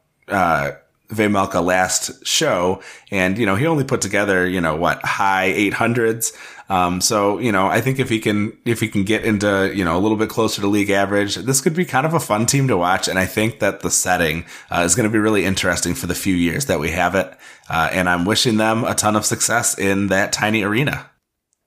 Vejmelka 1.09 1.63
last 1.63 2.25
show, 2.25 2.81
and 3.09 3.37
you 3.37 3.45
know 3.45 3.55
he 3.55 3.65
only 3.65 3.83
put 3.83 4.01
together 4.01 4.47
you 4.47 4.61
know 4.61 4.75
what 4.75 5.03
high 5.03 5.45
eight 5.45 5.73
hundreds. 5.73 6.33
Um, 6.69 7.01
so 7.01 7.39
you 7.39 7.51
know 7.51 7.65
I 7.65 7.81
think 7.81 7.97
if 7.97 8.09
he 8.09 8.19
can 8.19 8.55
if 8.63 8.79
he 8.79 8.87
can 8.87 9.03
get 9.03 9.25
into 9.25 9.71
you 9.75 9.83
know 9.83 9.97
a 9.97 9.99
little 9.99 10.17
bit 10.17 10.29
closer 10.29 10.61
to 10.61 10.67
league 10.67 10.91
average, 10.91 11.35
this 11.35 11.61
could 11.61 11.75
be 11.75 11.83
kind 11.83 12.05
of 12.05 12.13
a 12.13 12.19
fun 12.19 12.45
team 12.45 12.67
to 12.67 12.77
watch. 12.77 13.07
And 13.07 13.17
I 13.17 13.25
think 13.25 13.59
that 13.59 13.79
the 13.79 13.89
setting 13.89 14.45
uh, 14.69 14.83
is 14.85 14.95
going 14.95 15.09
to 15.09 15.11
be 15.11 15.17
really 15.17 15.45
interesting 15.45 15.95
for 15.95 16.05
the 16.05 16.13
few 16.13 16.35
years 16.35 16.67
that 16.67 16.79
we 16.79 16.91
have 16.91 17.15
it. 17.15 17.35
Uh, 17.69 17.89
and 17.91 18.07
I'm 18.07 18.25
wishing 18.25 18.57
them 18.57 18.83
a 18.83 18.93
ton 18.93 19.15
of 19.15 19.25
success 19.25 19.77
in 19.77 20.07
that 20.07 20.31
tiny 20.31 20.61
arena. 20.61 21.09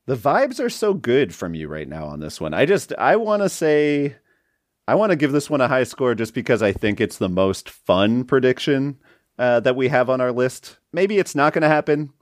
The 0.06 0.16
vibes 0.16 0.60
are 0.60 0.70
so 0.70 0.94
good 0.94 1.34
from 1.34 1.54
you 1.54 1.68
right 1.68 1.88
now 1.88 2.06
on 2.06 2.20
this 2.20 2.40
one. 2.40 2.54
I 2.54 2.64
just 2.64 2.92
I 2.94 3.16
want 3.16 3.42
to 3.42 3.48
say 3.48 4.14
I 4.86 4.94
want 4.94 5.10
to 5.10 5.16
give 5.16 5.32
this 5.32 5.50
one 5.50 5.60
a 5.60 5.68
high 5.68 5.84
score 5.84 6.14
just 6.14 6.32
because 6.32 6.62
I 6.62 6.72
think 6.72 7.00
it's 7.00 7.18
the 7.18 7.28
most 7.28 7.68
fun 7.70 8.24
prediction 8.24 8.98
uh, 9.42 9.58
that 9.58 9.74
we 9.74 9.88
have 9.88 10.08
on 10.08 10.20
our 10.20 10.30
list. 10.30 10.78
Maybe 10.92 11.18
it's 11.18 11.34
not 11.34 11.52
going 11.52 11.62
to 11.62 11.68
happen, 11.68 12.12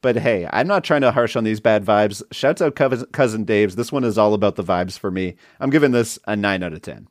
But 0.00 0.16
hey, 0.16 0.48
I'm 0.50 0.66
not 0.66 0.84
trying 0.84 1.02
to 1.02 1.12
harsh 1.12 1.36
on 1.36 1.44
these 1.44 1.60
bad 1.60 1.84
vibes. 1.84 2.22
Shouts 2.32 2.62
out 2.62 2.74
cousin 3.12 3.44
Dave's. 3.44 3.76
This 3.76 3.92
one 3.92 4.04
is 4.04 4.16
all 4.16 4.32
about 4.32 4.56
the 4.56 4.64
vibes 4.64 4.98
for 4.98 5.10
me. 5.10 5.36
I'm 5.60 5.68
giving 5.68 5.92
this 5.92 6.18
a 6.26 6.34
nine 6.34 6.62
out 6.62 6.72
of 6.72 6.80
ten. 6.80 7.08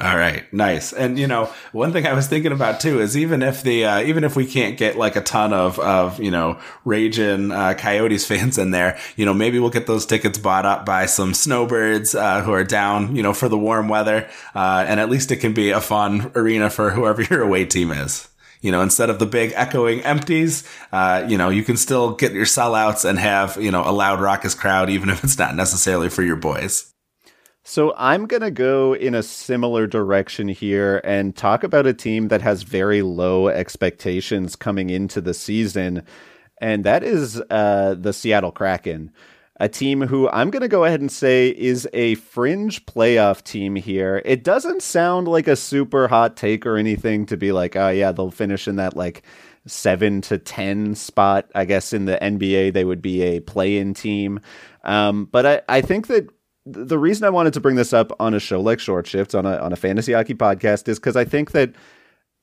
All 0.00 0.16
right, 0.16 0.50
nice. 0.52 0.94
And 0.94 1.18
you 1.18 1.26
know, 1.26 1.52
one 1.72 1.92
thing 1.92 2.06
I 2.06 2.14
was 2.14 2.26
thinking 2.26 2.52
about 2.52 2.80
too 2.80 3.00
is 3.00 3.16
even 3.18 3.42
if 3.42 3.62
the 3.62 3.84
uh, 3.84 4.00
even 4.00 4.24
if 4.24 4.34
we 4.34 4.46
can't 4.46 4.78
get 4.78 4.96
like 4.96 5.14
a 5.14 5.22
ton 5.22 5.52
of 5.52 5.78
of 5.78 6.18
you 6.18 6.30
know 6.30 6.58
raging 6.86 7.52
uh, 7.52 7.74
Coyotes 7.74 8.26
fans 8.30 8.56
in 8.56 8.70
there, 8.70 8.98
you 9.16 9.26
know, 9.26 9.34
maybe 9.34 9.58
we'll 9.58 9.70
get 9.70 9.86
those 9.86 10.06
tickets 10.06 10.38
bought 10.38 10.64
up 10.66 10.86
by 10.86 11.04
some 11.04 11.34
snowbirds 11.34 12.14
uh, 12.14 12.42
who 12.42 12.52
are 12.52 12.64
down, 12.64 13.14
you 13.14 13.22
know, 13.22 13.34
for 13.34 13.48
the 13.48 13.58
warm 13.58 13.88
weather, 13.88 14.28
uh, 14.54 14.84
and 14.88 15.00
at 15.00 15.10
least 15.10 15.30
it 15.32 15.36
can 15.36 15.52
be 15.52 15.70
a 15.70 15.82
fun 15.82 16.32
arena 16.34 16.70
for 16.70 16.90
whoever 16.90 17.22
your 17.30 17.42
away 17.42 17.66
team 17.66 17.92
is. 17.92 18.28
You 18.66 18.72
know, 18.72 18.82
instead 18.82 19.10
of 19.10 19.20
the 19.20 19.26
big 19.26 19.52
echoing 19.54 20.00
empties, 20.00 20.64
uh, 20.90 21.24
you 21.28 21.38
know, 21.38 21.50
you 21.50 21.62
can 21.62 21.76
still 21.76 22.16
get 22.16 22.32
your 22.32 22.46
sellouts 22.46 23.08
and 23.08 23.16
have 23.16 23.56
you 23.62 23.70
know 23.70 23.88
a 23.88 23.92
loud 23.92 24.20
raucous 24.20 24.56
crowd, 24.56 24.90
even 24.90 25.08
if 25.08 25.22
it's 25.22 25.38
not 25.38 25.54
necessarily 25.54 26.08
for 26.08 26.24
your 26.24 26.34
boys. 26.34 26.92
So 27.62 27.94
I'm 27.96 28.26
going 28.26 28.42
to 28.42 28.50
go 28.50 28.92
in 28.92 29.14
a 29.14 29.22
similar 29.22 29.86
direction 29.86 30.48
here 30.48 31.00
and 31.04 31.36
talk 31.36 31.62
about 31.62 31.86
a 31.86 31.94
team 31.94 32.26
that 32.26 32.42
has 32.42 32.64
very 32.64 33.02
low 33.02 33.46
expectations 33.46 34.56
coming 34.56 34.90
into 34.90 35.20
the 35.20 35.32
season, 35.32 36.04
and 36.60 36.82
that 36.82 37.04
is 37.04 37.40
uh, 37.48 37.94
the 37.96 38.12
Seattle 38.12 38.50
Kraken. 38.50 39.12
A 39.58 39.68
team 39.68 40.02
who 40.02 40.28
I'm 40.28 40.50
going 40.50 40.62
to 40.62 40.68
go 40.68 40.84
ahead 40.84 41.00
and 41.00 41.10
say 41.10 41.48
is 41.48 41.88
a 41.92 42.16
fringe 42.16 42.84
playoff 42.84 43.42
team 43.42 43.74
here. 43.74 44.20
It 44.24 44.44
doesn't 44.44 44.82
sound 44.82 45.28
like 45.28 45.48
a 45.48 45.56
super 45.56 46.08
hot 46.08 46.36
take 46.36 46.66
or 46.66 46.76
anything 46.76 47.26
to 47.26 47.36
be 47.36 47.52
like, 47.52 47.74
oh, 47.74 47.88
yeah, 47.88 48.12
they'll 48.12 48.30
finish 48.30 48.68
in 48.68 48.76
that 48.76 48.96
like 48.96 49.22
seven 49.66 50.20
to 50.22 50.38
10 50.38 50.94
spot. 50.94 51.50
I 51.54 51.64
guess 51.64 51.92
in 51.92 52.04
the 52.04 52.18
NBA, 52.20 52.74
they 52.74 52.84
would 52.84 53.00
be 53.00 53.22
a 53.22 53.40
play 53.40 53.78
in 53.78 53.94
team. 53.94 54.40
Um, 54.84 55.24
but 55.24 55.46
I, 55.46 55.62
I 55.68 55.80
think 55.80 56.08
that 56.08 56.28
the 56.66 56.98
reason 56.98 57.24
I 57.24 57.30
wanted 57.30 57.52
to 57.54 57.60
bring 57.60 57.76
this 57.76 57.92
up 57.92 58.12
on 58.20 58.34
a 58.34 58.40
show 58.40 58.60
like 58.60 58.80
Short 58.80 59.06
Shifts 59.06 59.34
on 59.34 59.46
a 59.46 59.56
on 59.58 59.72
a 59.72 59.76
fantasy 59.76 60.12
hockey 60.12 60.34
podcast 60.34 60.88
is 60.88 60.98
because 60.98 61.16
I 61.16 61.24
think 61.24 61.52
that 61.52 61.72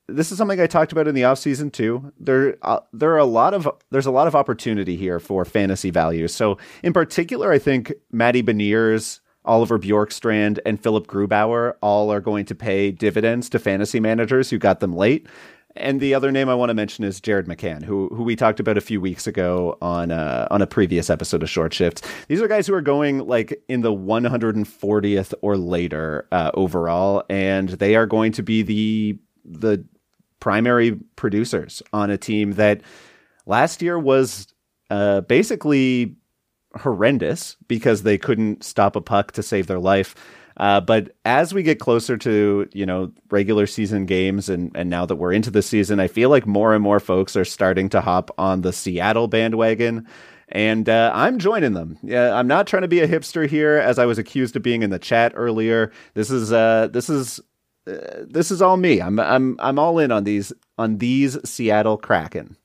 this 0.08 0.32
is 0.32 0.38
something 0.38 0.60
I 0.60 0.68
talked 0.68 0.92
about 0.92 1.08
in 1.08 1.16
the 1.16 1.24
off 1.24 1.40
season 1.40 1.72
too. 1.72 2.12
There 2.20 2.58
uh, 2.62 2.80
there 2.92 3.12
are 3.12 3.20
a 3.20 3.26
lot 3.26 3.54
of 3.54 3.68
there's 3.92 4.06
a 4.06 4.12
lot 4.12 4.28
of 4.28 4.36
opportunity 4.36 4.96
here 4.96 5.20
for 5.20 5.46
fantasy 5.46 5.92
value. 5.92 6.28
So 6.28 6.58
in 6.84 6.94
particular, 6.94 7.52
I 7.52 7.60
think 7.60 7.94
Matty 8.12 8.44
Beniers, 8.44 9.22
Oliver 9.46 9.80
Bjorkstrand, 9.80 10.60
and 10.66 10.82
Philipp 10.82 11.08
Grubauer 11.08 11.76
all 11.82 12.12
are 12.12 12.22
going 12.22 12.46
to 12.46 12.56
pay 12.56 12.92
dividends 12.92 13.50
to 13.50 13.60
fantasy 13.60 14.00
managers 14.00 14.50
who 14.50 14.58
got 14.58 14.82
them 14.82 14.94
late. 14.94 15.28
And 15.76 16.00
the 16.00 16.14
other 16.14 16.32
name 16.32 16.50
I 16.50 16.56
want 16.56 16.70
to 16.70 16.76
mention 16.76 17.04
is 17.04 17.20
Jared 17.20 17.48
McCann, 17.48 17.84
who 17.84 18.10
who 18.10 18.24
we 18.24 18.36
talked 18.36 18.60
about 18.60 18.78
a 18.78 18.82
few 18.82 19.02
weeks 19.02 19.26
ago 19.26 19.78
on 19.82 20.12
uh, 20.12 20.48
on 20.52 20.62
a 20.62 20.68
previous 20.68 21.10
episode 21.10 21.42
of 21.42 21.50
Short 21.50 21.74
Shift. 21.74 22.06
These 22.28 22.42
are 22.42 22.48
guys 22.48 22.68
who 22.68 22.74
are 22.76 22.82
going 22.82 23.20
like 23.20 23.60
in 23.70 23.82
the 23.82 23.94
140th 23.94 25.34
or 25.42 25.58
later 25.58 26.28
uh, 26.32 26.52
overall, 26.54 27.24
and 27.30 27.70
they 27.70 27.96
are 27.96 28.06
going 28.06 28.34
to 28.34 28.44
be 28.44 28.62
the 28.62 29.18
the 29.46 29.84
primary 30.44 30.92
producers 31.16 31.82
on 31.94 32.10
a 32.10 32.18
team 32.18 32.52
that 32.52 32.82
last 33.46 33.82
year 33.82 33.98
was 33.98 34.54
uh, 34.90 35.22
basically 35.22 36.18
horrendous 36.76 37.56
because 37.70 38.04
they 38.04 38.18
couldn't 38.18 38.62
stop 38.62 38.98
a 38.98 39.02
puck 39.02 39.32
to 39.32 39.42
save 39.42 39.68
their 39.68 39.80
life. 39.80 40.16
Uh, 40.58 40.82
but 40.82 41.16
as 41.24 41.54
we 41.54 41.64
get 41.64 41.80
closer 41.80 42.18
to 42.18 42.68
you 42.74 42.86
know 42.86 43.10
regular 43.32 43.66
season 43.66 44.06
games, 44.06 44.50
and 44.50 44.70
and 44.76 44.90
now 44.90 45.06
that 45.06 45.16
we're 45.16 45.32
into 45.32 45.50
the 45.50 45.62
season, 45.62 46.02
I 46.02 46.10
feel 46.10 46.30
like 46.30 46.46
more 46.46 46.74
and 46.74 46.84
more 46.84 47.00
folks 47.00 47.38
are 47.38 47.46
starting 47.46 47.88
to 47.90 48.02
hop 48.02 48.30
on 48.38 48.64
the 48.64 48.74
Seattle 48.74 49.30
bandwagon. 49.30 50.06
And 50.50 50.90
uh, 50.90 51.10
I'm 51.16 51.40
joining 51.40 51.72
them. 51.72 51.98
Yeah, 52.04 52.36
I'm 52.36 52.48
not 52.48 52.68
trying 52.68 52.82
to 52.82 52.90
be 52.90 53.00
a 53.00 53.08
hipster 53.08 53.48
here, 53.48 53.78
as 53.78 53.98
I 53.98 54.06
was 54.06 54.18
accused 54.18 54.58
of 54.58 54.62
being 54.62 54.84
in 54.84 54.90
the 54.90 55.00
chat 55.00 55.32
earlier. 55.36 55.90
This 56.16 56.30
is 56.30 56.52
uh, 56.52 56.90
this 56.92 57.10
is 57.10 57.40
this 57.86 58.52
is 58.52 58.62
all 58.62 58.78
me. 58.78 59.02
I'm 59.02 59.20
I'm 59.20 59.58
I'm 59.60 59.80
all 59.80 60.00
in 60.00 60.12
on 60.12 60.24
these 60.24 60.54
on 60.78 60.98
these 60.98 61.38
Seattle 61.48 61.98
Kraken. 61.98 62.58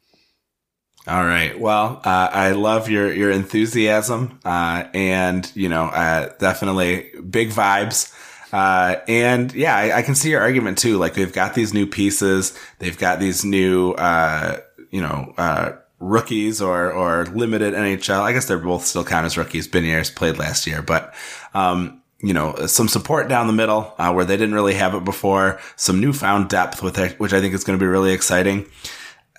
All 1.07 1.24
right. 1.24 1.59
Well, 1.59 2.02
uh, 2.04 2.28
I 2.33 2.50
love 2.52 2.90
your 2.90 3.12
your 3.12 3.31
enthusiasm, 3.31 4.40
uh, 4.44 4.85
and 4.92 5.50
you 5.54 5.68
know, 5.68 5.85
uh, 5.85 6.31
definitely 6.38 7.11
big 7.31 7.50
vibes. 7.50 8.14
Uh, 8.52 8.96
and 9.09 9.52
yeah, 9.54 9.76
I, 9.76 9.98
I, 9.98 10.02
can 10.02 10.14
see 10.14 10.31
your 10.31 10.40
argument 10.40 10.78
too. 10.78 10.96
Like 10.96 11.14
they've 11.14 11.33
got 11.33 11.54
these 11.54 11.74
new 11.74 11.87
pieces, 11.87 12.59
they've 12.78 12.96
got 12.96 13.20
these 13.20 13.44
new, 13.44 13.92
uh, 13.92 14.61
you 14.90 15.02
know, 15.02 15.35
uh, 15.37 15.72
rookies 15.98 16.62
or 16.62 16.90
or 16.90 17.26
limited 17.26 17.74
NHL. 17.74 18.20
I 18.20 18.33
guess 18.33 18.46
they're 18.46 18.59
both 18.59 18.85
still 18.85 19.04
count 19.04 19.26
as 19.26 19.37
rookies. 19.37 19.68
Beniers 19.68 20.14
played 20.14 20.38
last 20.38 20.66
year, 20.66 20.81
but 20.83 21.14
um, 21.54 22.02
you 22.20 22.35
know, 22.35 22.66
some 22.66 22.88
support 22.88 23.28
down 23.28 23.46
the 23.46 23.52
middle 23.52 23.94
uh, 23.98 24.12
where 24.12 24.24
they 24.24 24.37
didn't 24.37 24.54
really 24.54 24.74
have 24.74 24.94
it 24.94 25.04
before. 25.04 25.61
Some 25.76 26.00
newfound 26.00 26.48
depth 26.48 26.83
with 26.83 26.98
it, 26.98 27.18
which 27.20 27.33
I 27.33 27.40
think 27.40 27.54
is 27.54 27.64
going 27.64 27.78
to 27.78 27.83
be 27.83 27.88
really 27.88 28.12
exciting. 28.12 28.66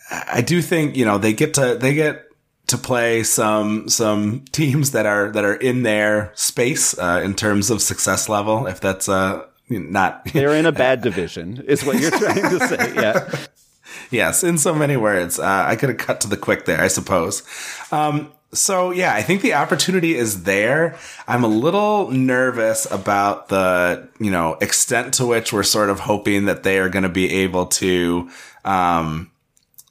I 0.09 0.41
do 0.41 0.61
think 0.61 0.95
you 0.95 1.05
know 1.05 1.17
they 1.17 1.33
get 1.33 1.53
to 1.55 1.75
they 1.75 1.93
get 1.93 2.25
to 2.67 2.77
play 2.77 3.23
some 3.23 3.89
some 3.89 4.45
teams 4.51 4.91
that 4.91 5.05
are 5.05 5.31
that 5.31 5.43
are 5.43 5.55
in 5.55 5.83
their 5.83 6.31
space 6.35 6.97
uh, 6.97 7.21
in 7.23 7.35
terms 7.35 7.69
of 7.69 7.81
success 7.81 8.29
level. 8.29 8.65
If 8.65 8.79
that's 8.79 9.09
uh, 9.09 9.45
not 9.69 10.25
they're 10.33 10.55
in 10.55 10.65
a 10.65 10.71
bad 10.71 11.01
division, 11.01 11.63
is 11.67 11.83
what 11.83 11.99
you're 11.99 12.11
trying 12.11 12.59
to 12.59 12.67
say. 12.67 12.93
Yeah. 12.95 13.45
yes, 14.09 14.43
in 14.43 14.57
so 14.57 14.73
many 14.73 14.97
words. 14.97 15.37
Uh, 15.37 15.65
I 15.67 15.75
could 15.75 15.89
have 15.89 15.97
cut 15.97 16.21
to 16.21 16.27
the 16.27 16.37
quick 16.37 16.65
there, 16.65 16.81
I 16.81 16.87
suppose. 16.87 17.43
Um, 17.91 18.31
so 18.51 18.91
yeah, 18.91 19.13
I 19.13 19.21
think 19.21 19.41
the 19.41 19.53
opportunity 19.53 20.15
is 20.15 20.43
there. 20.43 20.97
I'm 21.27 21.43
a 21.43 21.47
little 21.47 22.09
nervous 22.09 22.89
about 22.89 23.49
the, 23.49 24.09
you 24.19 24.31
know, 24.31 24.57
extent 24.61 25.15
to 25.15 25.25
which 25.25 25.53
we're 25.53 25.63
sort 25.63 25.89
of 25.89 25.99
hoping 25.99 26.45
that 26.45 26.63
they 26.63 26.79
are 26.79 26.89
going 26.89 27.03
to 27.03 27.09
be 27.09 27.31
able 27.41 27.67
to, 27.67 28.29
um, 28.65 29.31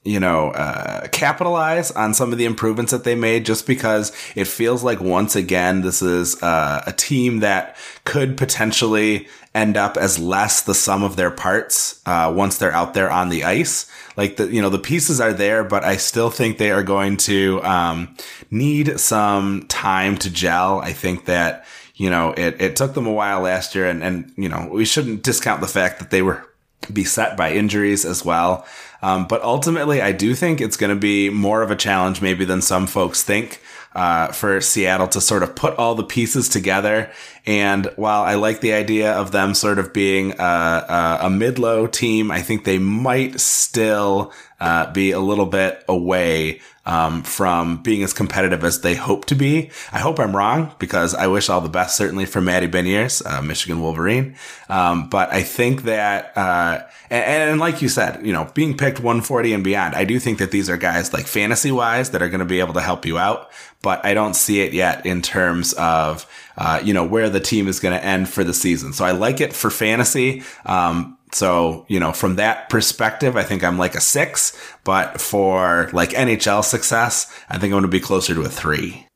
you 0.05 0.21
know, 0.21 0.51
uh, 0.53 1.07
capitalize 1.09 1.91
on 1.91 2.15
some 2.15 2.33
of 2.33 2.39
the 2.39 2.45
improvements 2.45 2.93
that 2.93 3.05
they 3.05 3.15
made 3.15 3.45
just 3.45 3.67
because 3.67 4.11
it 4.35 4.47
feels 4.47 4.83
like 4.83 5.01
once 5.01 5.37
again, 5.37 5.83
this 5.83 6.01
is 6.01 6.43
uh, 6.43 6.83
a 6.87 6.93
team 6.93 7.41
that 7.41 7.77
could 8.05 8.37
potentially 8.37 9.29
end 9.55 9.77
up 9.77 9.97
as 9.97 10.19
less 10.19 10.63
the 10.63 10.75
sum 10.75 11.03
of 11.03 11.17
their 11.17 11.31
parts 11.31 12.01
uh, 12.07 12.33
once 12.35 12.59
they're 12.59 12.73
out 12.73 12.95
there 12.95 13.11
on 13.11 13.29
the 13.29 13.45
ice. 13.45 13.91
Like 14.17 14.37
the, 14.37 14.47
you 14.47 14.63
know, 14.63 14.71
the 14.71 14.79
pieces 14.79 15.21
are 15.21 15.33
there, 15.33 15.65
but 15.65 15.85
I 15.85 15.97
still 15.97 16.31
think 16.31 16.59
they 16.59 16.71
are 16.71 16.83
going 16.83 17.17
to 17.19 17.63
um, 17.65 18.17
need 18.51 19.01
some 19.01 19.67
time 19.69 20.17
to 20.19 20.31
gel. 20.31 20.81
I 20.81 20.93
think 20.93 21.25
that, 21.27 21.67
you 21.97 22.09
know, 22.09 22.33
it, 22.37 22.61
it 22.61 22.77
took 22.77 22.95
them 22.95 23.07
a 23.07 23.13
while 23.13 23.41
last 23.41 23.75
year 23.75 23.89
and, 23.89 24.03
and, 24.03 24.33
you 24.37 24.49
know, 24.49 24.69
we 24.71 24.85
shouldn't 24.85 25.23
discount 25.23 25.61
the 25.61 25.67
fact 25.67 25.99
that 25.99 26.11
they 26.11 26.23
were 26.23 26.49
beset 26.93 27.37
by 27.37 27.53
injuries 27.53 28.05
as 28.05 28.25
well. 28.25 28.65
Um, 29.01 29.27
but 29.27 29.43
ultimately, 29.43 30.01
I 30.01 30.13
do 30.13 30.35
think 30.35 30.61
it's 30.61 30.77
going 30.77 30.91
to 30.91 31.01
be 31.01 31.31
more 31.31 31.63
of 31.63 31.71
a 31.71 31.77
challenge, 31.77 32.21
maybe 32.21 32.45
than 32.45 32.63
some 32.63 32.87
folks 32.87 33.23
think, 33.23 33.63
uh, 33.95 34.29
for 34.33 34.61
Seattle 34.61 35.09
to 35.09 35.21
sort 35.21 35.43
of 35.43 35.55
put 35.55 35.77
all 35.77 35.95
the 35.95 36.05
pieces 36.05 36.49
together. 36.49 37.11
And 37.47 37.87
while 37.97 38.23
I 38.23 38.35
like 38.35 38.61
the 38.61 38.73
idea 38.73 39.13
of 39.13 39.31
them 39.31 39.55
sort 39.55 39.79
of 39.79 39.93
being 39.93 40.33
a, 40.39 40.43
a, 40.43 41.19
a 41.23 41.31
mid-low 41.31 41.87
team, 41.87 42.31
I 42.31 42.43
think 42.43 42.65
they 42.65 42.79
might 42.79 43.41
still 43.41 44.33
uh, 44.61 44.93
be 44.93 45.13
a 45.13 45.21
little 45.21 45.47
bit 45.47 45.85
away 45.89 46.61
um, 46.89 47.23
from 47.23 47.83
being 47.83 48.03
as 48.03 48.15
competitive 48.15 48.65
as 48.65 48.81
they 48.81 48.95
hope 48.95 49.27
to 49.27 49.35
be. 49.35 49.71
I 49.93 49.99
hope 49.99 50.19
I'm 50.19 50.35
wrong 50.35 50.75
because 50.79 51.15
I 51.15 51.27
wish 51.27 51.51
all 51.51 51.61
the 51.61 51.69
best, 51.69 51.97
certainly 51.97 52.25
for 52.25 52.41
Matty 52.41 52.67
Beniers, 52.67 53.25
uh, 53.25 53.43
Michigan 53.43 53.81
Wolverine. 53.83 54.37
Um, 54.71 55.11
but 55.11 55.31
I 55.31 55.43
think 55.43 55.83
that, 55.83 56.33
uh, 56.35 56.83
and, 57.11 57.51
and, 57.51 57.61
like 57.61 57.83
you 57.83 57.91
said, 57.91 58.25
you 58.25 58.33
know, 58.33 58.51
being 58.55 58.75
picked 58.75 59.01
140 59.01 59.53
and 59.53 59.63
beyond, 59.63 59.95
I 59.95 60.05
do 60.05 60.19
think 60.19 60.39
that 60.39 60.51
these 60.51 60.71
are 60.71 60.79
guys 60.79 61.13
like 61.13 61.27
fantasy 61.27 61.71
wise 61.71 62.11
that 62.11 62.23
are 62.23 62.29
going 62.31 62.41
to 62.41 62.47
be 62.47 62.61
able 62.61 62.75
to 62.75 62.81
help 62.81 63.05
you 63.05 63.19
out. 63.19 63.51
But 63.83 64.05
I 64.05 64.15
don't 64.15 64.35
see 64.35 64.61
it 64.63 64.73
yet 64.73 65.05
in 65.05 65.21
terms 65.21 65.75
of, 65.75 66.27
uh, 66.57 66.81
you 66.83 66.95
know, 66.95 67.05
where 67.05 67.29
the 67.29 67.39
team 67.39 67.69
is 67.69 67.81
going 67.81 67.97
to 67.97 68.05
end 68.05 68.31
for 68.31 68.43
the 68.43 68.55
season. 68.55 68.95
So 68.95 69.05
I 69.05 69.13
like 69.13 69.43
it 69.43 69.53
for 69.53 69.71
fantasy. 69.71 70.43
Um, 70.65 71.18
so, 71.33 71.85
you 71.89 72.01
know, 72.01 72.13
from 72.13 72.37
that 72.37 72.69
perspective, 72.69 73.37
I 73.37 73.43
think 73.43 73.63
I'm 73.63 73.79
like 73.79 73.95
a 73.95 74.01
six, 74.01 74.59
but 74.85 75.21
for 75.21 75.91
like 75.93 76.11
NHL 76.11 76.65
success, 76.65 77.33
I 77.49 77.55
think 77.55 77.65
I'm 77.65 77.81
going 77.81 77.83
to 77.83 77.89
be 77.89 78.01
closer 78.01 78.35
to 78.35 78.43
a 78.43 78.49
three. 78.49 79.07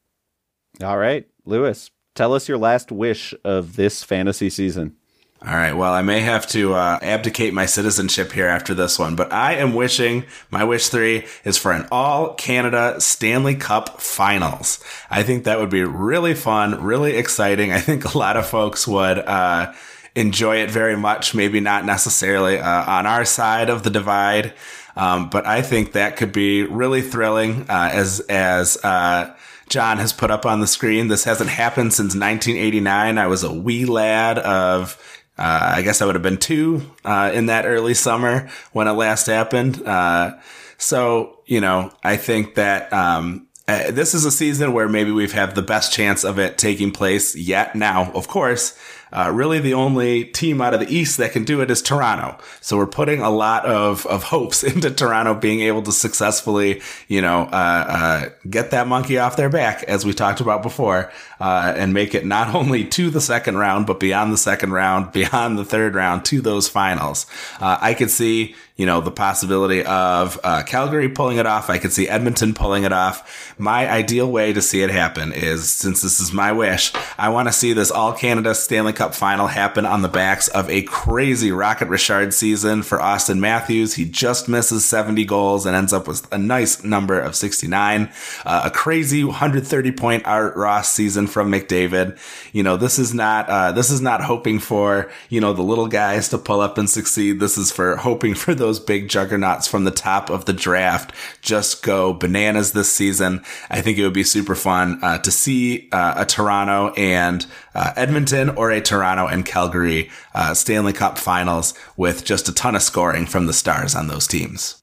All 0.82 0.98
right, 0.98 1.26
Lewis, 1.44 1.90
tell 2.14 2.34
us 2.34 2.48
your 2.48 2.58
last 2.58 2.90
wish 2.90 3.34
of 3.44 3.76
this 3.76 4.02
fantasy 4.02 4.50
season. 4.50 4.96
All 5.44 5.56
right. 5.56 5.72
Well, 5.72 5.92
I 5.92 6.02
may 6.02 6.20
have 6.20 6.46
to 6.48 6.74
uh, 6.74 7.00
abdicate 7.02 7.52
my 7.52 7.66
citizenship 7.66 8.30
here 8.30 8.46
after 8.46 8.74
this 8.74 8.96
one, 8.96 9.16
but 9.16 9.32
I 9.32 9.54
am 9.54 9.74
wishing 9.74 10.24
my 10.52 10.62
wish 10.62 10.86
three 10.86 11.26
is 11.44 11.58
for 11.58 11.72
an 11.72 11.88
all 11.90 12.34
Canada 12.34 13.00
Stanley 13.00 13.56
Cup 13.56 14.00
finals. 14.00 14.78
I 15.10 15.24
think 15.24 15.42
that 15.42 15.58
would 15.58 15.68
be 15.68 15.82
really 15.82 16.34
fun, 16.34 16.80
really 16.80 17.16
exciting. 17.16 17.72
I 17.72 17.80
think 17.80 18.14
a 18.14 18.16
lot 18.16 18.36
of 18.36 18.46
folks 18.46 18.86
would, 18.86 19.18
uh, 19.18 19.72
enjoy 20.14 20.56
it 20.58 20.70
very 20.70 20.96
much. 20.96 21.34
Maybe 21.34 21.60
not 21.60 21.84
necessarily 21.84 22.58
uh, 22.58 22.84
on 22.90 23.06
our 23.06 23.24
side 23.24 23.70
of 23.70 23.82
the 23.82 23.90
divide. 23.90 24.54
Um, 24.96 25.30
but 25.30 25.46
I 25.46 25.62
think 25.62 25.92
that 25.92 26.16
could 26.16 26.32
be 26.32 26.64
really 26.64 27.00
thrilling, 27.00 27.62
uh, 27.68 27.90
as, 27.92 28.20
as, 28.20 28.76
uh, 28.84 29.34
John 29.68 29.96
has 29.98 30.12
put 30.12 30.30
up 30.30 30.44
on 30.44 30.60
the 30.60 30.66
screen. 30.66 31.08
This 31.08 31.24
hasn't 31.24 31.48
happened 31.48 31.94
since 31.94 32.14
1989. 32.14 33.16
I 33.16 33.26
was 33.26 33.42
a 33.42 33.52
wee 33.52 33.86
lad 33.86 34.38
of, 34.38 34.98
uh, 35.38 35.72
I 35.76 35.80
guess 35.80 36.02
I 36.02 36.06
would 36.06 36.14
have 36.14 36.22
been 36.22 36.36
two, 36.36 36.82
uh, 37.06 37.30
in 37.32 37.46
that 37.46 37.64
early 37.64 37.94
summer 37.94 38.50
when 38.72 38.86
it 38.86 38.92
last 38.92 39.26
happened. 39.26 39.82
Uh, 39.86 40.34
so, 40.76 41.38
you 41.46 41.62
know, 41.62 41.90
I 42.04 42.16
think 42.16 42.56
that, 42.56 42.92
um, 42.92 43.46
uh, 43.66 43.92
this 43.92 44.12
is 44.12 44.26
a 44.26 44.30
season 44.30 44.74
where 44.74 44.88
maybe 44.88 45.10
we've 45.10 45.32
had 45.32 45.54
the 45.54 45.62
best 45.62 45.92
chance 45.92 46.24
of 46.24 46.38
it 46.38 46.58
taking 46.58 46.90
place 46.90 47.34
yet. 47.34 47.74
Now, 47.74 48.12
of 48.12 48.28
course, 48.28 48.76
uh, 49.12 49.30
really 49.32 49.58
the 49.58 49.74
only 49.74 50.24
team 50.24 50.60
out 50.60 50.74
of 50.74 50.80
the 50.80 50.92
East 50.92 51.18
that 51.18 51.32
can 51.32 51.44
do 51.44 51.60
it 51.60 51.70
is 51.70 51.82
Toronto. 51.82 52.38
So 52.60 52.76
we're 52.76 52.86
putting 52.86 53.20
a 53.20 53.30
lot 53.30 53.66
of, 53.66 54.06
of 54.06 54.24
hopes 54.24 54.62
into 54.64 54.90
Toronto 54.90 55.34
being 55.34 55.60
able 55.60 55.82
to 55.82 55.92
successfully, 55.92 56.80
you 57.08 57.20
know, 57.20 57.42
uh, 57.42 57.84
uh, 57.88 58.28
get 58.48 58.70
that 58.70 58.86
monkey 58.86 59.18
off 59.18 59.36
their 59.36 59.50
back, 59.50 59.82
as 59.84 60.06
we 60.06 60.14
talked 60.14 60.40
about 60.40 60.62
before, 60.62 61.12
uh, 61.40 61.74
and 61.76 61.92
make 61.92 62.14
it 62.14 62.24
not 62.24 62.54
only 62.54 62.84
to 62.84 63.10
the 63.10 63.20
second 63.20 63.58
round, 63.58 63.86
but 63.86 64.00
beyond 64.00 64.32
the 64.32 64.38
second 64.38 64.72
round, 64.72 65.12
beyond 65.12 65.58
the 65.58 65.64
third 65.64 65.94
round 65.94 66.24
to 66.26 66.40
those 66.40 66.68
finals. 66.68 67.26
Uh, 67.60 67.78
I 67.80 67.94
could 67.94 68.10
see, 68.10 68.54
you 68.76 68.86
know, 68.86 69.00
the 69.00 69.10
possibility 69.10 69.84
of 69.84 70.40
uh, 70.42 70.62
Calgary 70.62 71.08
pulling 71.08 71.36
it 71.36 71.46
off. 71.46 71.68
I 71.68 71.78
could 71.78 71.92
see 71.92 72.08
Edmonton 72.08 72.54
pulling 72.54 72.84
it 72.84 72.92
off. 72.92 73.54
My 73.58 73.90
ideal 73.90 74.30
way 74.30 74.52
to 74.52 74.62
see 74.62 74.82
it 74.82 74.90
happen 74.90 75.32
is, 75.32 75.70
since 75.70 76.00
this 76.02 76.20
is 76.20 76.32
my 76.32 76.52
wish, 76.52 76.92
I 77.18 77.28
want 77.28 77.48
to 77.48 77.52
see 77.52 77.72
this 77.72 77.90
All 77.90 78.12
Canada 78.12 78.54
Stanley 78.54 78.92
Cup 78.92 79.01
final 79.10 79.48
happen 79.48 79.84
on 79.84 80.02
the 80.02 80.08
backs 80.08 80.48
of 80.48 80.70
a 80.70 80.82
crazy 80.82 81.50
Rocket 81.50 81.88
Richard 81.88 82.32
season 82.32 82.82
for 82.82 82.98
Auston 82.98 83.38
Matthews. 83.38 83.94
He 83.94 84.04
just 84.04 84.48
misses 84.48 84.84
70 84.84 85.24
goals 85.24 85.66
and 85.66 85.74
ends 85.74 85.92
up 85.92 86.06
with 86.06 86.32
a 86.32 86.38
nice 86.38 86.84
number 86.84 87.18
of 87.18 87.34
69. 87.34 88.12
Uh, 88.46 88.62
a 88.64 88.70
crazy 88.70 89.24
130 89.24 89.92
point 89.92 90.26
Art 90.26 90.56
Ross 90.56 90.92
season 90.92 91.26
from 91.26 91.50
McDavid. 91.50 92.18
You 92.52 92.62
know, 92.62 92.76
this 92.76 92.98
is 92.98 93.12
not, 93.12 93.48
uh, 93.48 93.72
this 93.72 93.90
is 93.90 94.00
not 94.00 94.22
hoping 94.22 94.58
for, 94.58 95.10
you 95.28 95.40
know, 95.40 95.52
the 95.52 95.62
little 95.62 95.88
guys 95.88 96.28
to 96.28 96.38
pull 96.38 96.60
up 96.60 96.78
and 96.78 96.88
succeed. 96.88 97.40
This 97.40 97.58
is 97.58 97.72
for 97.72 97.96
hoping 97.96 98.34
for 98.34 98.54
those 98.54 98.78
big 98.78 99.08
juggernauts 99.08 99.66
from 99.66 99.84
the 99.84 99.90
top 99.90 100.30
of 100.30 100.44
the 100.44 100.52
draft 100.52 101.12
just 101.40 101.82
go 101.82 102.12
bananas 102.12 102.72
this 102.72 102.92
season. 102.92 103.42
I 103.68 103.80
think 103.80 103.98
it 103.98 104.04
would 104.04 104.12
be 104.12 104.24
super 104.24 104.54
fun 104.54 104.98
uh, 105.02 105.18
to 105.18 105.30
see 105.30 105.88
uh, 105.92 106.14
a 106.18 106.24
Toronto 106.24 106.92
and 106.94 107.46
uh, 107.74 107.92
Edmonton 107.96 108.50
or 108.50 108.70
a 108.70 108.80
Toronto 108.92 109.26
and 109.26 109.46
Calgary 109.46 110.10
uh, 110.34 110.52
Stanley 110.52 110.92
Cup 110.92 111.16
finals 111.16 111.72
with 111.96 112.24
just 112.24 112.50
a 112.50 112.52
ton 112.52 112.76
of 112.76 112.82
scoring 112.82 113.24
from 113.24 113.46
the 113.46 113.54
stars 113.54 113.94
on 113.94 114.08
those 114.08 114.26
teams. 114.26 114.82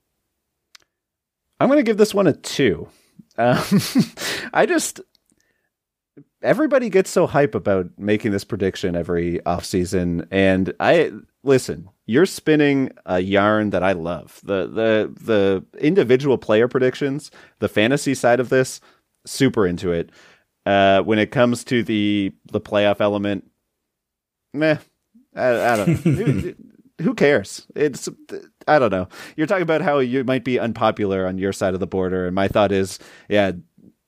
I'm 1.60 1.70
going 1.70 1.78
to 1.78 1.84
give 1.84 1.98
this 1.98 2.16
one 2.16 2.26
a 2.26 2.34
two. 2.34 2.88
Um, 3.38 3.64
I 4.54 4.66
just 4.66 5.00
everybody 6.42 6.90
gets 6.90 7.12
so 7.12 7.28
hype 7.28 7.54
about 7.54 7.88
making 8.00 8.32
this 8.32 8.44
prediction 8.44 8.96
every 8.96 9.42
offseason 9.46 10.28
and 10.32 10.74
I 10.80 11.12
listen, 11.44 11.88
you're 12.08 12.26
spinning 12.26 12.92
a 13.06 13.20
yarn 13.20 13.70
that 13.70 13.84
I 13.84 13.92
love. 13.92 14.42
The 14.44 14.66
the 14.66 15.14
the 15.22 15.64
individual 15.80 16.40
player 16.40 16.68
predictions, 16.68 17.30
the 17.60 17.70
fantasy 17.70 18.16
side 18.16 18.40
of 18.40 18.50
this, 18.50 18.82
super 19.28 19.68
into 19.68 19.92
it. 19.92 20.10
Uh, 20.66 21.02
when 21.04 21.20
it 21.20 21.30
comes 21.30 21.64
to 21.66 21.84
the 21.84 22.34
the 22.52 22.60
playoff 22.60 23.00
element, 23.02 23.49
meh, 24.54 24.78
I, 25.36 25.74
I 25.74 25.76
don't 25.78 26.06
know. 26.06 26.12
who, 26.12 26.56
who 27.02 27.14
cares? 27.14 27.66
It's 27.76 28.10
I 28.68 28.80
don't 28.80 28.92
know. 28.92 29.08
You're 29.36 29.48
talking 29.48 29.64
about 29.64 29.82
how 29.82 30.00
you 30.00 30.24
might 30.24 30.44
be 30.44 30.60
unpopular 30.60 31.26
on 31.26 31.38
your 31.38 31.54
side 31.54 31.74
of 31.74 31.80
the 31.80 31.88
border, 31.88 32.26
and 32.26 32.36
my 32.36 32.48
thought 32.48 32.72
is, 32.72 33.00
yeah, 33.30 33.54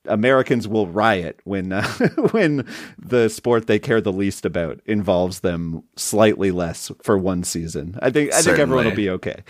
Americans 0.06 0.66
will 0.66 0.86
riot 0.86 1.40
when 1.44 1.72
uh, 1.72 1.86
when 2.30 2.66
the 2.98 3.28
sport 3.28 3.66
they 3.66 3.78
care 3.78 4.00
the 4.00 4.12
least 4.12 4.44
about 4.44 4.80
involves 4.86 5.40
them 5.40 5.82
slightly 5.96 6.50
less 6.50 6.90
for 7.02 7.16
one 7.16 7.44
season. 7.44 7.98
I 8.02 8.10
think 8.10 8.32
I 8.32 8.40
Certainly. 8.40 8.56
think 8.56 8.62
everyone 8.62 8.84
will 8.86 8.96
be 8.96 9.10
okay. 9.10 9.42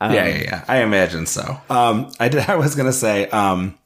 Um, 0.00 0.14
yeah, 0.14 0.26
yeah, 0.26 0.42
yeah, 0.42 0.64
I 0.68 0.78
imagine 0.82 1.26
so. 1.26 1.60
Um, 1.68 2.10
I 2.20 2.28
did. 2.28 2.40
I 2.48 2.56
was 2.56 2.74
gonna 2.74 2.92
say. 2.92 3.28
Um, 3.30 3.78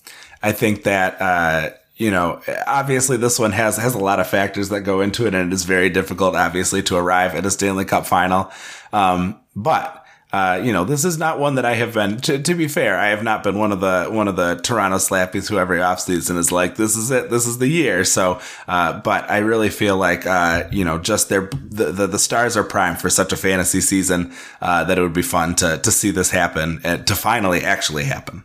I 0.42 0.52
think 0.52 0.84
that. 0.84 1.20
Uh, 1.20 1.70
you 1.96 2.10
know, 2.10 2.40
obviously 2.66 3.16
this 3.16 3.38
one 3.38 3.52
has 3.52 3.76
has 3.76 3.94
a 3.94 3.98
lot 3.98 4.20
of 4.20 4.28
factors 4.28 4.70
that 4.70 4.80
go 4.80 5.00
into 5.00 5.26
it, 5.26 5.34
and 5.34 5.52
it 5.52 5.54
is 5.54 5.64
very 5.64 5.90
difficult, 5.90 6.34
obviously, 6.34 6.82
to 6.84 6.96
arrive 6.96 7.34
at 7.34 7.46
a 7.46 7.50
Stanley 7.50 7.84
Cup 7.84 8.06
final. 8.06 8.50
Um, 8.92 9.40
but 9.54 10.02
uh, 10.32 10.62
you 10.64 10.72
know, 10.72 10.84
this 10.84 11.04
is 11.04 11.18
not 11.18 11.38
one 11.38 11.56
that 11.56 11.66
I 11.66 11.74
have 11.74 11.92
been. 11.92 12.16
To, 12.22 12.38
to, 12.38 12.54
be 12.54 12.66
fair, 12.66 12.96
I 12.96 13.08
have 13.08 13.22
not 13.22 13.42
been 13.42 13.58
one 13.58 13.70
of 13.70 13.80
the 13.80 14.06
one 14.10 14.28
of 14.28 14.36
the 14.36 14.54
Toronto 14.54 14.96
slappies 14.96 15.50
who 15.50 15.58
every 15.58 15.78
offseason 15.78 16.38
is 16.38 16.50
like, 16.50 16.76
"This 16.76 16.96
is 16.96 17.10
it. 17.10 17.28
This 17.28 17.46
is 17.46 17.58
the 17.58 17.68
year." 17.68 18.02
So, 18.04 18.40
uh, 18.66 18.98
but 19.00 19.30
I 19.30 19.38
really 19.38 19.68
feel 19.68 19.98
like, 19.98 20.24
uh, 20.24 20.64
you 20.70 20.86
know, 20.86 20.98
just 20.98 21.28
their 21.28 21.50
the, 21.52 21.92
the, 21.92 22.06
the 22.06 22.18
stars 22.18 22.56
are 22.56 22.64
primed 22.64 22.98
for 22.98 23.10
such 23.10 23.34
a 23.34 23.36
fantasy 23.36 23.82
season 23.82 24.32
uh, 24.62 24.84
that 24.84 24.96
it 24.96 25.02
would 25.02 25.12
be 25.12 25.20
fun 25.20 25.54
to 25.56 25.76
to 25.76 25.92
see 25.92 26.10
this 26.10 26.30
happen 26.30 26.80
and 26.82 27.06
to 27.08 27.14
finally 27.14 27.62
actually 27.62 28.04
happen. 28.04 28.42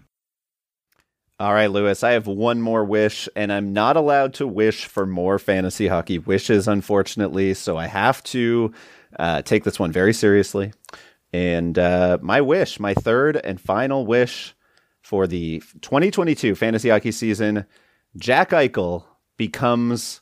All 1.39 1.54
right, 1.54 1.69
Lewis, 1.69 2.04
I 2.04 2.13
have 2.13 2.26
one 2.26 2.63
more 2.63 2.84
wish, 2.84 3.30
and 3.36 3.54
I'm 3.54 3.71
not 3.71 3.95
allowed 3.95 4.34
to 4.36 4.47
wish 4.47 4.86
for 4.86 5.06
more 5.06 5.38
fantasy 5.38 5.88
hockey 5.88 6.17
wishes, 6.17 6.67
unfortunately. 6.67 7.54
So 7.54 7.78
I 7.78 7.86
have 7.86 8.23
to 8.23 8.73
uh, 9.19 9.43
take 9.43 9.63
this 9.63 9.80
one 9.80 9.91
very 9.91 10.13
seriously. 10.13 10.73
And 11.32 11.78
uh, 11.78 12.17
my 12.23 12.41
wish, 12.41 12.80
my 12.80 12.95
third 12.95 13.38
and 13.38 13.62
final 13.62 14.08
wish 14.08 14.56
for 15.02 15.28
the 15.28 15.62
2022 15.82 16.56
fantasy 16.56 16.89
hockey 16.89 17.12
season, 17.12 17.67
Jack 18.17 18.50
Eichel 18.50 19.04
becomes 19.38 20.21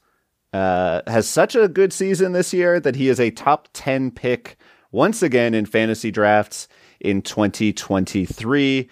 uh, 0.51 1.01
has 1.07 1.29
such 1.29 1.55
a 1.55 1.69
good 1.69 1.93
season 1.93 2.33
this 2.33 2.53
year 2.53 2.81
that 2.81 2.97
he 2.97 3.07
is 3.07 3.21
a 3.21 3.31
top 3.31 3.69
10 3.71 4.11
pick 4.11 4.57
once 4.91 5.23
again 5.23 5.53
in 5.53 5.65
fantasy 5.65 6.11
drafts 6.11 6.67
in 6.99 7.21
2023. 7.21 8.89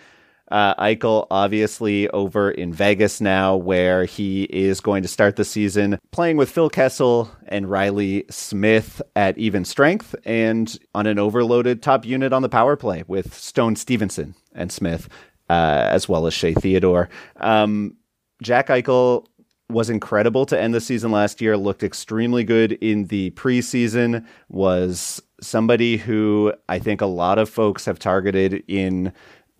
Uh, 0.52 0.76
Eichel, 0.76 1.26
obviously, 1.32 2.10
over 2.10 2.52
in 2.52 2.74
Vegas 2.74 3.22
now, 3.22 3.56
where 3.56 4.06
he 4.06 4.44
is 4.44 4.82
going 4.82 5.02
to 5.02 5.08
start 5.08 5.36
the 5.36 5.46
season 5.46 5.98
playing 6.12 6.38
with 6.38 6.50
Phil 6.52 6.70
Kessel 6.70 7.32
and 7.48 7.70
Reilly 7.70 8.26
Smith 8.30 9.02
at 9.16 9.38
even 9.38 9.66
strength 9.66 10.14
and 10.26 10.78
on 10.94 11.08
an 11.08 11.18
overloaded 11.18 11.82
top 11.82 12.06
unit 12.06 12.34
on 12.34 12.42
the 12.42 12.50
power 12.50 12.76
play 12.76 13.04
with 13.08 13.34
Stone 13.34 13.78
Stephenson 13.78 14.36
and 14.54 14.72
Smith, 14.72 15.08
uh, 15.50 15.88
as 15.90 16.10
well 16.10 16.28
as 16.28 16.34
Shea 16.34 16.54
Theodore. 16.54 17.10
Um, 17.38 17.96
Jack 18.42 18.68
Eichel 18.68 19.26
was 19.70 19.90
incredible 19.90 20.46
to 20.46 20.60
end 20.60 20.74
the 20.74 20.82
season 20.82 21.12
last 21.12 21.42
year, 21.42 21.58
looked 21.58 21.84
extremely 21.84 22.44
good 22.44 22.74
in 22.74 23.06
the 23.06 23.32
preseason, 23.32 24.26
was 24.50 25.22
somebody 25.42 25.98
who 25.98 26.54
I 26.70 26.80
think 26.80 27.02
a 27.02 27.06
lot 27.06 27.40
of 27.40 27.50
folks 27.50 27.86
have 27.86 28.00
targeted 28.00 28.64
in 28.68 29.14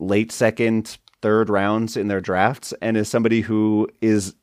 late 0.04 0.32
second, 0.32 0.98
third 1.22 1.50
rounds 1.50 1.98
in 1.98 2.08
their 2.08 2.22
drafts, 2.22 2.74
and 2.82 2.98
is 2.98 3.08
somebody 3.08 3.42
who 3.42 3.88
is, 4.02 4.36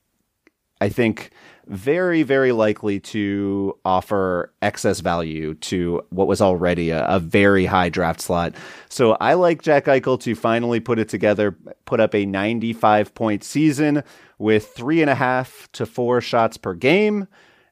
I 0.81 0.89
think, 0.89 1.31
very, 1.67 2.25
very 2.25 2.51
likely 2.51 2.99
to 2.99 3.79
offer 3.85 4.53
excess 4.61 4.99
value 5.01 5.55
to 5.55 6.03
what 6.11 6.27
was 6.27 6.41
already 6.41 6.91
a, 6.91 7.07
a, 7.07 7.21
very 7.21 7.65
high 7.65 7.89
draft 7.89 8.21
slot. 8.21 8.57
So 8.89 9.17
I 9.21 9.35
like 9.35 9.63
Jack 9.63 9.85
Eichel 9.85 10.21
to 10.23 10.35
finally 10.35 10.81
put 10.81 10.99
it 10.99 11.09
together, 11.09 11.57
put 11.85 12.01
up 12.01 12.13
a 12.13 12.27
95 12.27 13.15
point 13.15 13.45
season 13.45 14.03
with 14.39 14.67
three 14.67 15.01
and 15.01 15.09
a 15.09 15.15
half 15.15 15.69
to 15.73 15.87
four 15.87 16.21
shots 16.21 16.57
per 16.57 16.75
game 16.75 17.29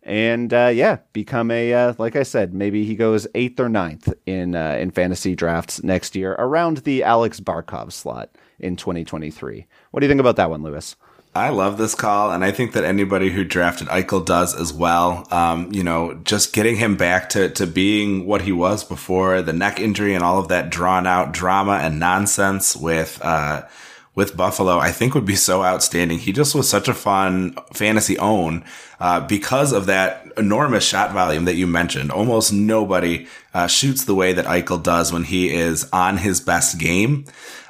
and 0.09 0.55
uh, 0.55 0.71
yeah, 0.73 0.99
become 1.12 1.51
a 1.51 1.73
uh, 1.75 1.94
like 1.99 2.16
I 2.16 2.23
said, 2.23 2.55
maybe 2.55 2.85
he 2.85 2.97
goes 2.97 3.27
eighth 3.35 3.61
or 3.61 3.68
ninth 3.68 4.12
in 4.25 4.55
uh, 4.55 4.79
in 4.81 4.90
fantasy 4.90 5.37
drafts 5.37 5.83
next 5.83 6.16
year 6.16 6.33
around 6.38 6.79
the 6.79 7.05
Alex 7.05 7.40
Barkov 7.40 7.92
slot 7.92 8.31
in 8.59 8.75
2023. 8.75 9.66
What 9.90 10.01
do 10.01 10.07
you 10.07 10.11
think 10.11 10.21
about 10.21 10.37
that 10.37 10.49
one, 10.49 10.62
Lewis? 10.62 10.97
I 11.35 11.51
love 11.51 11.77
this 11.77 11.94
call, 11.94 12.33
and 12.33 12.42
I 12.42 12.51
think 12.51 12.73
that 12.73 12.85
anybody 12.85 13.31
who 13.31 13.44
drafted 13.44 13.88
Eichel 13.88 14.25
does 14.25 14.59
as 14.59 14.73
well. 14.73 15.29
Um, 15.31 15.71
you 15.73 15.85
know, 15.85 16.14
just 16.25 16.55
getting 16.55 16.77
him 16.77 16.97
back 16.97 17.29
to, 17.31 17.51
to 17.51 17.66
being 17.66 18.27
what 18.27 18.42
he 18.42 18.51
was 18.51 18.83
before 18.83 19.42
the 19.42 19.52
neck 19.52 19.79
injury 19.79 20.15
and 20.15 20.25
all 20.25 20.38
of 20.38 20.48
that 20.48 20.71
drawn 20.71 21.06
out 21.06 21.33
drama 21.33 21.75
and 21.83 22.00
nonsense 22.00 22.75
with 22.75 23.21
uh, 23.23 23.63
with 24.19 24.37
Buffalo, 24.37 24.79
I 24.79 24.90
think 24.90 25.14
would 25.14 25.25
be 25.25 25.37
so 25.37 25.62
outstanding. 25.62 26.19
He 26.19 26.33
just 26.33 26.52
was 26.52 26.69
such 26.69 26.88
a 26.88 26.92
fun 26.92 27.56
fantasy 27.73 28.19
own 28.19 28.64
uh, 28.98 29.21
because 29.21 29.71
of 29.73 29.87
that 29.87 30.27
enormous 30.37 30.85
shot 30.85 31.12
volume 31.12 31.44
that 31.44 31.54
you 31.54 31.69
mentioned. 31.69 32.10
Almost 32.10 32.52
nobody 32.52 33.29
uh, 33.54 33.69
shoots 33.69 34.06
the 34.06 34.16
way 34.16 34.33
that 34.33 34.44
Eichel 34.44 34.83
does 34.83 35.12
when 35.12 35.23
he 35.23 35.54
is 35.54 35.88
on 35.92 36.16
his 36.16 36.40
best 36.40 36.79
game. 36.79 37.27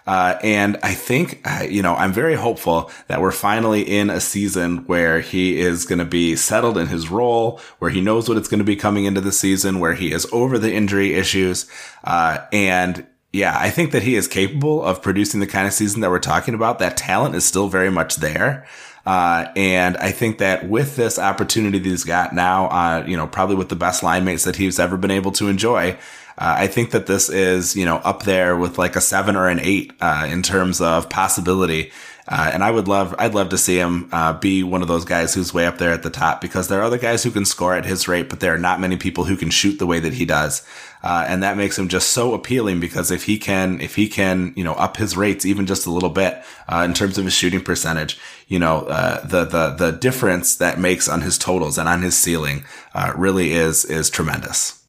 Uh, 0.07 0.39
and 0.43 0.79
I 0.83 0.95
think, 0.95 1.43
uh, 1.45 1.65
you 1.69 1.83
know, 1.83 1.95
I'm 1.95 2.15
very 2.15 2.35
hopeful 2.35 2.91
that 3.09 3.21
we're 3.21 3.31
finally 3.31 3.83
in 3.83 4.09
a 4.09 4.19
season 4.19 4.87
where 4.87 5.21
he 5.21 5.61
is 5.61 5.85
going 5.85 5.99
to 5.99 6.07
be 6.07 6.35
settled 6.35 6.79
in 6.79 6.87
his 6.87 7.11
role, 7.11 7.61
where 7.79 7.91
he 7.91 8.01
knows 8.01 8.27
what 8.27 8.39
it's 8.39 8.49
going 8.49 8.61
to 8.61 8.65
be 8.65 8.75
coming 8.75 9.05
into 9.05 9.21
the 9.21 9.33
season, 9.33 9.81
where 9.81 9.93
he 9.93 10.13
is 10.13 10.27
over 10.33 10.59
the 10.59 10.73
injury 10.73 11.13
issues, 11.13 11.67
uh, 12.05 12.39
and 12.55 13.07
yeah, 13.33 13.57
I 13.59 13.71
think 13.71 13.93
that 13.93 14.03
he 14.03 14.15
is 14.15 14.27
capable 14.27 14.83
of 14.83 15.03
producing 15.03 15.41
the 15.41 15.47
kind 15.47 15.67
of 15.67 15.73
season 15.73 16.01
that 16.01 16.11
we're 16.11 16.19
talking 16.19 16.55
about. 16.55 16.79
That 16.79 16.97
talent 16.97 17.35
is 17.35 17.45
still 17.45 17.69
very 17.69 17.91
much 17.91 18.17
there. 18.17 18.67
Uh, 19.05 19.51
and 19.57 19.97
I 19.97 20.13
think 20.13 20.39
that 20.39 20.69
with 20.69 20.97
this 20.97 21.19
opportunity 21.19 21.79
that 21.79 21.89
he's 21.89 22.05
got 22.05 22.35
now, 22.35 22.67
uh, 22.67 23.05
you 23.07 23.17
know, 23.17 23.27
probably 23.27 23.57
with 23.57 23.69
the 23.69 23.77
best 23.77 24.03
line 24.03 24.25
mates 24.25 24.45
that 24.45 24.57
he's 24.57 24.79
ever 24.79 24.97
been 24.97 25.11
able 25.11 25.33
to 25.33 25.49
enjoy, 25.49 25.93
uh, 26.37 26.55
I 26.59 26.67
think 26.67 26.91
that 26.91 27.07
this 27.07 27.29
is, 27.29 27.75
you 27.75 27.85
know, 27.85 27.97
up 27.97 28.25
there 28.25 28.57
with 28.57 28.79
like 28.79 28.97
a 28.97 29.01
seven 29.01 29.35
or 29.35 29.49
an 29.49 29.61
eight 29.61 29.93
uh, 30.01 30.27
in 30.31 30.43
terms 30.43 30.81
of 30.81 31.09
possibility. 31.09 31.91
Uh, 32.29 32.51
and 32.53 32.63
I 32.63 32.71
would 32.71 32.87
love, 32.87 33.15
I'd 33.19 33.35
love 33.35 33.49
to 33.49 33.59
see 33.59 33.79
him 33.79 34.11
uh, 34.13 34.35
be 34.35 34.63
one 34.63 34.83
of 34.83 34.89
those 34.89 35.07
guys 35.07 35.33
who's 35.33 35.55
way 35.55 35.67
up 35.67 35.79
there 35.79 35.93
at 35.93 36.03
the 36.03 36.11
top 36.11 36.43
because 36.43 36.69
there 36.69 36.79
are 36.81 36.85
other 36.85 36.99
guys 36.99 37.23
who 37.23 37.31
can 37.31 37.47
score 37.47 37.75
at 37.75 37.87
his 37.87 38.07
rate, 38.07 38.29
but 38.29 38.41
there 38.41 38.55
are 38.55 38.59
not 38.59 38.81
many 38.81 38.99
people 38.99 39.25
who 39.25 39.37
can 39.37 39.49
shoot 39.49 39.79
the 39.79 39.87
way 39.87 39.99
that 39.99 40.13
he 40.13 40.27
does. 40.27 40.67
Uh, 41.03 41.25
and 41.29 41.43
that 41.43 41.57
makes 41.57 41.79
him 41.79 41.89
just 41.89 42.11
so 42.11 42.35
appealing 42.35 42.81
because 42.81 43.11
if 43.11 43.25
he 43.25 43.39
can, 43.39 43.81
if 43.81 43.95
he 43.95 44.09
can, 44.09 44.53
you 44.57 44.65
know, 44.65 44.75
up 44.75 44.97
his 44.97 45.17
rates 45.17 45.45
even 45.45 45.67
just 45.67 45.87
a 45.87 45.91
little 45.91 46.11
bit 46.11 46.43
uh, 46.69 46.83
in 46.85 46.95
terms 46.95 47.19
of 47.19 47.25
his 47.25 47.35
shooting 47.35 47.63
percentage, 47.63 48.19
you 48.49 48.59
know, 48.59 48.81
uh, 48.87 49.25
the 49.27 49.45
the 49.45 49.71
the 49.71 49.93
difference 49.93 50.57
that 50.57 50.79
makes 50.79 51.09
on 51.09 51.21
his 51.21 51.39
totals 51.39 51.79
and 51.79 51.89
on 51.89 52.03
his 52.03 52.17
ceiling 52.17 52.65
uh, 52.95 53.13
really 53.17 53.53
is 53.53 53.85
is 53.85 54.11
tremendous. 54.11 54.87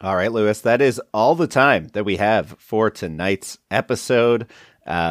All 0.00 0.14
right, 0.14 0.30
Lewis, 0.30 0.60
that 0.60 0.80
is 0.80 1.00
all 1.12 1.34
the 1.34 1.48
time 1.48 1.88
that 1.88 2.04
we 2.04 2.16
have 2.16 2.54
for 2.60 2.88
tonight's 2.88 3.58
episode. 3.70 4.46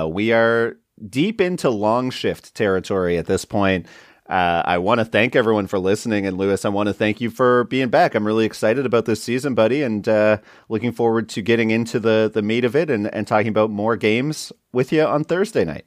we 0.08 0.32
are 0.32 0.78
deep 1.10 1.42
into 1.42 1.70
long 1.70 2.10
shift 2.10 2.56
territory 2.56 3.18
at 3.18 3.26
this 3.26 3.46
point. 3.46 3.86
Uh, 4.30 4.62
I 4.66 4.78
want 4.78 5.00
to 5.00 5.06
thank 5.06 5.36
everyone 5.36 5.68
for 5.68 5.80
listening. 5.80 6.26
And 6.26 6.38
Lewis, 6.38 6.66
I 6.66 6.70
want 6.70 6.88
to 6.88 6.94
thank 6.94 7.22
you 7.22 7.30
for 7.30 7.64
being 7.66 7.90
back. 7.90 8.14
I'm 8.14 8.28
really 8.28 8.46
excited 8.46 8.86
about 8.86 9.06
this 9.06 9.24
season, 9.24 9.56
buddy, 9.56 9.82
and 9.82 10.08
uh, 10.08 10.38
looking 10.70 10.92
forward 10.92 11.30
to 11.30 11.42
getting 11.42 11.72
into 11.72 12.00
the, 12.00 12.30
the 12.34 12.42
meat 12.42 12.66
of 12.66 12.76
it 12.76 12.90
and, 12.90 13.14
and 13.14 13.26
talking 13.28 13.50
about 13.50 13.70
more 13.70 13.96
games 13.96 14.52
with 14.74 14.92
you 14.92 15.04
on 15.04 15.24
Thursday 15.24 15.64
night. 15.64 15.86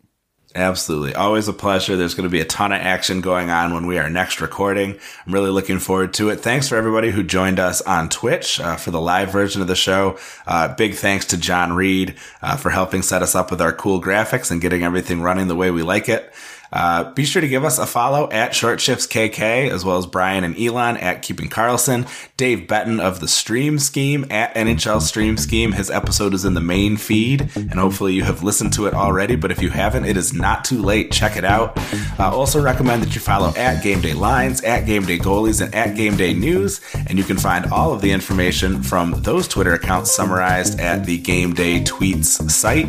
Absolutely. 0.54 1.14
Always 1.14 1.46
a 1.46 1.52
pleasure. 1.52 1.96
There's 1.96 2.14
going 2.14 2.28
to 2.28 2.32
be 2.32 2.40
a 2.40 2.44
ton 2.44 2.72
of 2.72 2.80
action 2.80 3.20
going 3.20 3.50
on 3.50 3.72
when 3.72 3.86
we 3.86 3.98
are 3.98 4.10
next 4.10 4.40
recording. 4.40 4.98
I'm 5.24 5.32
really 5.32 5.50
looking 5.50 5.78
forward 5.78 6.12
to 6.14 6.30
it. 6.30 6.40
Thanks 6.40 6.68
for 6.68 6.74
everybody 6.74 7.10
who 7.10 7.22
joined 7.22 7.60
us 7.60 7.82
on 7.82 8.08
Twitch 8.08 8.58
uh, 8.58 8.74
for 8.74 8.90
the 8.90 9.00
live 9.00 9.30
version 9.30 9.62
of 9.62 9.68
the 9.68 9.76
show. 9.76 10.18
Uh, 10.48 10.74
big 10.74 10.94
thanks 10.94 11.26
to 11.26 11.36
John 11.36 11.72
Reed 11.72 12.16
uh, 12.42 12.56
for 12.56 12.70
helping 12.70 13.02
set 13.02 13.22
us 13.22 13.36
up 13.36 13.52
with 13.52 13.60
our 13.60 13.72
cool 13.72 14.02
graphics 14.02 14.50
and 14.50 14.60
getting 14.60 14.82
everything 14.82 15.22
running 15.22 15.46
the 15.46 15.54
way 15.54 15.70
we 15.70 15.84
like 15.84 16.08
it. 16.08 16.32
Uh, 16.72 17.12
be 17.12 17.24
sure 17.24 17.42
to 17.42 17.48
give 17.48 17.64
us 17.64 17.78
a 17.78 17.86
follow 17.86 18.30
at 18.30 18.54
Short 18.54 18.80
Shifts 18.80 19.06
KK, 19.06 19.70
as 19.70 19.84
well 19.84 19.96
as 19.96 20.06
Brian 20.06 20.44
and 20.44 20.58
Elon 20.58 20.96
at 20.96 21.22
Keeping 21.22 21.48
Karlsson, 21.48 22.08
Dave 22.36 22.68
Betton 22.68 23.00
of 23.00 23.20
the 23.20 23.28
Stream 23.28 23.78
Scheme 23.78 24.26
at 24.30 24.54
NHL 24.54 25.00
Stream 25.00 25.36
Scheme. 25.36 25.72
His 25.72 25.90
episode 25.90 26.32
is 26.34 26.44
in 26.44 26.54
the 26.54 26.60
main 26.60 26.96
feed, 26.96 27.50
and 27.56 27.74
hopefully 27.74 28.14
you 28.14 28.22
have 28.22 28.42
listened 28.42 28.72
to 28.74 28.86
it 28.86 28.94
already. 28.94 29.36
But 29.36 29.50
if 29.50 29.60
you 29.60 29.70
haven't, 29.70 30.04
it 30.04 30.16
is 30.16 30.32
not 30.32 30.64
too 30.64 30.80
late. 30.80 31.10
Check 31.10 31.36
it 31.36 31.44
out. 31.44 31.76
Uh, 32.18 32.30
also 32.30 32.62
recommend 32.62 33.02
that 33.02 33.14
you 33.14 33.20
follow 33.20 33.52
at 33.56 33.82
Game 33.82 34.00
Day 34.00 34.12
Lines, 34.14 34.62
at 34.62 34.86
Game 34.86 35.04
Day 35.04 35.18
Goalies, 35.18 35.60
and 35.60 35.74
at 35.74 35.96
Game 35.96 36.16
Day 36.16 36.34
News, 36.34 36.80
and 37.08 37.18
you 37.18 37.24
can 37.24 37.36
find 37.36 37.66
all 37.72 37.92
of 37.92 38.00
the 38.00 38.12
information 38.12 38.82
from 38.82 39.12
those 39.22 39.48
Twitter 39.48 39.74
accounts 39.74 40.12
summarized 40.12 40.78
at 40.78 41.04
the 41.04 41.18
Game 41.18 41.52
Day 41.52 41.80
Tweets 41.80 42.48
site. 42.50 42.88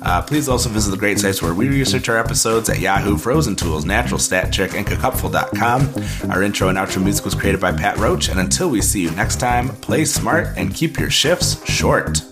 Uh, 0.00 0.22
please 0.22 0.48
also 0.48 0.68
visit 0.68 0.90
the 0.90 0.96
great 0.96 1.18
sites 1.18 1.42
where 1.42 1.52
we 1.52 1.68
research 1.68 2.08
our 2.08 2.16
episodes 2.16 2.70
at 2.70 2.78
Yahoo, 2.78 3.17
Frozen 3.18 3.56
Tools, 3.56 3.84
Natural 3.84 4.18
Stat 4.18 4.52
Trick, 4.52 4.74
and 4.74 4.86
Cacupful.com. 4.86 6.30
Our 6.30 6.42
intro 6.42 6.68
and 6.68 6.78
outro 6.78 7.02
music 7.02 7.24
was 7.24 7.34
created 7.34 7.60
by 7.60 7.72
Pat 7.72 7.98
Roach, 7.98 8.28
and 8.28 8.40
until 8.40 8.70
we 8.70 8.80
see 8.80 9.02
you 9.02 9.10
next 9.12 9.40
time, 9.40 9.68
play 9.68 10.04
smart 10.04 10.48
and 10.56 10.74
keep 10.74 10.98
your 10.98 11.10
shifts 11.10 11.64
short. 11.70 12.22